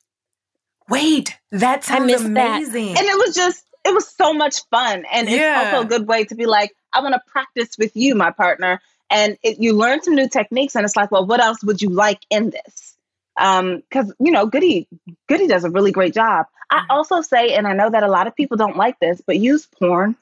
Wait, 0.89 1.39
that 1.53 1.85
sounds 1.85 2.13
amazing. 2.13 2.95
That. 2.95 3.01
And 3.01 3.09
it 3.09 3.17
was 3.17 3.35
just, 3.35 3.65
it 3.85 3.95
was 3.95 4.09
so 4.09 4.35
much 4.35 4.63
fun. 4.71 5.05
And 5.11 5.29
yeah. 5.29 5.63
it's 5.63 5.75
also 5.75 5.87
a 5.87 5.89
good 5.89 6.07
way 6.07 6.25
to 6.25 6.35
be 6.35 6.47
like, 6.47 6.73
I 6.93 7.01
want 7.01 7.15
to 7.15 7.21
practice 7.27 7.77
with 7.79 7.97
you, 7.97 8.15
my 8.15 8.31
partner. 8.31 8.81
And 9.09 9.39
it, 9.43 9.59
you 9.59 9.73
learn 9.73 10.03
some 10.03 10.15
new 10.15 10.29
techniques. 10.29 10.75
And 10.75 10.85
it's 10.85 10.97
like, 10.97 11.11
well, 11.11 11.27
what 11.27 11.41
else 11.41 11.63
would 11.65 11.81
you 11.81 11.91
like 11.91 12.21
in 12.31 12.51
this? 12.51 12.94
Um 13.37 13.77
because 13.77 14.13
you 14.21 14.33
know 14.33 14.47
goody 14.47 14.89
goody 15.29 15.47
does 15.47 15.65
a 15.65 15.71
really 15.71 15.93
great 15.93 16.15
job. 16.15 16.47
I 16.71 16.79
mm-hmm. 16.79 16.91
also 16.91 17.21
say 17.23 17.55
and 17.55 17.67
i 17.67 17.73
know 17.73 17.91
that 17.91 18.03
a 18.03 18.09
lot 18.09 18.27
of 18.27 18.35
people 18.35 18.57
don't 18.57 18.77
like 18.77 18.99
this 19.01 19.21
but 19.27 19.39
use 19.39 19.67
porn. 19.67 20.17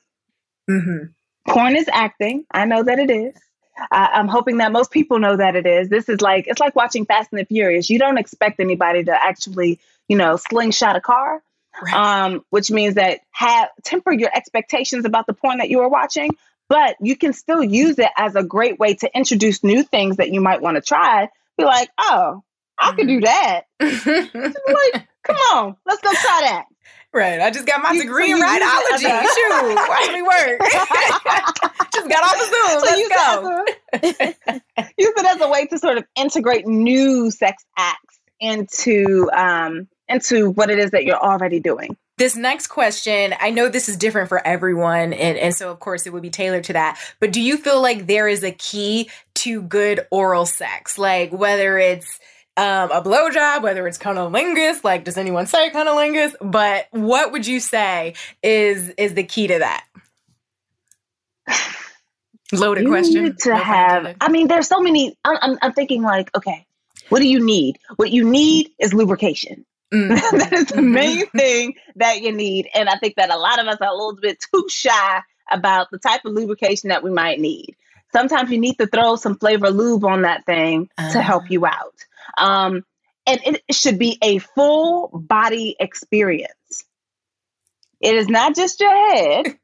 Mm-hmm. 0.71 1.53
porn 1.53 1.77
is 1.77 1.89
acting. 1.93 2.45
I 2.51 2.65
know 2.65 2.83
that 2.83 2.99
it 2.99 3.11
is. 3.11 3.35
I'm 3.91 4.29
hoping 4.29 4.59
that 4.59 4.71
most 4.71 4.91
people 4.91 5.19
know 5.19 5.37
that 5.37 5.57
it 5.57 5.67
is. 5.67 5.89
This 5.89 6.09
is 6.09 6.21
like 6.21 6.47
it's 6.47 6.61
like 6.61 6.77
watching 6.77 7.07
fast 7.07 7.33
and 7.33 7.41
the 7.41 7.45
furious. 7.45 7.91
You 7.91 7.99
don't 7.99 8.19
expect 8.19 8.61
anybody 8.61 9.05
to 9.05 9.13
actually 9.13 9.81
you 10.09 10.17
know 10.17 10.37
slingshot 10.37 10.97
a 10.97 11.01
car 11.01 11.43
right. 11.81 11.95
um 11.95 12.45
which 12.51 12.71
means 12.71 12.95
that 12.95 13.21
have 13.31 13.69
temper 13.83 14.13
your 14.13 14.31
expectations 14.35 15.05
about 15.05 15.27
the 15.27 15.33
porn 15.33 15.59
that 15.59 15.71
you 15.71 15.81
are 15.81 15.89
watching 15.89 16.31
but 16.69 16.97
you 17.01 17.17
can 17.17 17.33
still 17.33 17.63
use 17.63 17.99
it 17.99 18.11
as 18.17 18.35
a 18.35 18.43
great 18.43 18.79
way 18.79 18.95
to 18.95 19.11
introduce 19.15 19.63
new 19.63 19.83
things 19.83 20.17
that 20.17 20.33
you 20.33 20.41
might 20.41 20.63
want 20.63 20.77
to 20.77 20.81
try. 20.81 21.29
Be 21.59 21.65
like 21.65 21.91
oh 21.99 22.43
I 22.79 22.93
could 22.93 23.07
do 23.07 23.20
that. 23.20 23.62
like, 23.81 25.09
come 25.23 25.37
on, 25.37 25.77
let's 25.87 26.03
go 26.03 26.11
try 26.11 26.41
that. 26.45 26.66
Right. 27.14 27.41
I 27.41 27.51
just 27.51 27.66
got 27.66 27.83
my 27.83 27.93
you, 27.93 28.03
degree 28.03 28.31
so 28.31 28.37
in 28.37 28.43
rideology. 28.43 29.23
Shoot, 29.35 29.75
watch 29.77 30.12
me 30.12 30.23
work. 30.23 30.61
just 31.93 32.09
got 32.09 32.25
off 32.25 32.39
the 32.39 32.47
Zoom. 32.49 32.70
So 32.70 32.87
let's 32.87 33.09
go. 33.14 34.85
use 34.97 35.12
it 35.16 35.27
as 35.27 35.41
a 35.43 35.49
way 35.49 35.66
to 35.66 35.79
sort 35.79 35.99
of 35.99 36.05
integrate 36.16 36.66
new 36.66 37.31
sex 37.31 37.64
acts 37.77 38.18
into 38.41 39.29
um, 39.35 39.89
into 40.09 40.51
what 40.51 40.70
it 40.70 40.79
is 40.79 40.93
that 40.93 41.05
you're 41.05 41.23
already 41.23 41.61
doing. 41.61 41.97
This 42.16 42.37
next 42.37 42.68
question, 42.68 43.35
I 43.41 43.51
know 43.51 43.68
this 43.68 43.89
is 43.89 43.97
different 43.97 44.29
for 44.29 44.47
everyone, 44.47 45.12
and, 45.12 45.39
and 45.39 45.55
so 45.55 45.70
of 45.70 45.81
course 45.81 46.07
it 46.07 46.12
would 46.12 46.23
be 46.23 46.31
tailored 46.31 46.64
to 46.64 46.75
that. 46.75 46.99
But 47.20 47.33
do 47.33 47.41
you 47.41 47.57
feel 47.57 47.81
like 47.83 48.07
there 48.07 48.29
is 48.29 48.43
a 48.43 48.53
key 48.53 49.11
to 49.37 49.61
good 49.62 50.07
oral 50.11 50.47
sex? 50.47 50.99
Like 50.99 51.31
whether 51.33 51.79
it's 51.79 52.18
um, 52.57 52.90
a 52.90 53.00
blowjob, 53.03 53.62
whether 53.62 53.86
it's 53.86 53.98
cunnilingus, 53.98 54.84
like 54.84 55.05
does 55.05 55.16
anyone 55.16 55.46
say 55.46 55.70
cunnilingus? 55.70 56.34
But 56.40 56.86
what 56.90 57.32
would 57.32 57.46
you 57.46 57.61
say 57.61 58.14
is 58.42 58.90
is 58.90 59.14
the 59.14 59.24
key 59.24 59.46
to 59.46 59.59
that? 59.59 59.86
Loaded 62.53 62.84
you 62.84 62.90
question. 62.90 63.24
Need 63.24 63.38
to 63.38 63.50
no 63.50 63.57
have. 63.57 64.16
I 64.20 64.28
mean, 64.28 64.48
there's 64.48 64.68
so 64.68 64.80
many. 64.80 65.16
I'm, 65.24 65.38
I'm, 65.40 65.59
I'm, 65.62 65.72
thinking 65.72 66.03
like, 66.03 66.30
okay, 66.36 66.66
what 67.09 67.20
do 67.20 67.28
you 67.28 67.42
need? 67.42 67.78
What 67.96 68.11
you 68.11 68.28
need 68.28 68.70
is 68.78 68.92
lubrication. 68.92 69.64
Mm. 69.92 70.09
that 70.38 70.53
is 70.53 70.66
the 70.66 70.82
main 70.82 71.26
thing 71.28 71.74
that 71.96 72.20
you 72.20 72.32
need, 72.32 72.68
and 72.74 72.90
I 72.90 72.96
think 72.96 73.14
that 73.16 73.30
a 73.30 73.38
lot 73.38 73.59
of 73.59 73.66
us 73.66 73.78
are 73.80 73.88
a 73.88 73.92
little 73.94 74.16
bit 74.16 74.44
too 74.53 74.66
shy 74.68 75.22
about 75.50 75.90
the 75.90 75.98
type 75.98 76.26
of 76.26 76.32
lubrication 76.34 76.90
that 76.90 77.03
we 77.03 77.11
might 77.11 77.40
need. 77.40 77.74
Sometimes 78.12 78.50
you 78.50 78.59
need 78.59 78.74
to 78.74 78.86
throw 78.86 79.16
some 79.16 79.38
flavor 79.38 79.70
lube 79.70 80.05
on 80.05 80.22
that 80.22 80.44
thing 80.44 80.90
uh. 80.98 81.12
to 81.12 81.22
help 81.22 81.50
you 81.50 81.64
out. 81.64 81.94
Um, 82.37 82.85
and 83.26 83.41
it 83.45 83.74
should 83.74 83.99
be 83.99 84.18
a 84.22 84.39
full 84.39 85.09
body 85.12 85.76
experience. 85.78 86.85
It 88.01 88.16
is 88.16 88.28
not 88.28 88.57
just 88.57 88.80
your 88.80 88.91
head. 88.91 89.59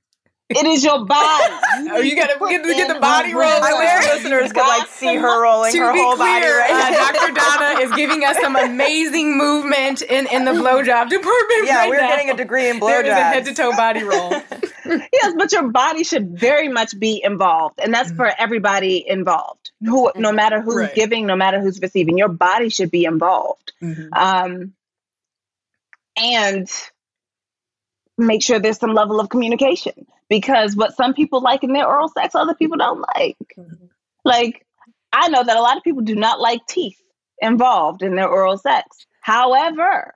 It 0.51 0.65
is 0.65 0.83
your 0.83 1.05
body. 1.05 1.55
You 1.79 1.95
oh, 1.95 2.01
you 2.01 2.17
gotta 2.17 2.37
get, 2.41 2.65
get 2.65 2.93
the 2.93 2.99
body 2.99 3.33
roll. 3.35 3.45
I 3.45 3.73
wish 3.73 4.15
listeners 4.15 4.53
could 4.53 4.67
like 4.67 4.89
see 4.89 5.15
her 5.15 5.43
rolling 5.43 5.77
her 5.77 5.93
whole 5.93 6.17
clear, 6.17 6.41
body 6.41 6.47
right 6.47 6.71
uh, 6.73 7.13
Dr. 7.13 7.35
Donna 7.41 7.81
is 7.81 7.93
giving 7.93 8.25
us 8.25 8.37
some 8.39 8.57
amazing 8.57 9.39
movement 9.39 10.03
in, 10.03 10.27
in 10.27 10.45
the 10.45 10.51
blowjob 10.51 11.09
department. 11.09 11.67
Yeah, 11.67 11.77
right 11.77 11.89
we're 11.89 12.01
now. 12.01 12.09
getting 12.09 12.31
a 12.31 12.37
degree 12.37 12.69
in 12.69 12.81
blowjob. 12.81 12.89
There 12.89 13.05
is 13.05 13.11
a 13.11 13.15
head 13.15 13.45
to 13.45 13.55
toe 13.55 13.71
body 13.77 14.03
roll. 14.03 14.31
yes, 15.13 15.35
but 15.37 15.53
your 15.53 15.69
body 15.71 16.05
should 16.05 16.39
very 16.39 16.69
much 16.69 16.99
be 16.99 17.21
involved, 17.23 17.81
and 17.83 17.93
that's 17.93 18.09
mm-hmm. 18.09 18.17
for 18.17 18.33
everybody 18.39 19.05
involved. 19.07 19.71
Who, 19.81 20.11
no 20.17 20.33
matter 20.33 20.61
who's 20.61 20.77
right. 20.77 20.95
giving, 20.95 21.27
no 21.27 21.37
matter 21.37 21.61
who's 21.61 21.81
receiving, 21.81 22.19
your 22.19 22.29
body 22.29 22.69
should 22.69 22.91
be 22.91 23.05
involved. 23.05 23.73
Mm-hmm. 23.83 24.13
Um, 24.13 24.73
and 26.17 26.69
make 28.17 28.43
sure 28.43 28.59
there's 28.59 28.79
some 28.79 28.95
level 28.95 29.21
of 29.21 29.29
communication 29.29 30.07
because 30.29 30.75
what 30.75 30.97
some 30.97 31.15
people 31.15 31.41
like 31.41 31.63
in 31.63 31.73
their 31.73 31.87
oral 31.87 32.09
sex, 32.09 32.35
other 32.35 32.55
people 32.55 32.77
don't 32.77 33.05
like. 33.17 33.37
Mm-hmm. 33.57 33.87
Like, 34.25 34.67
I 35.13 35.29
know 35.29 35.43
that 35.43 35.57
a 35.57 35.63
lot 35.63 35.77
of 35.77 35.85
people 35.85 36.03
do 36.03 36.17
not 36.17 36.41
like 36.41 36.67
teeth 36.67 37.01
involved 37.41 38.03
in 38.03 38.17
their 38.17 38.29
oral 38.29 38.59
sex. 38.59 39.07
However, 39.21 40.15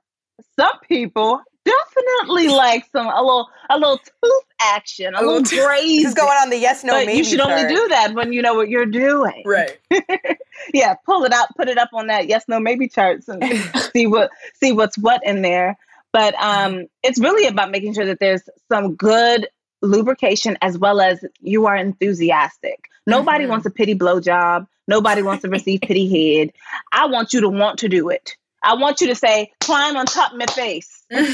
some 0.59 0.79
people 0.89 1.41
definitely 1.65 2.49
like 2.49 2.85
some 2.93 3.07
a 3.07 3.21
little 3.21 3.49
a 3.71 3.79
little 3.79 3.99
tooth 3.99 4.45
action, 4.61 5.15
a, 5.15 5.21
a 5.21 5.25
little 5.25 5.43
graze. 5.43 6.03
Just 6.03 6.17
going 6.17 6.37
on 6.43 6.51
the 6.51 6.59
yes 6.59 6.85
no 6.85 6.93
but 6.93 7.07
maybe. 7.07 7.19
You 7.19 7.25
should 7.25 7.39
chart. 7.39 7.53
only 7.53 7.75
do 7.75 7.89
that 7.89 8.15
when 8.15 8.33
you 8.33 8.43
know 8.43 8.55
what 8.55 8.69
you're 8.69 8.87
doing. 8.87 9.43
Right. 9.45 9.79
yeah, 10.75 10.95
pull 11.07 11.25
it 11.25 11.33
out, 11.33 11.49
put 11.57 11.69
it 11.69 11.79
up 11.79 11.91
on 11.93 12.09
that 12.09 12.29
yes 12.29 12.45
no 12.49 12.61
maybe 12.61 12.89
charts 12.89 13.29
and 13.29 13.43
see 13.93 14.07
what 14.07 14.31
see 14.55 14.73
what's 14.73 14.99
what 14.99 15.21
in 15.25 15.43
there. 15.43 15.79
But 16.13 16.35
um, 16.35 16.87
it's 17.03 17.19
really 17.19 17.47
about 17.47 17.71
making 17.71 17.95
sure 17.95 18.05
that 18.05 18.21
there's 18.21 18.43
some 18.69 18.95
good 18.95 19.49
lubrication 19.81 20.59
as 20.61 20.79
well 20.79 21.01
as 21.01 21.25
you 21.41 21.67
are 21.67 21.77
enthusiastic. 21.77 22.85
Nobody 23.07 23.45
mm-hmm. 23.45 23.51
wants 23.51 23.67
a 23.67 23.71
pity 23.71 23.95
blow 23.95 24.21
job. 24.21 24.67
Nobody 24.87 25.23
wants 25.23 25.43
to 25.43 25.49
receive 25.49 25.81
pity 25.81 26.39
head. 26.39 26.53
I 26.93 27.07
want 27.07 27.33
you 27.33 27.41
to 27.41 27.49
want 27.49 27.79
to 27.81 27.89
do 27.89 28.09
it. 28.09 28.37
I 28.63 28.75
want 28.75 29.01
you 29.01 29.09
to 29.09 29.15
say, 29.15 29.51
climb 29.61 29.97
on 29.97 30.07
top 30.07 30.33
of 30.33 30.39
my 30.39 30.47
face. 30.47 31.03
like, 31.11 31.25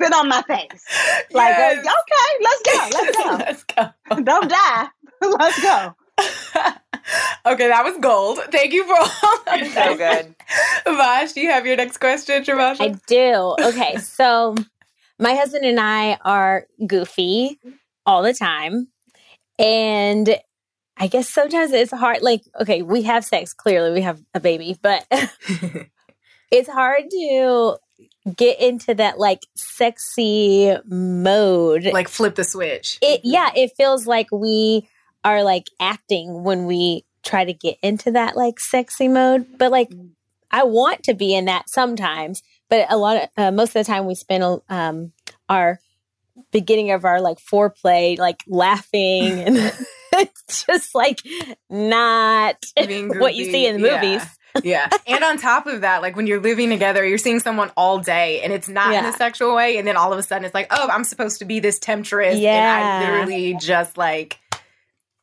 sit 0.00 0.12
on 0.14 0.28
my 0.28 0.42
face. 0.42 0.84
Like, 1.30 1.54
uh, 1.54 1.76
yes. 1.82 1.86
okay, 1.86 2.30
let's 2.42 2.62
go. 2.62 2.88
Let's 2.94 3.16
go. 3.16 3.36
let's 3.38 3.64
go. 3.64 4.22
Don't 4.22 4.48
die. 4.48 4.88
let's 5.20 5.62
go. 5.62 5.94
okay, 7.46 7.68
that 7.68 7.84
was 7.84 7.98
gold. 8.00 8.38
Thank 8.50 8.72
you 8.72 8.84
for 8.84 8.96
all 8.98 9.38
that. 9.46 9.70
So 9.72 9.96
good. 9.96 10.34
Vash, 10.96 11.32
do 11.32 11.40
you 11.40 11.50
have 11.50 11.66
your 11.66 11.76
next 11.76 11.98
question, 11.98 12.42
Javasha? 12.42 12.80
I 12.80 12.94
do. 13.06 13.54
Okay, 13.60 13.98
so 13.98 14.56
my 15.18 15.34
husband 15.34 15.64
and 15.64 15.78
I 15.78 16.18
are 16.24 16.66
goofy 16.86 17.60
all 18.06 18.22
the 18.22 18.34
time. 18.34 18.88
And 19.58 20.38
I 20.98 21.06
guess 21.06 21.28
sometimes 21.28 21.72
it's 21.72 21.92
hard. 21.92 22.22
Like, 22.22 22.42
okay, 22.60 22.82
we 22.82 23.02
have 23.02 23.24
sex. 23.24 23.54
Clearly, 23.54 23.92
we 23.92 24.00
have 24.02 24.20
a 24.34 24.40
baby, 24.40 24.76
but 24.80 25.06
it's 26.50 26.68
hard 26.68 27.04
to 27.10 27.76
get 28.36 28.60
into 28.60 28.94
that 28.94 29.18
like 29.18 29.46
sexy 29.54 30.76
mode. 30.86 31.84
Like 31.84 32.08
flip 32.08 32.34
the 32.34 32.44
switch. 32.44 32.98
It 33.00 33.20
yeah, 33.24 33.50
it 33.54 33.72
feels 33.76 34.06
like 34.06 34.28
we 34.32 34.88
are 35.24 35.42
like 35.42 35.66
acting 35.80 36.42
when 36.42 36.66
we 36.66 37.04
try 37.24 37.44
to 37.44 37.52
get 37.52 37.78
into 37.82 38.10
that 38.12 38.36
like 38.36 38.58
sexy 38.58 39.08
mode. 39.08 39.46
But 39.58 39.70
like, 39.70 39.90
I 40.50 40.64
want 40.64 41.04
to 41.04 41.14
be 41.14 41.34
in 41.34 41.46
that 41.46 41.68
sometimes. 41.68 42.42
But 42.68 42.90
a 42.90 42.96
lot 42.96 43.16
of 43.16 43.28
uh, 43.36 43.50
most 43.50 43.70
of 43.70 43.84
the 43.84 43.84
time 43.84 44.06
we 44.06 44.14
spend 44.14 44.60
um, 44.68 45.12
our 45.48 45.78
beginning 46.52 46.90
of 46.92 47.04
our 47.04 47.20
like 47.20 47.38
foreplay 47.38 48.16
like 48.18 48.42
laughing 48.46 49.40
and 49.40 49.56
it's 50.18 50.64
just 50.66 50.94
like 50.94 51.20
not 51.70 52.56
what 52.76 53.34
you 53.34 53.44
see 53.50 53.66
in 53.66 53.80
the 53.80 53.90
movies. 53.90 54.22
Yeah. 54.62 54.88
and 55.06 55.22
on 55.22 55.38
top 55.38 55.66
of 55.66 55.82
that, 55.82 56.02
like 56.02 56.16
when 56.16 56.26
you're 56.26 56.40
living 56.40 56.70
together, 56.70 57.04
you're 57.06 57.18
seeing 57.18 57.40
someone 57.40 57.70
all 57.76 57.98
day 57.98 58.40
and 58.42 58.52
it's 58.52 58.68
not 58.68 58.92
yeah. 58.92 59.00
in 59.00 59.04
a 59.06 59.12
sexual 59.12 59.54
way. 59.54 59.78
And 59.78 59.86
then 59.86 59.96
all 59.96 60.12
of 60.12 60.18
a 60.18 60.22
sudden 60.22 60.44
it's 60.44 60.54
like, 60.54 60.68
oh, 60.70 60.88
I'm 60.90 61.04
supposed 61.04 61.38
to 61.40 61.44
be 61.44 61.60
this 61.60 61.78
temptress. 61.78 62.38
Yeah. 62.38 62.50
And 62.50 63.06
I 63.06 63.18
literally 63.18 63.54
just 63.54 63.96
like 63.96 64.38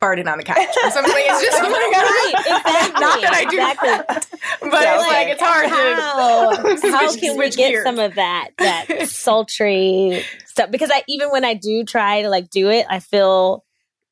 farted 0.02 0.32
on 0.32 0.38
the 0.38 0.43
couch 0.43 0.58
or 0.84 0.91
something. 0.91 1.14
It's 1.16 1.41
just 1.41 1.62
like, 1.62 1.72
right, 1.72 2.34
exactly. 2.38 3.02
not 3.02 3.22
that 3.22 3.34
I 3.34 3.46
do 3.46 3.58
exactly. 3.58 4.70
But 4.70 4.82
yeah, 4.82 4.96
it's 4.96 5.08
like, 5.08 5.12
like, 5.12 5.28
it's 5.30 5.41
hard 5.41 5.70
how, 5.70 6.76
to 6.76 6.91
how 6.91 7.16
can 7.16 7.38
we 7.38 7.50
get 7.50 7.72
gears. 7.72 7.84
some 7.84 8.00
of 8.00 8.16
that 8.16 8.50
that 8.58 9.08
sultry 9.08 10.24
stuff 10.46 10.72
because 10.72 10.91
I 10.93 11.04
even 11.08 11.30
when 11.30 11.43
I 11.43 11.54
do 11.56 11.84
try 11.84 12.22
to 12.22 12.30
like 12.30 12.50
do 12.50 12.70
it, 12.70 12.86
I 12.89 13.00
feel 13.00 13.64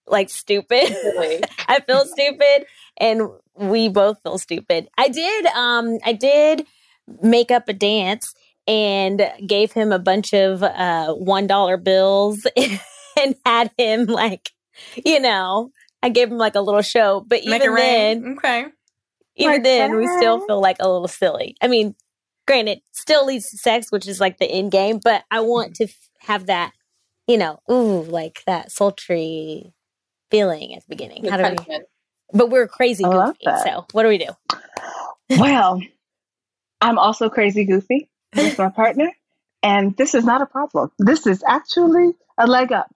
like 0.08 0.30
stupid. 0.30 0.95
I 1.68 1.80
feel 1.86 2.06
stupid 2.06 2.66
and 2.97 3.30
we 3.56 3.89
both 3.89 4.22
feel 4.24 4.38
stupid. 4.38 4.88
I 4.97 5.10
did 5.10 5.45
um 5.47 5.97
I 6.06 6.14
did 6.14 6.66
make 7.22 7.51
up 7.51 7.68
a 7.68 7.74
dance 7.74 8.34
and 8.68 9.30
gave 9.45 9.72
him 9.74 9.91
a 9.91 9.99
bunch 9.99 10.34
of 10.34 10.64
uh 10.64 11.14
one 11.14 11.47
dollar 11.47 11.78
bills 11.78 12.47
and 13.22 13.36
had 13.45 13.72
him 13.78 14.06
like 14.06 14.51
you 15.06 15.20
know 15.20 15.72
I 16.01 16.10
gave 16.10 16.32
him 16.32 16.38
like 16.38 16.56
a 16.56 16.62
little 16.62 16.82
show 16.82 17.24
but 17.28 17.41
even 17.43 17.76
then 17.76 18.36
okay 18.38 18.66
even 19.36 19.54
like 19.54 19.64
then 19.64 19.91
that. 19.91 19.97
we 19.97 20.08
still 20.18 20.45
feel 20.45 20.62
like 20.62 20.78
a 20.80 20.89
little 20.89 21.08
silly 21.08 21.56
I 21.62 21.68
mean 21.68 21.95
granted 22.47 22.82
still 22.91 23.26
leads 23.26 23.49
to 23.51 23.58
sex 23.58 23.91
which 23.91 24.08
is 24.08 24.20
like 24.20 24.38
the 24.38 24.45
end 24.45 24.72
game 24.72 24.99
but 25.04 25.24
I 25.30 25.41
want 25.41 25.74
mm-hmm. 25.74 25.86
to 25.86 25.91
f- 25.91 26.10
have 26.20 26.45
that 26.47 26.72
you 27.28 27.38
know 27.38 27.60
ooh 27.70 28.04
like 28.04 28.43
that 28.45 28.72
sultry 28.72 29.74
feeling 30.34 30.74
at 30.76 30.82
the 30.84 30.90
beginning? 30.90 31.26
How 31.26 31.38
do 31.38 31.56
we? 31.68 31.80
But 32.34 32.50
we're 32.50 32.68
crazy 32.68 33.04
goofy. 33.04 33.46
So 33.46 33.86
what 33.92 34.04
do 34.04 34.10
we 34.10 34.18
do? 34.18 34.60
well, 35.30 35.80
I'm 36.82 36.98
also 36.98 37.30
crazy 37.30 37.66
goofy 37.66 38.10
with 38.36 38.58
my 38.58 38.70
partner, 38.70 39.12
and 39.62 39.96
this 39.96 40.16
is 40.16 40.26
not 40.26 40.42
a 40.42 40.48
problem. 40.48 40.92
This 40.98 41.28
is 41.28 41.44
actually 41.48 42.14
a 42.38 42.48
leg 42.48 42.72
up. 42.72 42.92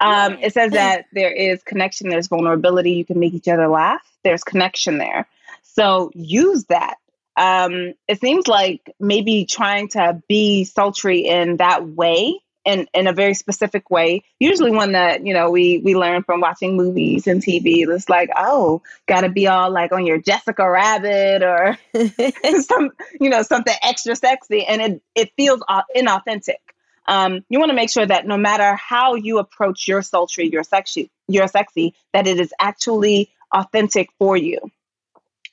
Um, 0.00 0.38
it 0.40 0.52
says 0.52 0.72
that 0.72 1.06
there 1.12 1.32
is 1.32 1.62
connection, 1.62 2.08
there's 2.08 2.26
vulnerability. 2.26 2.92
You 2.92 3.04
can 3.04 3.20
make 3.20 3.34
each 3.34 3.48
other 3.48 3.68
laugh. 3.68 4.02
There's 4.24 4.42
connection 4.42 4.98
there. 4.98 5.28
So 5.62 6.10
use 6.14 6.64
that. 6.64 6.96
Um, 7.36 7.94
it 8.08 8.20
seems 8.20 8.48
like 8.48 8.94
maybe 8.98 9.44
trying 9.44 9.88
to 9.90 10.20
be 10.28 10.64
sultry 10.64 11.20
in 11.20 11.58
that 11.58 11.86
way 11.86 12.40
in 12.64 12.86
in 12.94 13.06
a 13.06 13.12
very 13.12 13.34
specific 13.34 13.90
way. 13.90 14.22
Usually 14.38 14.70
one 14.70 14.92
that, 14.92 15.26
you 15.26 15.34
know, 15.34 15.50
we 15.50 15.78
we 15.78 15.94
learn 15.94 16.22
from 16.22 16.40
watching 16.40 16.76
movies 16.76 17.26
and 17.26 17.42
TV. 17.42 17.86
It's 17.88 18.08
like, 18.08 18.30
oh, 18.36 18.82
gotta 19.06 19.28
be 19.28 19.48
all 19.48 19.70
like 19.70 19.92
on 19.92 20.06
your 20.06 20.18
Jessica 20.18 20.68
Rabbit 20.68 21.42
or 21.42 21.78
some, 22.62 22.90
you 23.20 23.30
know, 23.30 23.42
something 23.42 23.74
extra 23.82 24.16
sexy. 24.16 24.64
And 24.64 24.80
it 24.80 25.02
it 25.14 25.32
feels 25.36 25.62
inauthentic. 25.96 26.56
Um, 27.06 27.44
you 27.48 27.58
want 27.58 27.70
to 27.70 27.76
make 27.76 27.90
sure 27.90 28.06
that 28.06 28.26
no 28.26 28.36
matter 28.36 28.76
how 28.76 29.14
you 29.16 29.38
approach 29.38 29.88
your 29.88 30.02
sultry, 30.02 30.48
your 30.48 30.62
sexy, 30.62 31.10
your 31.26 31.48
sexy, 31.48 31.94
that 32.12 32.26
it 32.26 32.38
is 32.38 32.54
actually 32.60 33.30
authentic 33.52 34.10
for 34.18 34.36
you. 34.36 34.60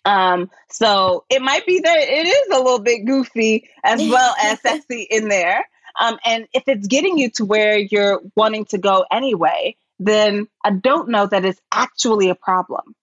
Um, 0.05 0.49
so 0.69 1.25
it 1.29 1.41
might 1.41 1.65
be 1.65 1.79
that 1.79 1.97
it 1.97 2.27
is 2.27 2.55
a 2.55 2.61
little 2.61 2.79
bit 2.79 3.05
goofy 3.05 3.69
as 3.83 3.99
well 4.09 4.35
as 4.41 4.61
sexy 4.61 5.07
in 5.09 5.27
there. 5.27 5.67
Um, 5.99 6.17
and 6.25 6.47
if 6.53 6.63
it's 6.67 6.87
getting 6.87 7.17
you 7.17 7.29
to 7.31 7.45
where 7.45 7.77
you're 7.77 8.21
wanting 8.35 8.65
to 8.65 8.77
go 8.77 9.05
anyway, 9.11 9.75
then 9.99 10.47
I 10.63 10.71
don't 10.71 11.09
know 11.09 11.27
that 11.27 11.43
it's 11.43 11.59
actually 11.71 12.29
a 12.29 12.35
problem. 12.35 12.95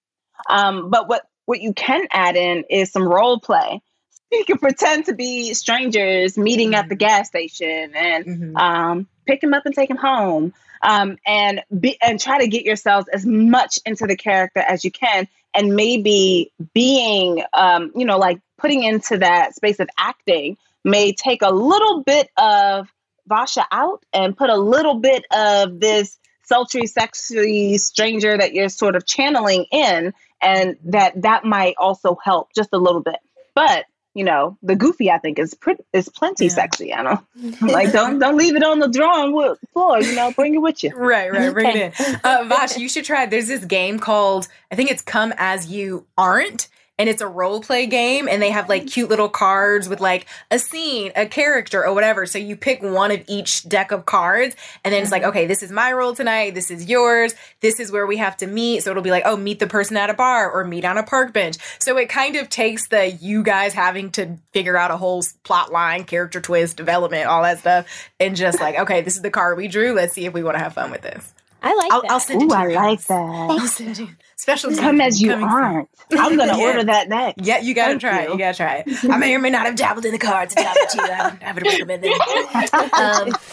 Um, 0.49 0.90
but 0.90 1.09
what, 1.09 1.26
what 1.44 1.61
you 1.61 1.74
can 1.74 2.07
add 2.11 2.36
in 2.36 2.64
is 2.70 2.90
some 2.90 3.07
role 3.07 3.38
play. 3.38 3.82
You 4.32 4.44
can 4.44 4.59
pretend 4.59 5.07
to 5.07 5.14
be 5.14 5.55
strangers 5.55 6.36
meeting 6.36 6.74
at 6.74 6.88
the 6.88 6.97
mm-hmm. 6.97 7.07
gas 7.07 7.28
station 7.28 7.92
and 7.94 8.26
mm-hmm. 8.26 8.57
um, 8.57 9.09
pick 9.24 9.40
them 9.40 9.55
up 9.55 9.66
and 9.66 9.74
take 9.74 9.88
them 9.88 9.97
home. 9.97 10.53
Um, 10.82 11.16
and 11.24 11.62
be, 11.78 11.97
and 12.03 12.20
try 12.20 12.40
to 12.40 12.49
get 12.49 12.64
yourselves 12.64 13.07
as 13.09 13.24
much 13.24 13.78
into 13.86 14.07
the 14.09 14.16
character 14.16 14.59
as 14.61 14.84
you 14.84 14.90
can, 14.90 15.28
and 15.55 15.74
maybe 15.74 16.53
being, 16.74 17.42
um, 17.55 17.92
you 17.94 18.05
know, 18.05 18.18
like 18.18 18.40
putting 18.59 18.82
into 18.82 19.18
that 19.18 19.55
space 19.55 19.78
of 19.80 19.88
acting 19.97 20.59
may 20.87 21.12
take 21.12 21.43
a 21.43 21.51
little 21.51 22.03
bit 22.03 22.30
of 22.39 22.89
Vasha 23.28 23.64
out 23.72 24.05
and 24.12 24.37
put 24.37 24.49
a 24.49 24.57
little 24.57 24.95
bit 24.95 25.24
of 25.32 25.80
this 25.80 26.16
sultry, 26.45 26.87
sexy 26.87 27.76
stranger 27.76 28.39
that 28.39 28.55
you're 28.55 28.68
sort 28.68 28.95
of 28.97 29.05
channeling 29.05 29.66
in, 29.72 30.14
and 30.41 30.76
that 30.84 31.20
that 31.22 31.45
might 31.45 31.74
also 31.78 32.16
help 32.22 32.51
just 32.55 32.70
a 32.72 32.78
little 32.78 33.03
bit. 33.03 33.18
But 33.55 33.87
you 34.14 34.24
know, 34.24 34.57
the 34.62 34.76
goofy 34.76 35.11
I 35.11 35.18
think 35.18 35.39
is 35.39 35.55
pretty 35.55 35.84
is 35.93 36.09
plenty 36.09 36.47
yeah. 36.47 36.53
sexy. 36.53 36.95
I 36.95 37.03
know, 37.03 37.22
like 37.61 37.93
don't 37.93 38.18
don't 38.20 38.37
leave 38.37 38.55
it 38.55 38.62
on 38.62 38.78
the 38.78 38.89
drawing 38.89 39.57
floor. 39.72 40.01
You 40.01 40.14
know, 40.14 40.30
bring 40.32 40.55
it 40.55 40.59
with 40.59 40.84
you. 40.84 40.95
Right, 40.95 41.32
right, 41.32 41.53
bring 41.53 41.76
it 41.76 42.01
in. 42.01 42.20
Uh, 42.22 42.45
Vash, 42.49 42.78
you 42.78 42.89
should 42.89 43.05
try. 43.05 43.26
There's 43.26 43.49
this 43.49 43.64
game 43.64 43.99
called 43.99 44.47
I 44.70 44.76
think 44.76 44.91
it's 44.91 45.03
Come 45.03 45.34
as 45.37 45.66
You 45.66 46.07
Aren't 46.16 46.68
and 46.99 47.09
it's 47.09 47.22
a 47.22 47.28
role 47.28 47.61
play 47.61 47.86
game 47.86 48.28
and 48.28 48.40
they 48.40 48.51
have 48.51 48.68
like 48.68 48.86
cute 48.86 49.11
little 49.11 49.28
cards 49.28 49.88
with 49.88 50.01
like 50.01 50.26
a 50.51 50.59
scene, 50.59 51.12
a 51.14 51.26
character 51.26 51.84
or 51.84 51.94
whatever. 51.94 52.26
So 52.26 52.38
you 52.38 52.57
pick 52.57 52.82
one 52.82 53.11
of 53.11 53.22
each 53.28 53.68
deck 53.68 53.92
of 53.92 54.07
cards 54.07 54.57
and 54.84 54.94
then 54.94 55.03
it's 55.03 55.12
like, 55.12 55.22
mm-hmm. 55.22 55.30
okay, 55.30 55.47
this 55.47 55.62
is 55.62 55.70
my 55.70 55.92
role 55.92 56.14
tonight. 56.14 56.55
This 56.55 56.70
is 56.70 56.88
yours. 56.88 57.34
This 57.61 57.80
is 57.80 57.92
where 57.92 58.07
we 58.07 58.16
have 58.16 58.36
to 58.38 58.47
meet. 58.47 58.82
So 58.82 58.90
it'll 58.90 59.03
be 59.03 59.11
like, 59.11 59.24
oh, 59.26 59.36
meet 59.36 59.59
the 59.59 59.66
person 59.66 59.97
at 59.97 60.11
a 60.11 60.14
bar 60.14 60.51
or 60.51 60.64
meet 60.64 60.84
on 60.84 60.97
a 60.97 61.03
park 61.03 61.32
bench. 61.32 61.57
So 61.78 61.97
it 61.99 62.09
kind 62.09 62.36
of 62.36 62.49
takes 62.49 62.88
the 62.88 63.11
you 63.11 63.42
guys 63.42 63.74
having 63.74 64.11
to 64.12 64.38
figure 64.53 64.76
out 64.76 64.90
a 64.90 64.97
whole 64.97 65.22
plot 65.44 65.72
line, 65.72 66.05
character 66.05 66.40
twist, 66.40 66.76
development, 66.76 67.26
all 67.26 67.42
that 67.42 67.59
stuff 67.59 67.86
and 68.18 68.36
just 68.36 68.61
like, 68.61 68.78
okay, 68.78 69.03
this 69.03 69.16
is 69.16 69.22
the 69.22 69.30
card 69.30 69.57
we 69.57 69.68
drew. 69.68 69.92
Let's 69.92 70.14
see 70.14 70.26
if 70.26 70.32
we 70.32 70.42
want 70.42 70.57
to 70.57 70.62
have 70.62 70.74
fun 70.74 70.90
with 70.90 71.03
this. 71.03 71.34
I 71.62 71.74
like 71.74 71.92
I'll, 71.92 72.02
that. 72.02 72.11
I'll 72.11 72.20
send 72.20 72.42
it 72.42 72.44
Ooh, 72.44 72.48
to 72.48 72.54
I 72.54 72.66
like 72.66 73.04
that. 73.07 73.14
I'll 73.14 73.66
send 73.66 73.98
you. 73.98 74.09
Special 74.36 74.74
come 74.76 75.00
as 75.00 75.20
you 75.20 75.32
aren't. 75.32 75.88
I'm 76.12 76.36
gonna 76.36 76.57
yeah. 76.59 76.64
order 76.64 76.84
that 76.84 77.09
next. 77.09 77.44
Yeah, 77.44 77.61
you 77.61 77.74
gotta 77.74 77.98
Thank 77.98 78.00
try 78.02 78.22
you. 78.22 78.28
it. 78.28 78.32
You 78.32 78.38
gotta 78.38 78.57
try 78.57 78.84
it. 78.86 79.04
I 79.11 79.16
may 79.16 79.34
or 79.34 79.38
may 79.38 79.50
not 79.50 79.66
have 79.66 79.76
dabbled 79.76 80.04
in 80.04 80.12
the 80.12 80.18
cards. 80.18 80.54
To 80.54 80.61
it 80.62 80.90
to 80.90 80.96
you. 80.98 81.09
I, 81.09 81.38
I 81.42 81.52
would 81.52 81.66
recommend 81.66 82.04
it. 82.04 82.12
Um, 82.92 83.32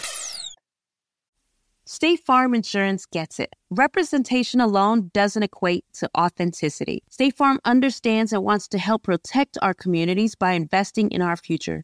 State 1.86 2.22
Farm 2.26 2.56
Insurance 2.56 3.06
gets 3.06 3.40
it. 3.40 3.54
Representation 3.70 4.60
alone 4.60 5.12
doesn't 5.14 5.44
equate 5.44 5.86
to 5.94 6.10
authenticity. 6.18 7.04
State 7.10 7.36
Farm 7.36 7.60
understands 7.66 8.34
and 8.34 8.44
wants 8.44 8.68
to 8.70 8.80
help 8.80 9.04
protect 9.04 9.58
our 9.62 9.74
communities 9.74 10.34
by 10.34 10.54
investing 10.54 11.12
in 11.12 11.22
our 11.22 11.38
future 11.38 11.84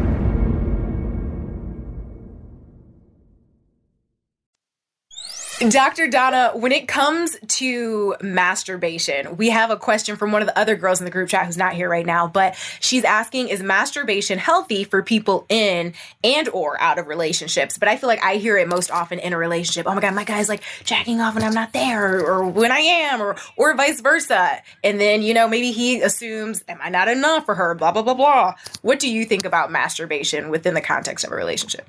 Dr. 5.69 6.07
Donna, 6.07 6.53
when 6.55 6.71
it 6.71 6.87
comes 6.87 7.37
to 7.47 8.15
masturbation, 8.19 9.37
we 9.37 9.51
have 9.51 9.69
a 9.69 9.77
question 9.77 10.15
from 10.15 10.31
one 10.31 10.41
of 10.41 10.47
the 10.47 10.57
other 10.57 10.75
girls 10.75 10.99
in 10.99 11.05
the 11.05 11.11
group 11.11 11.29
chat 11.29 11.45
who's 11.45 11.57
not 11.57 11.73
here 11.73 11.87
right 11.87 12.05
now, 12.05 12.27
but 12.27 12.55
she's 12.79 13.03
asking 13.03 13.49
is 13.49 13.61
masturbation 13.61 14.39
healthy 14.39 14.83
for 14.83 15.03
people 15.03 15.45
in 15.49 15.93
and 16.23 16.49
or 16.49 16.81
out 16.81 16.97
of 16.97 17.05
relationships? 17.05 17.77
But 17.77 17.89
I 17.89 17.95
feel 17.95 18.07
like 18.07 18.23
I 18.23 18.37
hear 18.37 18.57
it 18.57 18.67
most 18.67 18.89
often 18.89 19.19
in 19.19 19.33
a 19.33 19.37
relationship. 19.37 19.85
Oh 19.87 19.93
my 19.93 20.01
god, 20.01 20.15
my 20.15 20.23
guy's 20.23 20.49
like 20.49 20.63
jacking 20.83 21.21
off 21.21 21.35
when 21.35 21.43
I'm 21.43 21.53
not 21.53 21.73
there 21.73 22.17
or, 22.17 22.25
or 22.25 22.47
when 22.47 22.71
I 22.71 22.79
am 22.79 23.21
or 23.21 23.35
or 23.55 23.75
vice 23.75 24.01
versa. 24.01 24.63
And 24.83 24.99
then, 24.99 25.21
you 25.21 25.35
know, 25.35 25.47
maybe 25.47 25.71
he 25.71 26.01
assumes 26.01 26.63
am 26.67 26.79
I 26.81 26.89
not 26.89 27.07
enough 27.07 27.45
for 27.45 27.53
her, 27.53 27.75
blah 27.75 27.91
blah 27.91 28.01
blah 28.01 28.15
blah. 28.15 28.55
What 28.81 28.99
do 28.99 29.07
you 29.07 29.25
think 29.25 29.45
about 29.45 29.71
masturbation 29.71 30.49
within 30.49 30.73
the 30.73 30.81
context 30.81 31.23
of 31.23 31.31
a 31.31 31.35
relationship? 31.35 31.87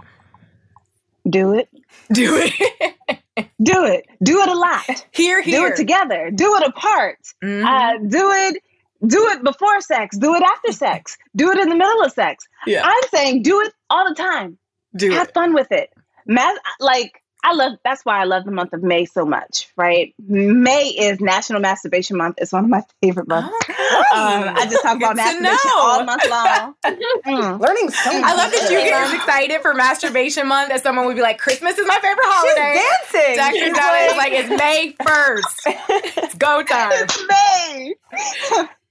Do 1.26 1.54
it. 1.54 1.70
Do 2.12 2.36
it. 2.36 3.18
do 3.62 3.84
it. 3.84 4.06
Do 4.22 4.40
it 4.40 4.48
a 4.48 4.54
lot. 4.54 5.06
Here, 5.12 5.40
here. 5.42 5.60
Do 5.60 5.66
it 5.72 5.76
together. 5.76 6.30
Do 6.34 6.56
it 6.56 6.66
apart. 6.68 7.18
Uh, 7.42 7.98
do 8.06 8.30
it. 8.30 8.62
Do 9.06 9.28
it 9.30 9.42
before 9.42 9.80
sex. 9.80 10.16
Do 10.16 10.34
it 10.34 10.42
after 10.42 10.72
sex. 10.86 11.16
Do 11.34 11.50
it 11.50 11.58
in 11.58 11.68
the 11.68 11.74
middle 11.76 12.02
of 12.02 12.12
sex. 12.12 12.46
Yeah. 12.66 12.82
I'm 12.84 13.02
saying 13.12 13.42
do 13.42 13.60
it 13.60 13.72
all 13.90 14.08
the 14.08 14.14
time. 14.14 14.58
Do 14.96 15.10
Have 15.12 15.32
fun 15.32 15.54
with 15.54 15.72
it. 15.72 15.90
Mas- 16.26 16.58
like 16.78 17.21
I 17.44 17.54
love. 17.54 17.72
That's 17.84 18.04
why 18.04 18.20
I 18.20 18.24
love 18.24 18.44
the 18.44 18.52
month 18.52 18.72
of 18.72 18.82
May 18.84 19.04
so 19.04 19.24
much. 19.24 19.68
Right. 19.76 20.14
May 20.28 20.88
is 20.88 21.20
National 21.20 21.60
Masturbation 21.60 22.16
Month. 22.16 22.36
It's 22.38 22.52
one 22.52 22.64
of 22.64 22.70
my 22.70 22.82
favorite 23.02 23.26
months. 23.26 23.52
Um, 23.68 23.74
I 24.12 24.66
just 24.70 24.82
talk 24.82 24.96
about 24.96 25.16
Good 25.16 25.24
to 25.36 25.40
masturbation 25.40 25.70
know. 25.74 25.80
all 25.80 26.04
month 26.04 26.28
long. 26.30 26.74
Mm. 27.26 27.60
Learning 27.60 27.88
so 27.90 28.12
much. 28.12 28.24
I 28.30 28.34
love 28.34 28.50
that 28.52 28.62
you 28.70 28.78
get 28.78 28.92
as 28.92 29.12
excited 29.14 29.60
for 29.62 29.74
masturbation 29.74 30.46
month 30.48 30.70
as 30.70 30.82
someone 30.82 31.06
would 31.06 31.14
be 31.16 31.22
like, 31.22 31.38
Christmas 31.38 31.78
is 31.78 31.86
my 31.86 31.94
favorite 31.96 32.18
holiday. 32.24 32.80
dancing. 33.12 33.36
Dr. 33.36 33.64
She's 33.66 33.76
Donna 33.76 33.98
is 33.98 34.16
like- 34.16 34.32
like, 34.32 34.32
it's 34.32 34.48
May 34.50 34.94
1st. 35.00 36.22
It's 36.24 36.34
go 36.34 36.62
time. 36.68 36.90
It's 36.92 37.24
May. 37.28 37.94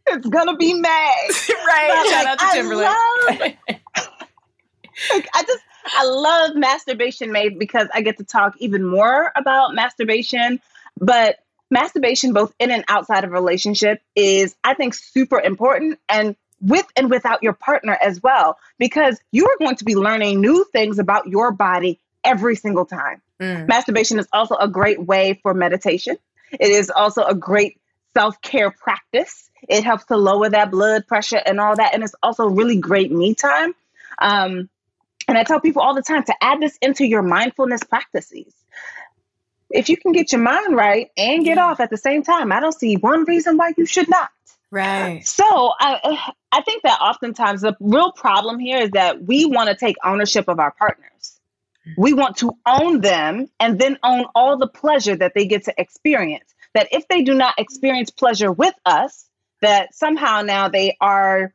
it's 0.07 0.27
gonna 0.27 0.55
be 0.55 0.73
May. 0.73 0.89
right. 1.67 1.89
But, 1.89 2.09
Shout 2.09 2.23
like, 2.23 2.27
out 2.27 2.39
to 2.39 2.45
I 2.45 2.55
Timberlake. 2.55 3.57
like, 5.11 5.29
I 5.33 5.43
just 5.43 5.63
I 5.85 6.05
love 6.05 6.55
masturbation 6.55 7.31
made 7.31 7.57
because 7.59 7.87
I 7.93 8.01
get 8.01 8.17
to 8.17 8.23
talk 8.23 8.55
even 8.59 8.83
more 8.85 9.31
about 9.35 9.73
masturbation. 9.73 10.59
But 10.99 11.39
masturbation, 11.69 12.33
both 12.33 12.53
in 12.59 12.71
and 12.71 12.83
outside 12.87 13.23
of 13.23 13.31
a 13.31 13.33
relationship, 13.33 14.01
is 14.15 14.55
I 14.63 14.73
think 14.73 14.93
super 14.93 15.39
important 15.39 15.99
and 16.09 16.35
with 16.59 16.85
and 16.95 17.09
without 17.09 17.41
your 17.41 17.53
partner 17.53 17.97
as 17.99 18.21
well, 18.21 18.57
because 18.77 19.19
you 19.31 19.47
are 19.47 19.57
going 19.57 19.77
to 19.77 19.85
be 19.85 19.95
learning 19.95 20.41
new 20.41 20.63
things 20.71 20.99
about 20.99 21.27
your 21.27 21.51
body 21.51 21.99
every 22.23 22.55
single 22.55 22.85
time. 22.85 23.21
Masturbation 23.67 24.19
is 24.19 24.27
also 24.31 24.55
a 24.55 24.67
great 24.67 25.01
way 25.01 25.39
for 25.41 25.53
meditation. 25.53 26.17
It 26.51 26.69
is 26.69 26.91
also 26.91 27.23
a 27.23 27.33
great 27.33 27.79
self 28.13 28.39
care 28.41 28.69
practice. 28.69 29.49
It 29.67 29.83
helps 29.83 30.05
to 30.05 30.17
lower 30.17 30.49
that 30.49 30.69
blood 30.71 31.07
pressure 31.07 31.41
and 31.43 31.59
all 31.59 31.75
that. 31.75 31.93
And 31.93 32.03
it's 32.03 32.15
also 32.21 32.47
really 32.47 32.77
great 32.77 33.11
me 33.11 33.33
time. 33.33 33.73
Um, 34.19 34.69
and 35.31 35.37
I 35.37 35.43
tell 35.43 35.61
people 35.61 35.81
all 35.81 35.95
the 35.95 36.01
time 36.01 36.23
to 36.25 36.35
add 36.41 36.59
this 36.59 36.77
into 36.81 37.05
your 37.05 37.21
mindfulness 37.21 37.83
practices. 37.83 38.53
If 39.69 39.87
you 39.87 39.95
can 39.95 40.11
get 40.11 40.33
your 40.33 40.41
mind 40.41 40.75
right 40.75 41.09
and 41.15 41.45
get 41.45 41.57
mm-hmm. 41.57 41.71
off 41.71 41.79
at 41.79 41.89
the 41.89 41.97
same 41.97 42.21
time, 42.21 42.51
I 42.51 42.59
don't 42.59 42.73
see 42.73 42.95
one 42.97 43.23
reason 43.23 43.55
why 43.55 43.73
you 43.77 43.85
should 43.85 44.09
not. 44.09 44.29
Right. 44.71 45.25
So 45.25 45.71
I, 45.79 46.33
I 46.51 46.61
think 46.61 46.83
that 46.83 46.99
oftentimes 46.99 47.61
the 47.61 47.77
real 47.79 48.11
problem 48.11 48.59
here 48.59 48.79
is 48.79 48.91
that 48.91 49.23
we 49.23 49.45
want 49.45 49.69
to 49.69 49.75
take 49.75 49.95
ownership 50.03 50.49
of 50.49 50.59
our 50.59 50.71
partners. 50.71 51.39
Mm-hmm. 51.87 52.01
We 52.01 52.13
want 52.13 52.37
to 52.37 52.51
own 52.65 52.99
them 52.99 53.47
and 53.57 53.79
then 53.79 53.97
own 54.03 54.25
all 54.35 54.57
the 54.57 54.67
pleasure 54.67 55.15
that 55.15 55.33
they 55.33 55.45
get 55.45 55.63
to 55.65 55.73
experience. 55.77 56.53
That 56.73 56.89
if 56.91 57.07
they 57.07 57.21
do 57.21 57.33
not 57.33 57.55
experience 57.57 58.11
pleasure 58.11 58.51
with 58.51 58.75
us, 58.85 59.29
that 59.61 59.95
somehow 59.95 60.41
now 60.41 60.67
they 60.67 60.97
are 60.99 61.53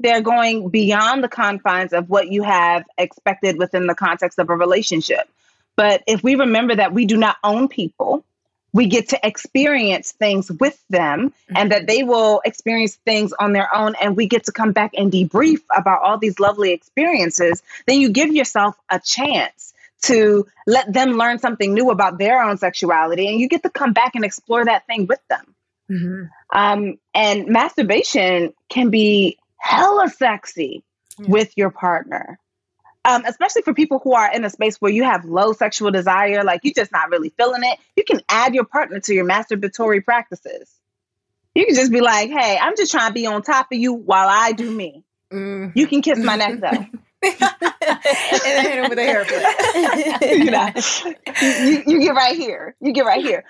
they're 0.00 0.20
going 0.20 0.68
beyond 0.68 1.24
the 1.24 1.28
confines 1.28 1.92
of 1.92 2.08
what 2.08 2.28
you 2.28 2.42
have 2.42 2.84
expected 2.96 3.58
within 3.58 3.86
the 3.86 3.94
context 3.94 4.38
of 4.38 4.50
a 4.50 4.56
relationship. 4.56 5.28
But 5.76 6.02
if 6.06 6.22
we 6.22 6.34
remember 6.34 6.74
that 6.76 6.92
we 6.92 7.06
do 7.06 7.16
not 7.16 7.36
own 7.42 7.68
people, 7.68 8.24
we 8.72 8.86
get 8.86 9.08
to 9.10 9.26
experience 9.26 10.12
things 10.12 10.50
with 10.50 10.82
them 10.90 11.32
and 11.54 11.72
that 11.72 11.86
they 11.86 12.02
will 12.02 12.42
experience 12.44 12.96
things 12.96 13.32
on 13.38 13.52
their 13.52 13.74
own 13.74 13.94
and 14.00 14.16
we 14.16 14.26
get 14.26 14.44
to 14.44 14.52
come 14.52 14.72
back 14.72 14.92
and 14.96 15.10
debrief 15.10 15.60
about 15.76 16.02
all 16.02 16.18
these 16.18 16.38
lovely 16.38 16.72
experiences 16.72 17.62
then 17.86 17.98
you 17.98 18.10
give 18.10 18.30
yourself 18.30 18.76
a 18.90 19.00
chance 19.00 19.72
to 20.02 20.46
let 20.66 20.92
them 20.92 21.12
learn 21.12 21.38
something 21.38 21.74
new 21.74 21.90
about 21.90 22.18
their 22.18 22.42
own 22.42 22.56
sexuality 22.56 23.28
and 23.28 23.40
you 23.40 23.48
get 23.48 23.62
to 23.62 23.70
come 23.70 23.92
back 23.92 24.14
and 24.14 24.24
explore 24.24 24.64
that 24.64 24.86
thing 24.86 25.06
with 25.06 25.20
them. 25.28 25.54
Um, 26.50 26.98
and 27.14 27.48
masturbation 27.48 28.52
can 28.68 28.90
be 28.90 29.38
hella 29.58 30.08
sexy 30.08 30.84
with 31.18 31.52
your 31.56 31.70
partner 31.70 32.38
um, 33.08 33.24
especially 33.24 33.62
for 33.62 33.72
people 33.72 34.00
who 34.04 34.12
are 34.12 34.30
in 34.32 34.44
a 34.44 34.50
space 34.50 34.76
where 34.80 34.92
you 34.92 35.04
have 35.04 35.24
low 35.24 35.54
sexual 35.54 35.90
desire, 35.90 36.44
like 36.44 36.60
you're 36.62 36.74
just 36.74 36.92
not 36.92 37.08
really 37.08 37.30
feeling 37.30 37.62
it, 37.64 37.78
you 37.96 38.04
can 38.04 38.20
add 38.28 38.54
your 38.54 38.64
partner 38.64 39.00
to 39.00 39.14
your 39.14 39.24
masturbatory 39.24 40.04
practices. 40.04 40.70
You 41.54 41.64
can 41.64 41.74
just 41.74 41.90
be 41.90 42.00
like, 42.00 42.30
hey, 42.30 42.58
I'm 42.60 42.76
just 42.76 42.92
trying 42.92 43.08
to 43.08 43.14
be 43.14 43.26
on 43.26 43.42
top 43.42 43.68
of 43.72 43.78
you 43.78 43.94
while 43.94 44.28
I 44.28 44.52
do 44.52 44.70
me. 44.70 45.04
You 45.74 45.86
can 45.86 46.02
kiss 46.02 46.18
my 46.18 46.36
neck 46.36 46.60
though. 46.60 46.86
and 47.22 47.40
then 48.44 48.64
hit 48.64 48.78
him 48.78 48.90
with 48.90 48.98
a 48.98 49.02
haircut. 49.02 50.22
you 50.38 50.50
know, 50.52 50.70
you, 51.42 51.82
you 51.86 52.00
get 52.00 52.14
right 52.14 52.36
here. 52.36 52.76
You 52.80 52.92
get 52.92 53.06
right 53.06 53.24
here. 53.24 53.44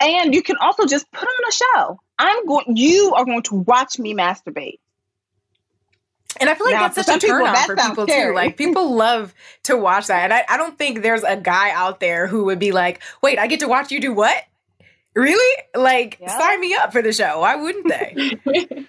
And 0.00 0.34
you 0.34 0.42
can 0.42 0.56
also 0.56 0.86
just 0.86 1.10
put 1.12 1.28
on 1.28 1.48
a 1.48 1.52
show. 1.52 2.00
I'm 2.18 2.46
going. 2.46 2.76
You 2.76 3.12
are 3.14 3.24
going 3.24 3.42
to 3.42 3.54
watch 3.54 3.98
me 4.00 4.12
masturbate. 4.12 4.80
And 6.40 6.48
I 6.48 6.54
feel 6.54 6.66
like 6.66 6.74
Now, 6.74 6.88
that's 6.88 6.94
such 6.94 7.08
a 7.08 7.10
some 7.10 7.20
people, 7.20 7.36
turn 7.38 7.46
on 7.46 7.66
for 7.66 7.76
people 7.76 8.06
scary. 8.06 8.32
too. 8.32 8.34
Like 8.34 8.56
people 8.56 8.94
love 8.94 9.34
to 9.64 9.76
watch 9.76 10.06
that. 10.06 10.24
And 10.24 10.32
I, 10.32 10.44
I 10.48 10.56
don't 10.56 10.76
think 10.78 11.02
there's 11.02 11.22
a 11.22 11.36
guy 11.36 11.70
out 11.70 12.00
there 12.00 12.26
who 12.26 12.44
would 12.44 12.58
be 12.58 12.72
like, 12.72 13.02
wait, 13.22 13.38
I 13.38 13.46
get 13.46 13.60
to 13.60 13.68
watch 13.68 13.92
you 13.92 14.00
do 14.00 14.12
what? 14.12 14.36
Really? 15.14 15.62
Like, 15.74 16.18
sign 16.26 16.60
me 16.60 16.74
up 16.74 16.92
for 16.92 17.02
the 17.02 17.12
show. 17.12 17.40
Why 17.40 17.56
wouldn't 17.56 17.86
they? 17.86 18.14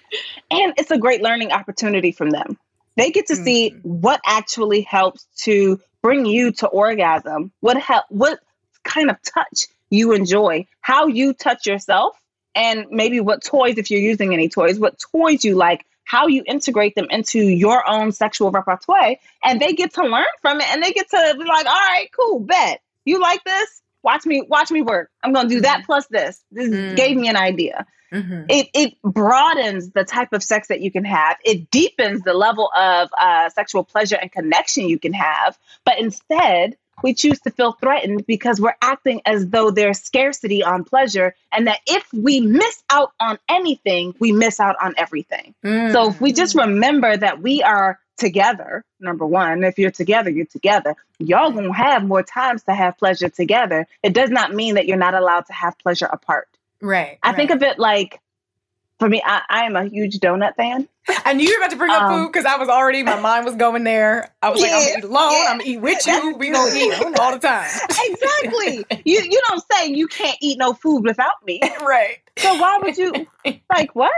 and 0.50 0.72
it's 0.78 0.90
a 0.90 0.98
great 0.98 1.22
learning 1.22 1.52
opportunity 1.52 2.12
from 2.12 2.30
them. 2.30 2.56
They 2.96 3.10
get 3.10 3.26
to 3.26 3.36
see 3.36 3.70
mm-hmm. 3.70 3.88
what 4.00 4.20
actually 4.24 4.82
helps 4.82 5.26
to 5.42 5.80
bring 6.00 6.24
you 6.24 6.52
to 6.52 6.66
orgasm. 6.66 7.52
What 7.60 7.76
help? 7.78 8.06
What 8.08 8.40
kind 8.84 9.10
of 9.10 9.16
touch 9.22 9.66
you 9.90 10.12
enjoy, 10.12 10.66
how 10.80 11.06
you 11.06 11.32
touch 11.34 11.66
yourself, 11.66 12.16
and 12.54 12.86
maybe 12.90 13.20
what 13.20 13.42
toys, 13.42 13.78
if 13.78 13.90
you're 13.90 14.00
using 14.00 14.32
any 14.32 14.48
toys, 14.48 14.78
what 14.78 14.98
toys 14.98 15.44
you 15.44 15.56
like, 15.56 15.84
how 16.04 16.26
you 16.26 16.42
integrate 16.46 16.94
them 16.94 17.06
into 17.10 17.40
your 17.40 17.88
own 17.88 18.12
sexual 18.12 18.50
repertoire. 18.50 19.16
And 19.42 19.60
they 19.60 19.72
get 19.72 19.94
to 19.94 20.02
learn 20.04 20.26
from 20.42 20.60
it 20.60 20.70
and 20.70 20.82
they 20.82 20.92
get 20.92 21.10
to 21.10 21.34
be 21.38 21.44
like, 21.44 21.66
all 21.66 21.72
right, 21.72 22.08
cool, 22.18 22.40
bet. 22.40 22.80
You 23.04 23.20
like 23.20 23.42
this? 23.44 23.82
Watch 24.02 24.26
me, 24.26 24.42
watch 24.42 24.70
me 24.70 24.82
work. 24.82 25.10
I'm 25.22 25.32
gonna 25.32 25.48
do 25.48 25.62
that 25.62 25.84
plus 25.86 26.06
this. 26.08 26.42
This 26.52 26.68
Mm. 26.68 26.96
gave 26.96 27.16
me 27.16 27.28
an 27.28 27.36
idea. 27.36 27.86
Mhm. 28.12 28.46
It 28.48 28.68
it 28.74 28.94
broadens 29.02 29.90
the 29.90 30.04
type 30.04 30.32
of 30.32 30.42
sex 30.42 30.68
that 30.68 30.80
you 30.80 30.92
can 30.92 31.04
have. 31.04 31.36
It 31.44 31.70
deepens 31.70 32.22
the 32.22 32.34
level 32.34 32.70
of 32.76 33.08
uh, 33.18 33.48
sexual 33.48 33.82
pleasure 33.82 34.16
and 34.20 34.30
connection 34.30 34.88
you 34.88 34.98
can 34.98 35.14
have. 35.14 35.58
But 35.84 35.98
instead, 35.98 36.76
we 37.02 37.14
choose 37.14 37.40
to 37.40 37.50
feel 37.50 37.72
threatened 37.72 38.26
because 38.26 38.60
we're 38.60 38.76
acting 38.80 39.20
as 39.26 39.48
though 39.48 39.70
there's 39.70 40.00
scarcity 40.00 40.62
on 40.62 40.84
pleasure, 40.84 41.34
and 41.52 41.66
that 41.66 41.80
if 41.86 42.06
we 42.12 42.40
miss 42.40 42.82
out 42.90 43.12
on 43.20 43.38
anything, 43.48 44.14
we 44.18 44.32
miss 44.32 44.60
out 44.60 44.76
on 44.80 44.94
everything. 44.96 45.54
So 45.62 46.10
if 46.10 46.20
we 46.20 46.32
just 46.32 46.56
mm. 46.56 46.66
remember 46.66 47.16
that 47.16 47.42
we 47.42 47.62
are 47.62 47.98
together, 48.16 48.84
number 49.00 49.26
one, 49.26 49.64
if 49.64 49.78
you're 49.78 49.90
together, 49.90 50.30
you're 50.30 50.46
together. 50.46 50.94
Y'all 51.18 51.50
gonna 51.50 51.74
have 51.74 52.04
more 52.04 52.22
times 52.22 52.62
to 52.64 52.74
have 52.74 52.96
pleasure 52.96 53.28
together. 53.28 53.86
It 54.02 54.12
does 54.12 54.30
not 54.30 54.54
mean 54.54 54.76
that 54.76 54.86
you're 54.86 54.96
not 54.96 55.14
allowed 55.14 55.46
to 55.46 55.52
have 55.52 55.78
pleasure 55.78 56.06
apart. 56.06 56.48
Right. 56.80 57.18
I 57.22 57.32
think 57.32 57.50
of 57.50 57.62
it 57.62 57.78
like, 57.78 58.20
for 58.98 59.08
me, 59.08 59.20
I, 59.24 59.42
I 59.48 59.64
am 59.64 59.76
a 59.76 59.84
huge 59.84 60.18
donut 60.20 60.54
fan. 60.56 60.88
I 61.26 61.34
knew 61.34 61.44
you 61.46 61.54
were 61.54 61.58
about 61.64 61.70
to 61.72 61.76
bring 61.76 61.90
up 61.90 62.02
Um, 62.02 62.12
food 62.24 62.32
because 62.32 62.46
I 62.46 62.56
was 62.56 62.68
already, 62.68 63.02
my 63.02 63.20
mind 63.20 63.44
was 63.44 63.54
going 63.56 63.84
there. 63.84 64.32
I 64.40 64.48
was 64.50 64.60
like, 64.60 64.70
I'm 64.72 64.80
gonna 64.86 64.98
eat 64.98 65.04
alone, 65.04 65.32
yeah. 65.32 65.46
I'm 65.48 65.58
gonna 65.58 65.70
eat 65.70 65.80
with 65.80 66.06
you, 66.06 66.36
we 66.38 66.50
gonna 66.50 66.74
eat 66.74 66.92
all 67.20 67.32
the 67.32 67.38
time. 67.38 67.68
exactly. 68.06 68.86
you 69.04 69.20
you 69.22 69.42
don't 69.48 69.62
say 69.72 69.88
you 69.88 70.06
can't 70.06 70.38
eat 70.40 70.58
no 70.58 70.72
food 70.72 71.04
without 71.04 71.44
me. 71.44 71.60
Right. 71.82 72.18
So 72.38 72.54
why 72.54 72.78
would 72.82 72.96
you 72.96 73.12
like 73.70 73.94
what? 73.94 74.12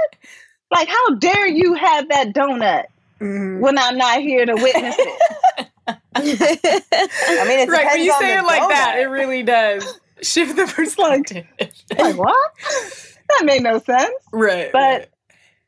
Like 0.70 0.88
how 0.88 1.14
dare 1.16 1.46
you 1.48 1.74
have 1.74 2.08
that 2.10 2.28
donut 2.34 2.84
Mm-hmm. 3.18 3.60
when 3.60 3.78
I'm 3.78 3.96
not 3.96 4.20
here 4.20 4.44
to 4.44 4.52
witness 4.54 4.94
it? 4.98 5.68
I 6.14 6.20
mean, 6.22 6.36
it 6.40 7.68
right, 7.68 7.86
when 7.86 7.96
depends 7.96 8.04
you 8.04 8.12
on 8.12 8.20
say 8.20 8.32
the 8.34 8.38
it 8.40 8.44
like 8.44 8.68
that, 8.68 8.96
it 8.98 9.06
really 9.06 9.42
does 9.42 10.00
shift 10.20 10.54
the 10.54 10.66
perspective. 10.66 11.46
Like 11.98 12.16
what? 12.18 13.15
That 13.28 13.44
made 13.44 13.62
no 13.62 13.78
sense. 13.78 14.14
right. 14.32 14.70
But 14.72 15.10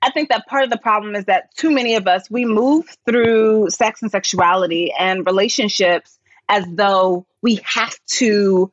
I 0.03 0.11
think 0.11 0.29
that 0.29 0.47
part 0.47 0.65
of 0.65 0.71
the 0.71 0.79
problem 0.79 1.15
is 1.15 1.25
that 1.25 1.55
too 1.55 1.71
many 1.71 1.97
of 1.97 2.07
us 2.07 2.31
we 2.31 2.45
move 2.45 2.87
through 3.05 3.71
sex 3.71 4.03
and 4.03 4.11
sexuality 4.11 4.93
and 4.99 5.27
relationships 5.27 6.19
as 6.49 6.65
though 6.69 7.27
we 7.43 7.61
have 7.65 7.97
to 8.07 8.73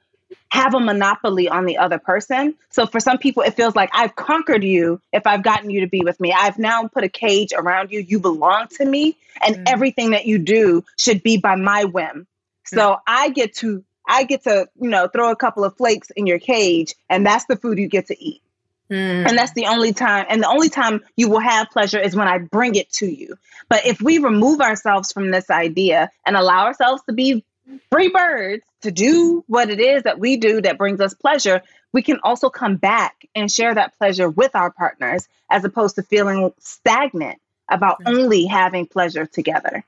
have 0.49 0.73
a 0.73 0.79
monopoly 0.79 1.49
on 1.49 1.65
the 1.65 1.77
other 1.77 1.97
person. 1.97 2.53
So 2.69 2.85
for 2.85 2.99
some 2.99 3.17
people 3.17 3.43
it 3.43 3.55
feels 3.55 3.75
like 3.75 3.89
I've 3.93 4.15
conquered 4.15 4.63
you 4.63 5.01
if 5.11 5.25
I've 5.25 5.43
gotten 5.43 5.69
you 5.69 5.81
to 5.81 5.87
be 5.87 6.01
with 6.01 6.19
me. 6.19 6.31
I've 6.31 6.59
now 6.59 6.87
put 6.87 7.03
a 7.03 7.09
cage 7.09 7.53
around 7.55 7.91
you. 7.91 7.99
You 7.99 8.19
belong 8.19 8.67
to 8.77 8.85
me 8.85 9.17
and 9.43 9.55
mm. 9.55 9.63
everything 9.67 10.11
that 10.11 10.25
you 10.25 10.37
do 10.37 10.83
should 10.97 11.23
be 11.23 11.37
by 11.37 11.55
my 11.55 11.85
whim. 11.85 12.27
So 12.65 12.93
mm. 12.93 12.99
I 13.07 13.29
get 13.29 13.55
to 13.55 13.83
I 14.07 14.23
get 14.23 14.43
to, 14.43 14.67
you 14.79 14.89
know, 14.89 15.07
throw 15.07 15.31
a 15.31 15.35
couple 15.35 15.63
of 15.63 15.75
flakes 15.77 16.11
in 16.11 16.27
your 16.27 16.37
cage 16.37 16.93
and 17.09 17.25
that's 17.25 17.45
the 17.45 17.55
food 17.55 17.79
you 17.79 17.87
get 17.87 18.07
to 18.07 18.23
eat. 18.23 18.43
Mm. 18.89 19.27
And 19.27 19.37
that's 19.37 19.53
the 19.53 19.65
only 19.67 19.93
time, 19.93 20.25
and 20.29 20.43
the 20.43 20.47
only 20.47 20.69
time 20.69 21.01
you 21.15 21.29
will 21.29 21.39
have 21.39 21.69
pleasure 21.71 21.99
is 21.99 22.15
when 22.15 22.27
I 22.27 22.37
bring 22.37 22.75
it 22.75 22.91
to 22.93 23.07
you. 23.07 23.35
But 23.67 23.85
if 23.85 24.01
we 24.01 24.19
remove 24.19 24.61
ourselves 24.61 25.11
from 25.11 25.31
this 25.31 25.49
idea 25.49 26.11
and 26.25 26.37
allow 26.37 26.65
ourselves 26.65 27.01
to 27.07 27.13
be 27.13 27.43
free 27.91 28.09
birds 28.09 28.63
to 28.81 28.91
do 28.91 29.43
what 29.47 29.69
it 29.69 29.79
is 29.79 30.03
that 30.03 30.19
we 30.19 30.37
do 30.37 30.61
that 30.61 30.77
brings 30.77 31.01
us 31.01 31.13
pleasure, 31.15 31.63
we 31.93 32.03
can 32.03 32.19
also 32.23 32.49
come 32.49 32.75
back 32.75 33.25
and 33.33 33.51
share 33.51 33.73
that 33.73 33.97
pleasure 33.97 34.29
with 34.29 34.55
our 34.55 34.71
partners 34.71 35.27
as 35.49 35.65
opposed 35.65 35.95
to 35.95 36.03
feeling 36.03 36.51
stagnant 36.59 37.39
about 37.69 38.01
only 38.05 38.45
having 38.45 38.85
pleasure 38.85 39.25
together. 39.25 39.83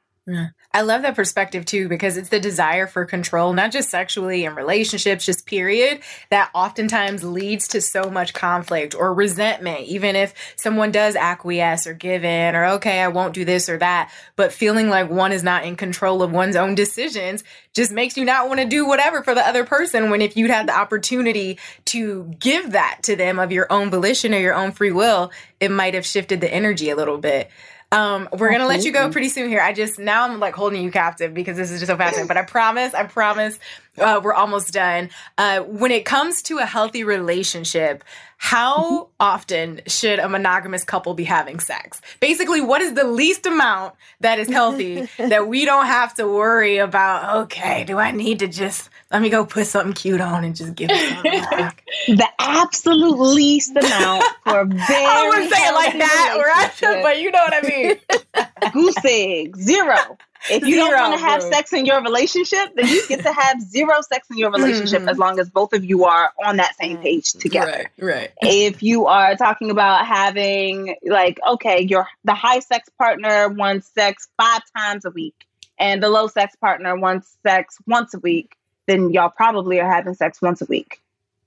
I 0.74 0.82
love 0.82 1.02
that 1.04 1.16
perspective 1.16 1.66
too 1.66 1.88
because 1.88 2.18
it's 2.18 2.30
the 2.30 2.40
desire 2.40 2.86
for 2.86 3.06
control, 3.06 3.54
not 3.54 3.72
just 3.72 3.90
sexually 3.90 4.44
in 4.44 4.54
relationships, 4.56 5.26
just 5.26 5.46
period, 5.46 6.02
that 6.30 6.52
oftentimes 6.54 7.24
leads 7.24 7.70
to 7.70 7.82
so 7.82 8.12
much 8.12 8.34
conflict 8.34 8.94
or 8.94 9.14
resentment, 9.14 9.82
even 9.82 10.16
if 10.16 10.34
someone 10.58 10.92
does 10.92 11.16
acquiesce 11.16 11.88
or 11.88 11.94
give 11.94 12.26
in 12.26 12.56
or, 12.56 12.66
okay, 12.66 13.00
I 13.00 13.08
won't 13.08 13.34
do 13.34 13.46
this 13.46 13.70
or 13.70 13.78
that. 13.78 14.12
But 14.36 14.52
feeling 14.52 14.90
like 14.90 15.10
one 15.10 15.32
is 15.32 15.44
not 15.44 15.64
in 15.64 15.78
control 15.78 16.22
of 16.22 16.32
one's 16.32 16.58
own 16.58 16.76
decisions 16.76 17.44
just 17.74 17.92
makes 17.92 18.18
you 18.18 18.26
not 18.26 18.50
want 18.50 18.60
to 18.60 18.68
do 18.68 18.86
whatever 18.86 19.24
for 19.24 19.34
the 19.34 19.48
other 19.48 19.64
person 19.64 20.10
when 20.12 20.22
if 20.22 20.36
you'd 20.36 20.52
had 20.52 20.68
the 20.68 20.78
opportunity 20.78 21.58
to 21.86 22.36
give 22.40 22.74
that 22.74 23.00
to 23.04 23.16
them 23.16 23.40
of 23.40 23.52
your 23.52 23.72
own 23.72 23.90
volition 23.90 24.34
or 24.34 24.40
your 24.40 24.54
own 24.54 24.72
free 24.74 24.92
will, 24.92 25.32
it 25.60 25.72
might 25.72 25.94
have 25.94 26.06
shifted 26.06 26.42
the 26.42 26.54
energy 26.54 26.90
a 26.90 26.96
little 26.96 27.18
bit. 27.18 27.50
Um, 27.92 28.28
we're 28.38 28.52
gonna 28.52 28.68
let 28.68 28.84
you 28.84 28.92
go 28.92 29.10
pretty 29.12 29.30
soon 29.30 29.48
here. 29.48 29.62
I 29.62 29.72
just 29.72 29.98
now 29.98 30.26
I'm 30.26 30.40
like 30.40 30.56
holding 30.56 30.84
you 30.84 30.92
captive 30.92 31.34
because 31.34 31.56
this 31.56 31.72
is 31.72 31.80
just 31.80 31.90
so 31.90 31.96
fascinating. 31.96 32.28
But 32.28 32.36
I 32.36 32.44
promise, 32.44 32.94
I 32.94 33.04
promise, 33.04 33.58
uh, 33.98 34.20
we're 34.22 34.34
almost 34.34 34.74
done. 34.74 35.10
Uh, 35.38 35.62
when 35.62 35.92
it 35.92 36.04
comes 36.04 36.42
to 36.44 36.58
a 36.58 36.66
healthy 36.66 37.06
relationship, 37.06 38.04
how 38.36 39.10
often 39.20 39.82
should 39.88 40.20
a 40.20 40.28
monogamous 40.28 40.84
couple 40.84 41.14
be 41.14 41.24
having 41.24 41.62
sex? 41.62 42.02
Basically, 42.20 42.60
what 42.60 42.82
is 42.82 42.94
the 42.94 43.06
least 43.06 43.46
amount 43.46 43.96
that 44.20 44.38
is 44.38 44.50
healthy 44.50 45.08
that 45.18 45.48
we 45.48 45.64
don't 45.64 45.86
have 45.86 46.14
to 46.16 46.28
worry 46.28 46.78
about? 46.78 47.44
Okay, 47.44 47.86
do 47.86 47.98
I 47.98 48.12
need 48.12 48.40
to 48.40 48.48
just 48.48 48.90
let 49.12 49.22
me 49.22 49.30
go 49.30 49.46
put 49.46 49.68
something 49.68 49.94
cute 49.94 50.20
on 50.22 50.44
and 50.44 50.56
just 50.56 50.76
give 50.76 50.90
it 50.92 51.50
back? 51.52 51.84
The 52.08 52.28
absolute 52.40 53.18
least 53.20 53.72
amount 53.76 54.24
for 54.44 54.66
very 54.66 55.06
I 55.06 55.28
wouldn't 55.30 55.54
say 55.54 55.62
it 55.68 55.74
like 55.74 55.86
healthy 55.94 56.00
that, 56.00 56.38
right? 56.38 56.82
relationship. 56.82 57.04
But 57.04 57.20
you 57.22 57.32
know 57.32 57.40
what 57.40 57.54
I 57.54 57.68
mean. 57.68 58.72
goose 58.74 58.96
egg 59.06 59.56
zero. 59.58 60.18
If 60.52 60.66
you 60.66 60.76
don't 60.76 60.94
want 60.94 61.14
to 61.20 61.26
have 61.26 61.42
bro. 61.42 61.52
sex 61.52 61.74
in 61.74 61.86
your 61.86 62.02
relationship, 62.04 62.76
then 62.76 62.88
you 62.88 63.06
get 63.08 63.24
to 63.24 63.34
have 63.34 63.60
zero 63.62 63.96
sex 64.02 64.28
in 64.30 64.38
your 64.38 64.52
relationship 64.52 65.02
Mhm. 65.02 65.10
as 65.10 65.18
long 65.18 65.40
as 65.40 65.50
both 65.50 65.74
of 65.74 65.84
you 65.84 66.06
are 66.06 66.30
on 66.46 66.58
that 66.58 66.76
same 66.78 66.98
page 66.98 67.32
together. 67.34 67.90
Right, 67.98 68.14
right. 68.14 68.32
If 68.42 68.84
you 68.84 69.08
are 69.08 69.36
talking 69.36 69.72
about 69.72 70.06
having 70.06 70.96
like, 71.04 71.40
okay, 71.46 71.82
your 71.82 72.08
the 72.24 72.36
high 72.36 72.60
sex 72.60 72.88
partner 72.98 73.50
wants 73.50 73.88
sex 73.94 74.28
five 74.40 74.62
times 74.78 75.06
a 75.06 75.10
week 75.10 75.36
and 75.80 76.02
the 76.04 76.10
low 76.10 76.28
sex 76.28 76.56
partner 76.56 76.96
wants 76.96 77.36
sex 77.44 77.78
once 77.88 78.14
a 78.14 78.20
week, 78.20 78.54
then 78.88 79.12
y'all 79.12 79.30
probably 79.30 79.80
are 79.80 79.90
having 79.90 80.16
sex 80.16 80.42
once 80.42 80.62
a 80.62 80.66
week. 80.66 81.02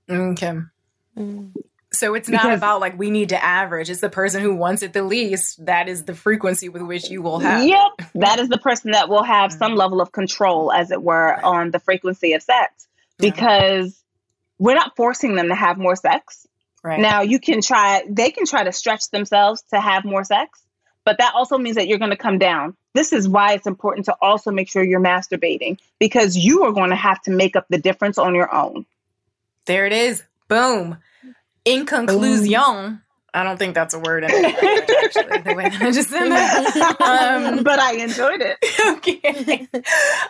Okay. 0.09 0.55
Mm. 1.17 1.53
So 1.93 2.15
it's 2.15 2.29
not 2.29 2.43
Because- 2.43 2.59
about 2.59 2.81
like 2.81 2.99
we 2.99 3.11
need 3.11 3.31
to 3.31 3.45
average. 3.45 3.91
It's 3.91 4.01
the 4.01 4.11
person 4.11 4.43
who 4.43 4.55
wants 4.55 4.83
it 4.83 4.93
the 4.93 5.03
least. 5.03 5.65
That 5.67 5.89
is 5.89 6.05
the 6.05 6.15
frequency 6.15 6.69
with 6.69 6.83
which 6.83 7.11
you 7.11 7.21
will 7.21 7.41
have. 7.41 7.67
Yep. 7.67 8.13
That 8.15 8.39
is 8.39 8.49
the 8.49 8.59
person 8.63 8.93
that 8.93 9.09
will 9.09 9.25
have 9.25 9.53
some 9.53 9.73
mm. 9.73 9.77
level 9.77 10.01
of 10.01 10.13
control, 10.13 10.73
as 10.73 10.93
it 10.93 11.03
were, 11.03 11.45
on 11.45 11.73
the 11.73 11.81
frequency 11.81 12.35
of 12.35 12.43
sex 12.43 12.87
because 13.19 14.01
we're 14.59 14.75
not 14.75 14.97
forcing 14.97 15.35
them 15.35 15.49
to 15.49 15.55
have 15.55 15.79
more 15.79 15.97
sex. 15.97 16.47
Right. 16.83 17.01
Now, 17.01 17.23
you 17.23 17.39
can 17.39 17.61
try, 17.61 18.05
they 18.09 18.31
can 18.31 18.47
try 18.47 18.65
to 18.65 18.73
stretch 18.73 19.11
themselves 19.11 19.63
to 19.71 19.81
have 19.81 20.05
more 20.05 20.25
sex, 20.25 20.63
but 21.11 21.19
that 21.19 21.35
also 21.35 21.59
means 21.59 21.75
that 21.75 21.89
you're 21.89 21.99
going 21.99 22.13
to 22.13 22.17
come 22.17 22.39
down. 22.39 22.77
This 22.95 23.13
is 23.13 23.29
why 23.29 23.55
it's 23.55 23.67
important 23.67 24.05
to 24.05 24.15
also 24.21 24.53
make 24.53 24.71
sure 24.71 24.85
you're 24.85 25.01
masturbating 25.01 25.77
because 25.99 26.37
you 26.37 26.63
are 26.63 26.71
going 26.71 26.91
to 26.91 26.97
have 26.97 27.21
to 27.23 27.33
make 27.33 27.57
up 27.57 27.67
the 27.69 27.79
difference 27.79 28.17
on 28.17 28.33
your 28.33 28.55
own. 28.55 28.87
There 29.67 29.87
it 29.87 29.93
is. 29.93 30.23
Boom. 30.47 30.99
In 31.65 31.85
conclusion, 31.85 33.03
I 33.33 33.45
don't 33.45 33.59
think 33.59 33.75
that's 33.75 33.95
a 33.95 33.99
word 33.99 34.25
in 34.25 34.31
English, 34.31 34.55
actually. 34.55 35.39
The 35.39 35.55
way 35.55 35.69
that 35.69 35.83
I 35.83 35.91
just 35.93 36.11
said 36.11 36.29
that. 36.29 36.97
Um, 37.11 37.63
but 37.63 37.79
I 37.79 37.95
enjoyed 37.95 38.41
it. 38.41 38.59
okay. 38.99 39.69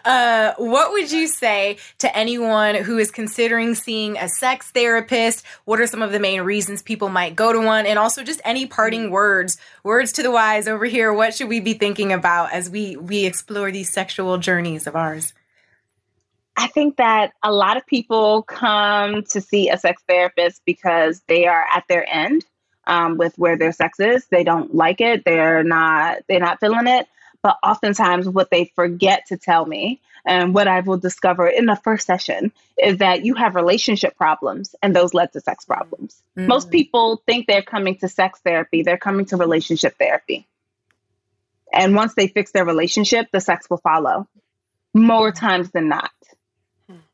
Uh, 0.05 0.55
what 0.57 0.93
would 0.93 1.11
you 1.11 1.27
say 1.27 1.79
to 1.99 2.17
anyone 2.17 2.75
who 2.75 2.99
is 2.99 3.11
considering 3.11 3.75
seeing 3.75 4.17
a 4.17 4.29
sex 4.29 4.71
therapist? 4.71 5.45
What 5.65 5.81
are 5.81 5.87
some 5.87 6.03
of 6.03 6.13
the 6.13 6.21
main 6.21 6.43
reasons 6.43 6.83
people 6.83 7.09
might 7.09 7.37
go 7.37 7.53
to 7.53 7.61
one? 7.61 7.87
And 7.87 7.99
also 7.99 8.23
just 8.23 8.41
any 8.45 8.67
parting 8.67 9.11
words, 9.11 9.59
words 9.85 10.13
to 10.13 10.23
the 10.23 10.31
wise 10.31 10.69
over 10.69 10.85
here. 10.85 11.13
What 11.13 11.35
should 11.35 11.49
we 11.49 11.61
be 11.61 11.75
thinking 11.75 12.13
about 12.13 12.53
as 12.53 12.71
we 12.71 12.97
we 12.97 13.25
explore 13.25 13.71
these 13.71 13.93
sexual 13.93 14.39
journeys 14.39 14.87
of 14.87 14.97
ours? 14.97 15.33
I 16.57 16.67
think 16.67 16.97
that 16.97 17.33
a 17.43 17.53
lot 17.53 17.77
of 17.77 17.87
people 17.87 18.43
come 18.43 19.23
to 19.31 19.41
see 19.41 19.71
a 19.71 19.79
sex 19.79 20.03
therapist 20.07 20.63
because 20.67 21.23
they 21.27 21.47
are 21.47 21.65
at 21.73 21.85
their 21.89 22.07
end 22.09 22.45
um, 22.87 23.17
with 23.17 23.37
where 23.37 23.57
their 23.57 23.73
sex 23.73 24.01
is. 24.01 24.27
They 24.27 24.45
don't 24.45 24.75
like 24.75 25.01
it. 25.01 25.25
They're 25.25 25.63
not. 25.63 26.19
They're 26.29 26.41
not 26.41 26.61
feeling 26.61 26.87
it. 26.87 27.07
But 27.43 27.57
oftentimes, 27.63 28.29
what 28.29 28.51
they 28.51 28.71
forget 28.75 29.27
to 29.29 29.39
tell 29.39 29.65
me, 29.65 30.01
and 30.27 30.55
what 30.55 30.69
I 30.69 30.81
will 30.81 30.99
discover 30.99 31.47
in 31.47 31.65
the 31.67 31.77
first 31.77 32.07
session, 32.07 32.53
is 32.83 32.99
that 32.99 33.25
you 33.25 33.35
have 33.35 33.55
relationship 33.55 34.17
problems, 34.17 34.75
and 34.83 34.95
those 34.95 35.15
led 35.15 35.33
to 35.33 35.41
sex 35.41 35.65
problems. 35.65 36.23
Most 36.37 36.71
people 36.71 37.23
think 37.27 37.47
they're 37.47 37.63
coming 37.63 37.97
to 37.99 38.09
sex 38.09 38.41
therapy. 38.45 38.83
They're 38.83 38.99
coming 38.99 39.27
to 39.27 39.37
relationship 39.37 39.97
therapy. 39.99 40.47
And 41.73 41.95
once 41.95 42.15
they 42.15 42.27
fix 42.27 42.51
their 42.53 42.65
relationship, 42.65 43.29
the 43.33 43.41
sex 43.41 43.71
will 43.71 43.79
follow 43.79 44.27
more 44.93 45.31
times 45.31 45.71
than 45.71 45.89
not 45.89 46.11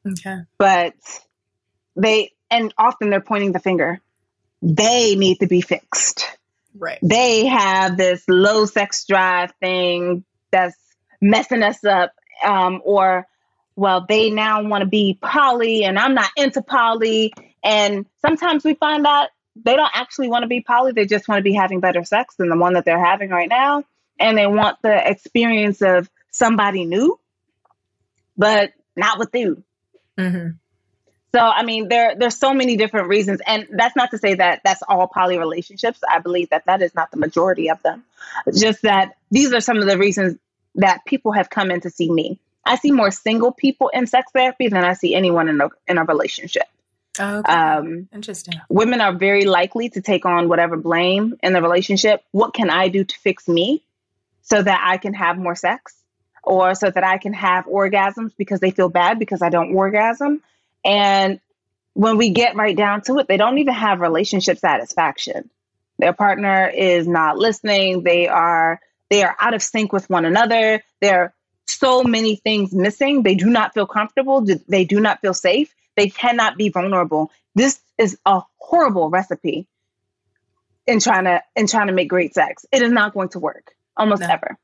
Okay. 0.06 0.38
but 0.58 0.94
they 1.96 2.32
and 2.50 2.72
often 2.78 3.10
they're 3.10 3.20
pointing 3.20 3.52
the 3.52 3.58
finger. 3.58 4.00
They 4.62 5.14
need 5.16 5.40
to 5.40 5.46
be 5.46 5.60
fixed. 5.60 6.26
Right. 6.78 6.98
They 7.02 7.46
have 7.46 7.96
this 7.96 8.24
low 8.28 8.66
sex 8.66 9.04
drive 9.06 9.52
thing 9.60 10.24
that's 10.50 10.76
messing 11.20 11.62
us 11.62 11.84
up. 11.84 12.12
Um, 12.44 12.82
or, 12.84 13.26
well, 13.76 14.04
they 14.06 14.30
now 14.30 14.62
want 14.62 14.82
to 14.82 14.88
be 14.88 15.18
poly 15.20 15.84
and 15.84 15.98
I'm 15.98 16.14
not 16.14 16.30
into 16.36 16.62
poly. 16.62 17.32
And 17.64 18.06
sometimes 18.20 18.64
we 18.64 18.74
find 18.74 19.06
out 19.06 19.28
they 19.64 19.74
don't 19.74 19.90
actually 19.94 20.28
want 20.28 20.42
to 20.42 20.48
be 20.48 20.60
poly. 20.60 20.92
They 20.92 21.06
just 21.06 21.28
want 21.28 21.38
to 21.38 21.42
be 21.42 21.54
having 21.54 21.80
better 21.80 22.04
sex 22.04 22.36
than 22.36 22.48
the 22.48 22.58
one 22.58 22.74
that 22.74 22.84
they're 22.84 23.02
having 23.02 23.30
right 23.30 23.48
now. 23.48 23.84
And 24.18 24.36
they 24.36 24.46
want 24.46 24.78
the 24.82 25.10
experience 25.10 25.82
of 25.82 26.10
somebody 26.30 26.84
new, 26.84 27.18
but 28.36 28.72
not 28.94 29.18
with 29.18 29.30
you. 29.34 29.62
Mm-hmm. 30.18 30.48
So 31.36 31.42
I 31.42 31.64
mean, 31.64 31.88
there 31.88 32.14
there's 32.16 32.38
so 32.38 32.54
many 32.54 32.76
different 32.76 33.08
reasons, 33.08 33.42
and 33.46 33.66
that's 33.70 33.94
not 33.94 34.10
to 34.12 34.18
say 34.18 34.36
that 34.36 34.62
that's 34.64 34.80
all 34.88 35.06
poly 35.06 35.36
relationships. 35.36 36.00
I 36.08 36.20
believe 36.20 36.48
that 36.48 36.64
that 36.64 36.80
is 36.80 36.94
not 36.94 37.10
the 37.10 37.18
majority 37.18 37.68
of 37.68 37.82
them. 37.82 38.04
Just 38.54 38.80
that 38.82 39.18
these 39.30 39.52
are 39.52 39.60
some 39.60 39.76
of 39.76 39.86
the 39.86 39.98
reasons 39.98 40.38
that 40.76 41.04
people 41.04 41.32
have 41.32 41.50
come 41.50 41.70
in 41.70 41.82
to 41.82 41.90
see 41.90 42.10
me. 42.10 42.40
I 42.64 42.76
see 42.76 42.90
more 42.90 43.10
single 43.10 43.52
people 43.52 43.90
in 43.92 44.06
sex 44.06 44.32
therapy 44.32 44.68
than 44.68 44.82
I 44.82 44.94
see 44.94 45.14
anyone 45.14 45.50
in 45.50 45.60
a 45.60 45.68
in 45.86 45.98
a 45.98 46.04
relationship. 46.04 46.68
Oh, 47.20 47.40
okay. 47.40 47.52
Um, 47.52 48.08
Interesting. 48.14 48.54
women 48.70 49.02
are 49.02 49.14
very 49.14 49.44
likely 49.44 49.90
to 49.90 50.00
take 50.00 50.24
on 50.24 50.48
whatever 50.48 50.78
blame 50.78 51.34
in 51.42 51.52
the 51.52 51.60
relationship. 51.60 52.24
What 52.30 52.54
can 52.54 52.70
I 52.70 52.88
do 52.88 53.04
to 53.04 53.18
fix 53.18 53.46
me 53.46 53.82
so 54.40 54.62
that 54.62 54.80
I 54.82 54.96
can 54.96 55.12
have 55.12 55.36
more 55.36 55.54
sex 55.54 55.94
or 56.42 56.74
so 56.74 56.90
that 56.90 57.04
I 57.04 57.18
can 57.18 57.34
have 57.34 57.66
orgasms 57.66 58.32
because 58.38 58.60
they 58.60 58.70
feel 58.70 58.88
bad 58.88 59.18
because 59.18 59.42
I 59.42 59.50
don't 59.50 59.74
orgasm? 59.74 60.42
And 60.86 61.40
when 61.94 62.16
we 62.16 62.30
get 62.30 62.54
right 62.54 62.76
down 62.76 63.02
to 63.02 63.18
it, 63.18 63.26
they 63.26 63.36
don't 63.36 63.58
even 63.58 63.74
have 63.74 64.00
relationship 64.00 64.58
satisfaction. 64.58 65.50
Their 65.98 66.12
partner 66.12 66.68
is 66.68 67.08
not 67.08 67.36
listening. 67.38 68.02
They 68.04 68.28
are 68.28 68.80
they 69.10 69.22
are 69.22 69.36
out 69.40 69.54
of 69.54 69.62
sync 69.62 69.92
with 69.92 70.08
one 70.08 70.24
another. 70.24 70.82
There 71.00 71.20
are 71.22 71.34
so 71.66 72.04
many 72.04 72.36
things 72.36 72.72
missing. 72.72 73.22
They 73.22 73.34
do 73.34 73.46
not 73.46 73.74
feel 73.74 73.86
comfortable. 73.86 74.46
They 74.68 74.84
do 74.84 75.00
not 75.00 75.20
feel 75.20 75.34
safe. 75.34 75.74
They 75.96 76.08
cannot 76.08 76.56
be 76.56 76.68
vulnerable. 76.68 77.32
This 77.54 77.80
is 77.98 78.18
a 78.26 78.42
horrible 78.58 79.10
recipe 79.10 79.66
in 80.86 81.00
trying 81.00 81.24
to 81.24 81.42
in 81.56 81.66
trying 81.66 81.88
to 81.88 81.92
make 81.92 82.08
great 82.08 82.34
sex. 82.34 82.64
It 82.70 82.82
is 82.82 82.92
not 82.92 83.14
going 83.14 83.30
to 83.30 83.38
work 83.40 83.74
almost 83.96 84.20
No. 84.20 84.28
ever. 84.28 84.58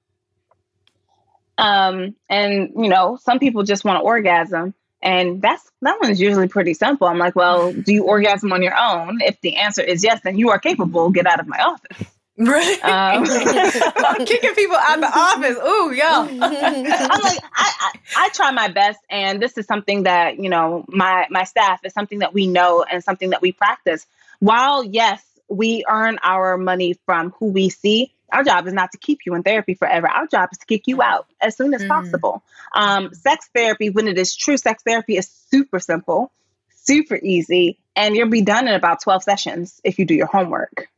Um, 1.59 2.14
and 2.29 2.73
you 2.77 2.89
know, 2.89 3.18
some 3.23 3.39
people 3.39 3.62
just 3.62 3.85
want 3.85 3.99
to 3.99 4.03
orgasm, 4.03 4.75
and 5.03 5.43
that's 5.43 5.71
that 5.83 5.99
one's 6.01 6.21
usually 6.21 6.49
pretty 6.49 6.75
simple. 6.75 7.07
I'm 7.07 7.19
like, 7.19 7.35
well, 7.35 7.73
do 7.73 7.93
you 7.93 8.05
orgasm 8.05 8.53
on 8.53 8.63
your 8.63 8.77
own? 8.77 9.21
If 9.21 9.41
the 9.41 9.57
answer 9.57 9.83
is 9.83 10.05
yes, 10.05 10.21
then 10.23 10.39
you 10.39 10.51
are 10.51 10.59
capable. 10.59 11.11
Get 11.11 11.27
out 11.27 11.41
of 11.41 11.49
my 11.49 11.59
office. 11.59 12.07
Right. 12.39 12.83
Um, 12.83 13.25
I'm 13.97 14.25
kicking 14.25 14.55
people 14.55 14.77
out 14.77 14.95
of 14.95 15.01
the 15.01 15.19
office. 15.19 15.57
Ooh, 15.59 15.93
yo. 15.93 16.05
I'm 16.43 17.21
like, 17.21 17.39
I, 17.55 17.73
I, 17.81 17.93
I 18.17 18.29
try 18.31 18.51
my 18.53 18.69
best, 18.69 19.01
and 19.11 19.41
this 19.41 19.59
is 19.59 19.67
something 19.67 20.05
that 20.05 20.39
you 20.39 20.49
know 20.49 20.85
my 20.89 21.27
my 21.31 21.45
staff 21.45 21.81
is 21.85 21.93
something 21.93 22.21
that 22.21 22.33
we 22.33 22.47
know 22.47 22.85
and 22.85 23.05
something 23.05 23.31
that 23.31 23.43
we 23.43 23.53
practice. 23.53 24.07
While 24.39 24.83
yes, 24.83 25.23
we 25.53 25.85
earn 25.89 26.19
our 26.23 26.57
money 26.57 26.97
from 27.07 27.33
who 27.39 27.47
we 27.47 27.69
see. 27.69 28.13
Our 28.33 28.43
job 28.43 28.67
is 28.67 28.73
not 28.73 28.93
to 28.93 28.99
keep 28.99 29.21
you 29.27 29.35
in 29.35 29.43
therapy 29.43 29.75
forever. 29.75 30.09
Our 30.09 30.27
job 30.27 30.49
is 30.53 30.59
to 30.59 30.67
kick 30.67 30.85
you 30.87 31.03
out 31.03 31.27
as 31.41 31.57
soon 31.57 31.75
as 31.75 31.83
Mhm. 31.83 31.89
possible. 31.89 32.43
Um, 32.75 33.13
sex 33.13 33.49
therapy, 33.55 33.91
when 33.91 34.09
it 34.09 34.19
is 34.19 34.35
true 34.35 34.57
sex 34.57 34.83
therapy, 34.83 35.19
is 35.19 35.29
super 35.29 35.79
simple, 35.79 36.33
super 36.75 37.19
easy, 37.23 37.79
and 37.95 38.17
you'll 38.17 38.31
be 38.31 38.41
done 38.43 38.67
in 38.67 38.75
about 38.75 39.03
12 39.03 39.23
sessions 39.23 39.81
if 39.85 39.99
you 39.99 40.07
do 40.07 40.15
your 40.15 40.27
homework. 40.27 40.89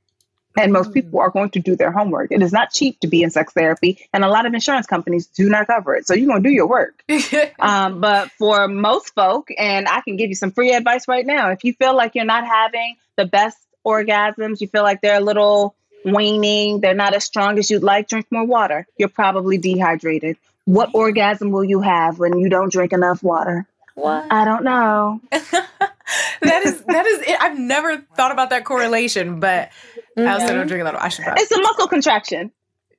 And 0.57 0.73
most 0.73 0.95
people 0.95 1.19
are 1.19 1.31
going 1.31 1.51
to 1.51 1.59
do 1.59 1.75
their 1.75 1.91
homework. 1.91 2.31
It 2.31 2.41
is 2.41 2.53
not 2.53 2.73
cheap 2.73 3.01
to 3.01 3.09
be 3.09 3.25
in 3.25 3.31
sex 3.31 3.53
therapy, 3.53 3.99
and 4.13 4.25
a 4.25 4.29
lot 4.29 4.47
of 4.47 4.55
insurance 4.55 4.87
companies 4.87 5.27
do 5.27 5.49
not 5.49 5.67
cover 5.67 5.97
it. 5.97 6.07
So 6.07 6.15
you're 6.15 6.29
going 6.29 6.45
to 6.45 6.49
do 6.49 6.55
your 6.55 6.69
work. 6.69 7.03
um, 7.59 8.01
but 8.01 8.31
for 8.39 8.69
most 8.69 9.13
folk, 9.17 9.49
and 9.59 9.89
I 9.89 10.01
can 10.03 10.15
give 10.15 10.29
you 10.29 10.37
some 10.37 10.53
free 10.53 10.73
advice 10.73 11.09
right 11.09 11.27
now, 11.27 11.51
if 11.51 11.65
you 11.65 11.73
feel 11.73 11.97
like 11.97 12.15
you're 12.15 12.25
not 12.25 12.47
having 12.47 12.95
the 13.17 13.25
best 13.25 13.59
orgasms, 13.85 14.61
you 14.61 14.69
feel 14.69 14.83
like 14.83 15.01
they're 15.01 15.19
a 15.19 15.25
little 15.25 15.75
waning, 16.05 16.81
they're 16.81 16.95
not 16.95 17.15
as 17.15 17.25
strong 17.25 17.59
as 17.59 17.71
you'd 17.71 17.83
like, 17.83 18.09
drink 18.09 18.27
more 18.31 18.45
water. 18.45 18.87
You're 18.97 19.09
probably 19.09 19.59
dehydrated. 19.59 20.37
What 20.65 20.91
orgasm 20.95 21.51
will 21.51 21.65
you 21.65 21.81
have 21.81 22.19
when 22.19 22.39
you 22.39 22.49
don't 22.49 22.73
drink 22.73 22.93
enough 22.93 23.23
water? 23.23 23.67
What? 23.95 24.27
I 24.33 24.45
don't 24.45 24.65
know. 24.65 25.21
that 25.31 26.63
is 26.65 26.83
that 26.83 27.07
is 27.07 27.21
it. 27.21 27.37
I've 27.41 27.59
never 27.59 27.99
thought 28.17 28.33
about 28.33 28.51
that 28.51 28.65
correlation, 28.65 29.41
but 29.41 29.71
I 30.17 30.27
also 30.27 30.49
don't 30.49 30.57
mm-hmm. 30.57 30.69
drink 30.69 30.81
a 30.83 30.85
lot 30.85 30.95
of 30.95 31.01
I 31.01 31.09
should 31.09 31.25
probably. 31.25 31.43
It's 31.43 31.53
a 31.53 31.61
muscle 31.61 31.87
contraction. 31.87 32.51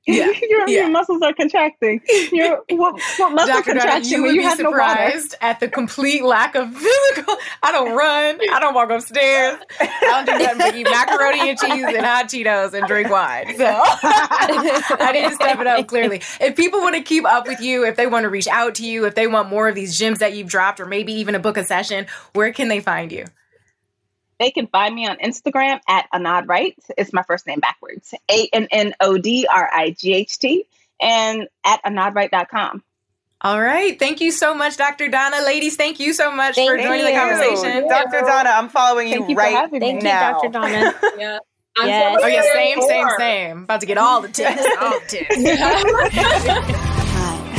Yeah, 0.06 0.30
your, 0.42 0.68
yeah. 0.68 0.82
your 0.82 0.90
muscles 0.90 1.20
are 1.22 1.32
contracting. 1.32 2.00
Your 2.32 2.62
what, 2.68 3.00
what 3.18 3.32
muscle 3.32 3.46
Dr. 3.46 3.72
Contraction 3.72 4.12
you 4.12 4.22
would 4.22 4.34
you 4.34 4.40
be 4.40 4.44
have 4.44 4.58
no 4.58 4.70
surprised 4.70 5.34
at 5.40 5.58
the 5.58 5.68
complete 5.68 6.22
lack 6.22 6.54
of 6.54 6.72
physical. 6.72 7.36
I 7.62 7.72
don't 7.72 7.94
run. 7.96 8.38
I 8.52 8.60
don't 8.60 8.74
walk 8.74 8.90
upstairs. 8.90 9.58
I 9.80 10.24
don't 10.24 10.26
do 10.26 10.44
nothing 10.44 10.58
but 10.58 10.74
eat 10.76 10.84
macaroni 10.84 11.50
and 11.50 11.58
cheese 11.58 11.84
and 11.84 12.06
hot 12.06 12.26
Cheetos 12.26 12.72
and 12.72 12.86
drink 12.86 13.10
wine. 13.10 13.56
So 13.56 13.64
I 13.66 15.10
need 15.12 15.28
to 15.28 15.34
step 15.34 15.58
it 15.58 15.66
up 15.66 15.86
clearly. 15.88 16.22
If 16.40 16.54
people 16.54 16.80
want 16.80 16.94
to 16.94 17.02
keep 17.02 17.24
up 17.24 17.46
with 17.48 17.60
you, 17.60 17.84
if 17.84 17.96
they 17.96 18.06
want 18.06 18.24
to 18.24 18.28
reach 18.28 18.48
out 18.48 18.76
to 18.76 18.86
you, 18.86 19.06
if 19.06 19.14
they 19.14 19.26
want 19.26 19.48
more 19.48 19.68
of 19.68 19.74
these 19.74 19.98
gyms 19.98 20.18
that 20.18 20.34
you've 20.34 20.48
dropped, 20.48 20.78
or 20.78 20.86
maybe 20.86 21.12
even 21.14 21.34
a 21.34 21.40
book 21.40 21.56
a 21.56 21.64
session, 21.64 22.06
where 22.32 22.52
can 22.52 22.68
they 22.68 22.80
find 22.80 23.10
you? 23.10 23.24
They 24.38 24.50
can 24.50 24.66
find 24.66 24.94
me 24.94 25.06
on 25.06 25.16
Instagram 25.18 25.80
at 25.88 26.06
AnnodRight. 26.12 26.74
It's 26.98 27.12
my 27.12 27.22
first 27.22 27.46
name 27.46 27.60
backwards. 27.60 28.12
A 28.30 28.48
N 28.52 28.68
N 28.70 28.94
O 29.00 29.16
D 29.18 29.46
R 29.50 29.70
I 29.72 29.90
G 29.90 30.12
H 30.14 30.38
T. 30.38 30.66
And 31.00 31.48
at 31.64 31.82
annodright.com. 31.84 32.82
All 33.42 33.60
right. 33.60 33.98
Thank 33.98 34.20
you 34.22 34.30
so 34.32 34.54
much, 34.54 34.76
Dr. 34.78 35.08
Donna. 35.08 35.42
Ladies, 35.44 35.76
thank 35.76 36.00
you 36.00 36.14
so 36.14 36.32
much 36.32 36.54
for 36.54 36.76
Thank 36.76 36.82
joining 36.82 37.04
the 37.04 37.12
you. 37.12 37.18
conversation. 37.18 37.86
Dr. 37.88 38.20
Donna, 38.22 38.48
I'm 38.50 38.68
following 38.70 39.08
you 39.08 39.18
Thank 39.18 39.28
you 39.28 39.36
for 39.36 39.42
right 39.42 39.52
having 39.54 39.80
me. 39.80 39.86
Thank 39.86 40.02
you, 40.02 40.08
now. 40.08 40.32
Dr. 40.40 40.48
Donna. 40.50 40.94
Yeah. 41.18 41.38
Yes. 41.78 42.18
Oh 42.22 42.26
yeah, 42.26 42.42
same, 42.54 42.80
same, 42.80 43.06
same. 43.18 43.62
About 43.64 43.80
to 43.80 43.86
get 43.86 43.98
all 43.98 44.22
the 44.22 44.28
tips. 44.28 44.64
All 44.80 44.98
the 44.98 45.06
tips. 45.08 45.36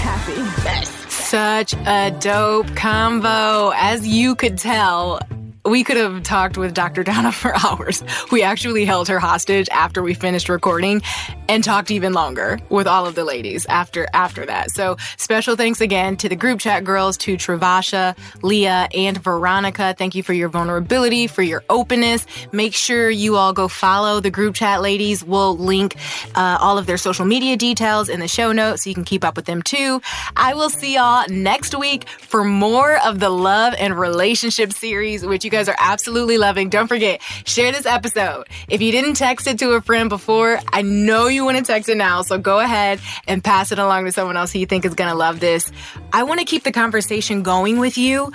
Happy. 0.01 1.09
Such 1.09 1.73
a 1.85 2.09
dope 2.19 2.75
combo. 2.75 3.71
As 3.75 4.07
you 4.07 4.33
could 4.33 4.57
tell, 4.57 5.19
we 5.67 5.83
could 5.83 5.97
have 5.97 6.23
talked 6.23 6.57
with 6.57 6.73
Dr. 6.73 7.03
Donna 7.03 7.31
for 7.31 7.53
hours. 7.65 8.03
We 8.31 8.43
actually 8.43 8.85
held 8.85 9.07
her 9.09 9.19
hostage 9.19 9.67
after 9.69 10.01
we 10.01 10.13
finished 10.13 10.49
recording 10.49 11.01
and 11.49 11.63
talked 11.63 11.91
even 11.91 12.13
longer 12.13 12.59
with 12.69 12.87
all 12.87 13.05
of 13.05 13.15
the 13.15 13.23
ladies 13.23 13.65
after 13.67 14.07
after 14.13 14.45
that. 14.45 14.71
So 14.71 14.97
special 15.17 15.55
thanks 15.55 15.81
again 15.81 16.17
to 16.17 16.29
the 16.29 16.35
group 16.35 16.59
chat 16.59 16.83
girls, 16.83 17.17
to 17.17 17.35
Travasha, 17.35 18.17
Leah, 18.41 18.87
and 18.93 19.21
Veronica. 19.21 19.95
Thank 19.97 20.15
you 20.15 20.23
for 20.23 20.33
your 20.33 20.49
vulnerability, 20.49 21.27
for 21.27 21.41
your 21.41 21.63
openness. 21.69 22.25
Make 22.51 22.73
sure 22.73 23.09
you 23.09 23.35
all 23.35 23.53
go 23.53 23.67
follow 23.67 24.19
the 24.19 24.31
group 24.31 24.55
chat 24.55 24.81
ladies. 24.81 25.23
We'll 25.23 25.57
link 25.57 25.95
uh, 26.35 26.57
all 26.59 26.77
of 26.77 26.85
their 26.85 26.97
social 26.97 27.25
media 27.25 27.57
details 27.57 28.09
in 28.09 28.19
the 28.19 28.27
show 28.27 28.51
notes 28.51 28.83
so 28.83 28.89
you 28.89 28.93
can 28.93 29.05
keep 29.05 29.23
up 29.23 29.35
with 29.35 29.45
them 29.45 29.61
too. 29.61 30.01
I 30.35 30.53
will 30.53 30.69
see 30.69 30.95
y'all 30.95 31.25
next 31.29 31.77
week 31.77 32.07
for 32.09 32.43
more 32.43 32.97
of 33.05 33.19
the 33.19 33.29
love 33.29 33.73
and 33.77 33.97
relationship 33.97 34.73
series, 34.73 35.25
which 35.25 35.43
you 35.43 35.51
guys 35.57 35.67
are 35.67 35.75
absolutely 35.79 36.37
loving. 36.37 36.69
Don't 36.69 36.87
forget, 36.87 37.21
share 37.45 37.71
this 37.71 37.85
episode. 37.87 38.47
If 38.69 38.81
you 38.81 38.91
didn't 38.91 39.15
text 39.15 39.47
it 39.47 39.57
to 39.59 39.71
a 39.71 39.81
friend 39.81 40.07
before, 40.07 40.59
I 40.71 40.83
know 40.83 41.27
you 41.27 41.45
want 41.45 41.57
to 41.57 41.63
text 41.63 41.89
it 41.89 41.97
now. 41.97 42.21
So 42.21 42.37
go 42.37 42.59
ahead 42.59 42.99
and 43.27 43.43
pass 43.43 43.71
it 43.71 43.79
along 43.79 44.05
to 44.05 44.11
someone 44.11 44.37
else 44.37 44.53
who 44.53 44.59
you 44.59 44.67
think 44.67 44.85
is 44.85 44.93
going 44.93 45.09
to 45.09 45.15
love 45.15 45.39
this. 45.39 45.71
I 46.13 46.23
want 46.23 46.39
to 46.39 46.45
keep 46.45 46.63
the 46.63 46.71
conversation 46.71 47.41
going 47.41 47.79
with 47.79 47.97
you 47.97 48.31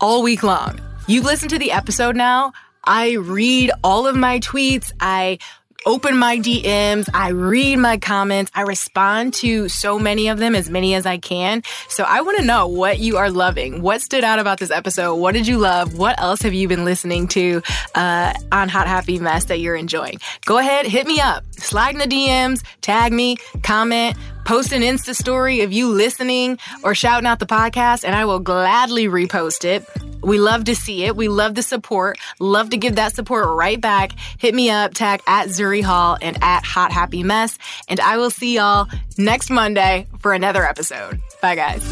all 0.00 0.22
week 0.22 0.42
long. 0.42 0.78
You've 1.06 1.24
listened 1.24 1.50
to 1.50 1.58
the 1.58 1.72
episode 1.72 2.14
now. 2.14 2.52
I 2.84 3.12
read 3.14 3.70
all 3.82 4.06
of 4.06 4.14
my 4.14 4.38
tweets. 4.40 4.92
I 5.00 5.38
open 5.86 6.16
my 6.18 6.38
DMs. 6.38 7.08
I 7.14 7.30
read 7.30 7.76
my 7.76 7.96
comments. 7.96 8.50
I 8.54 8.62
respond 8.62 9.34
to 9.34 9.68
so 9.68 9.98
many 9.98 10.28
of 10.28 10.38
them, 10.38 10.54
as 10.54 10.68
many 10.68 10.94
as 10.94 11.06
I 11.06 11.16
can. 11.16 11.62
So 11.88 12.04
I 12.04 12.20
want 12.20 12.38
to 12.38 12.44
know 12.44 12.66
what 12.66 12.98
you 12.98 13.16
are 13.16 13.30
loving. 13.30 13.80
What 13.80 14.02
stood 14.02 14.24
out 14.24 14.38
about 14.38 14.58
this 14.58 14.70
episode? 14.70 15.14
What 15.14 15.32
did 15.32 15.46
you 15.46 15.58
love? 15.58 15.96
What 15.96 16.20
else 16.20 16.42
have 16.42 16.52
you 16.52 16.68
been 16.68 16.84
listening 16.84 17.28
to 17.28 17.62
uh, 17.94 18.34
on 18.52 18.68
Hot 18.68 18.86
Happy 18.86 19.18
Mess 19.18 19.46
that 19.46 19.60
you're 19.60 19.76
enjoying? 19.76 20.18
Go 20.44 20.58
ahead, 20.58 20.86
hit 20.86 21.06
me 21.06 21.20
up. 21.20 21.44
Slide 21.52 21.94
in 21.94 21.98
the 21.98 22.06
DMs, 22.06 22.62
tag 22.82 23.12
me, 23.12 23.36
comment, 23.62 24.16
post 24.46 24.72
an 24.72 24.82
Insta 24.82 25.14
story 25.14 25.62
of 25.62 25.72
you 25.72 25.88
listening 25.88 26.58
or 26.84 26.94
shouting 26.94 27.26
out 27.26 27.40
the 27.40 27.46
podcast, 27.46 28.04
and 28.04 28.14
I 28.14 28.24
will 28.24 28.38
gladly 28.38 29.06
repost 29.06 29.64
it. 29.64 29.84
We 30.22 30.38
love 30.38 30.64
to 30.64 30.76
see 30.76 31.04
it. 31.04 31.16
We 31.16 31.28
love 31.28 31.56
the 31.56 31.62
support. 31.62 32.16
Love 32.38 32.70
to 32.70 32.76
give 32.76 32.94
that 32.94 33.12
support 33.12 33.46
right 33.48 33.80
back. 33.80 34.12
Hit 34.38 34.54
me 34.54 34.70
up, 34.70 34.94
tag 34.94 35.20
at 35.26 35.48
Zuri 35.48 35.82
Hall 35.82 36.16
and 36.22 36.38
at 36.42 36.64
Hot 36.64 36.92
Happy 36.92 37.24
Mess. 37.24 37.58
And 37.88 37.98
I 37.98 38.18
will 38.18 38.30
see 38.30 38.54
y'all 38.54 38.86
next 39.18 39.50
Monday 39.50 40.06
for 40.20 40.32
another 40.32 40.64
episode. 40.64 41.20
Bye, 41.42 41.56
guys. 41.56 41.84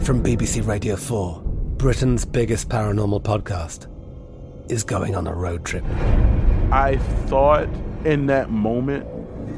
From 0.00 0.22
BBC 0.22 0.66
Radio 0.66 0.96
4, 0.96 1.42
Britain's 1.78 2.26
biggest 2.26 2.68
paranormal 2.68 3.22
podcast 3.22 3.88
is 4.70 4.84
going 4.84 5.14
on 5.14 5.26
a 5.26 5.34
road 5.34 5.64
trip. 5.64 5.84
I 6.70 6.98
thought 7.26 7.68
in 8.04 8.26
that 8.26 8.50
moment, 8.50 9.06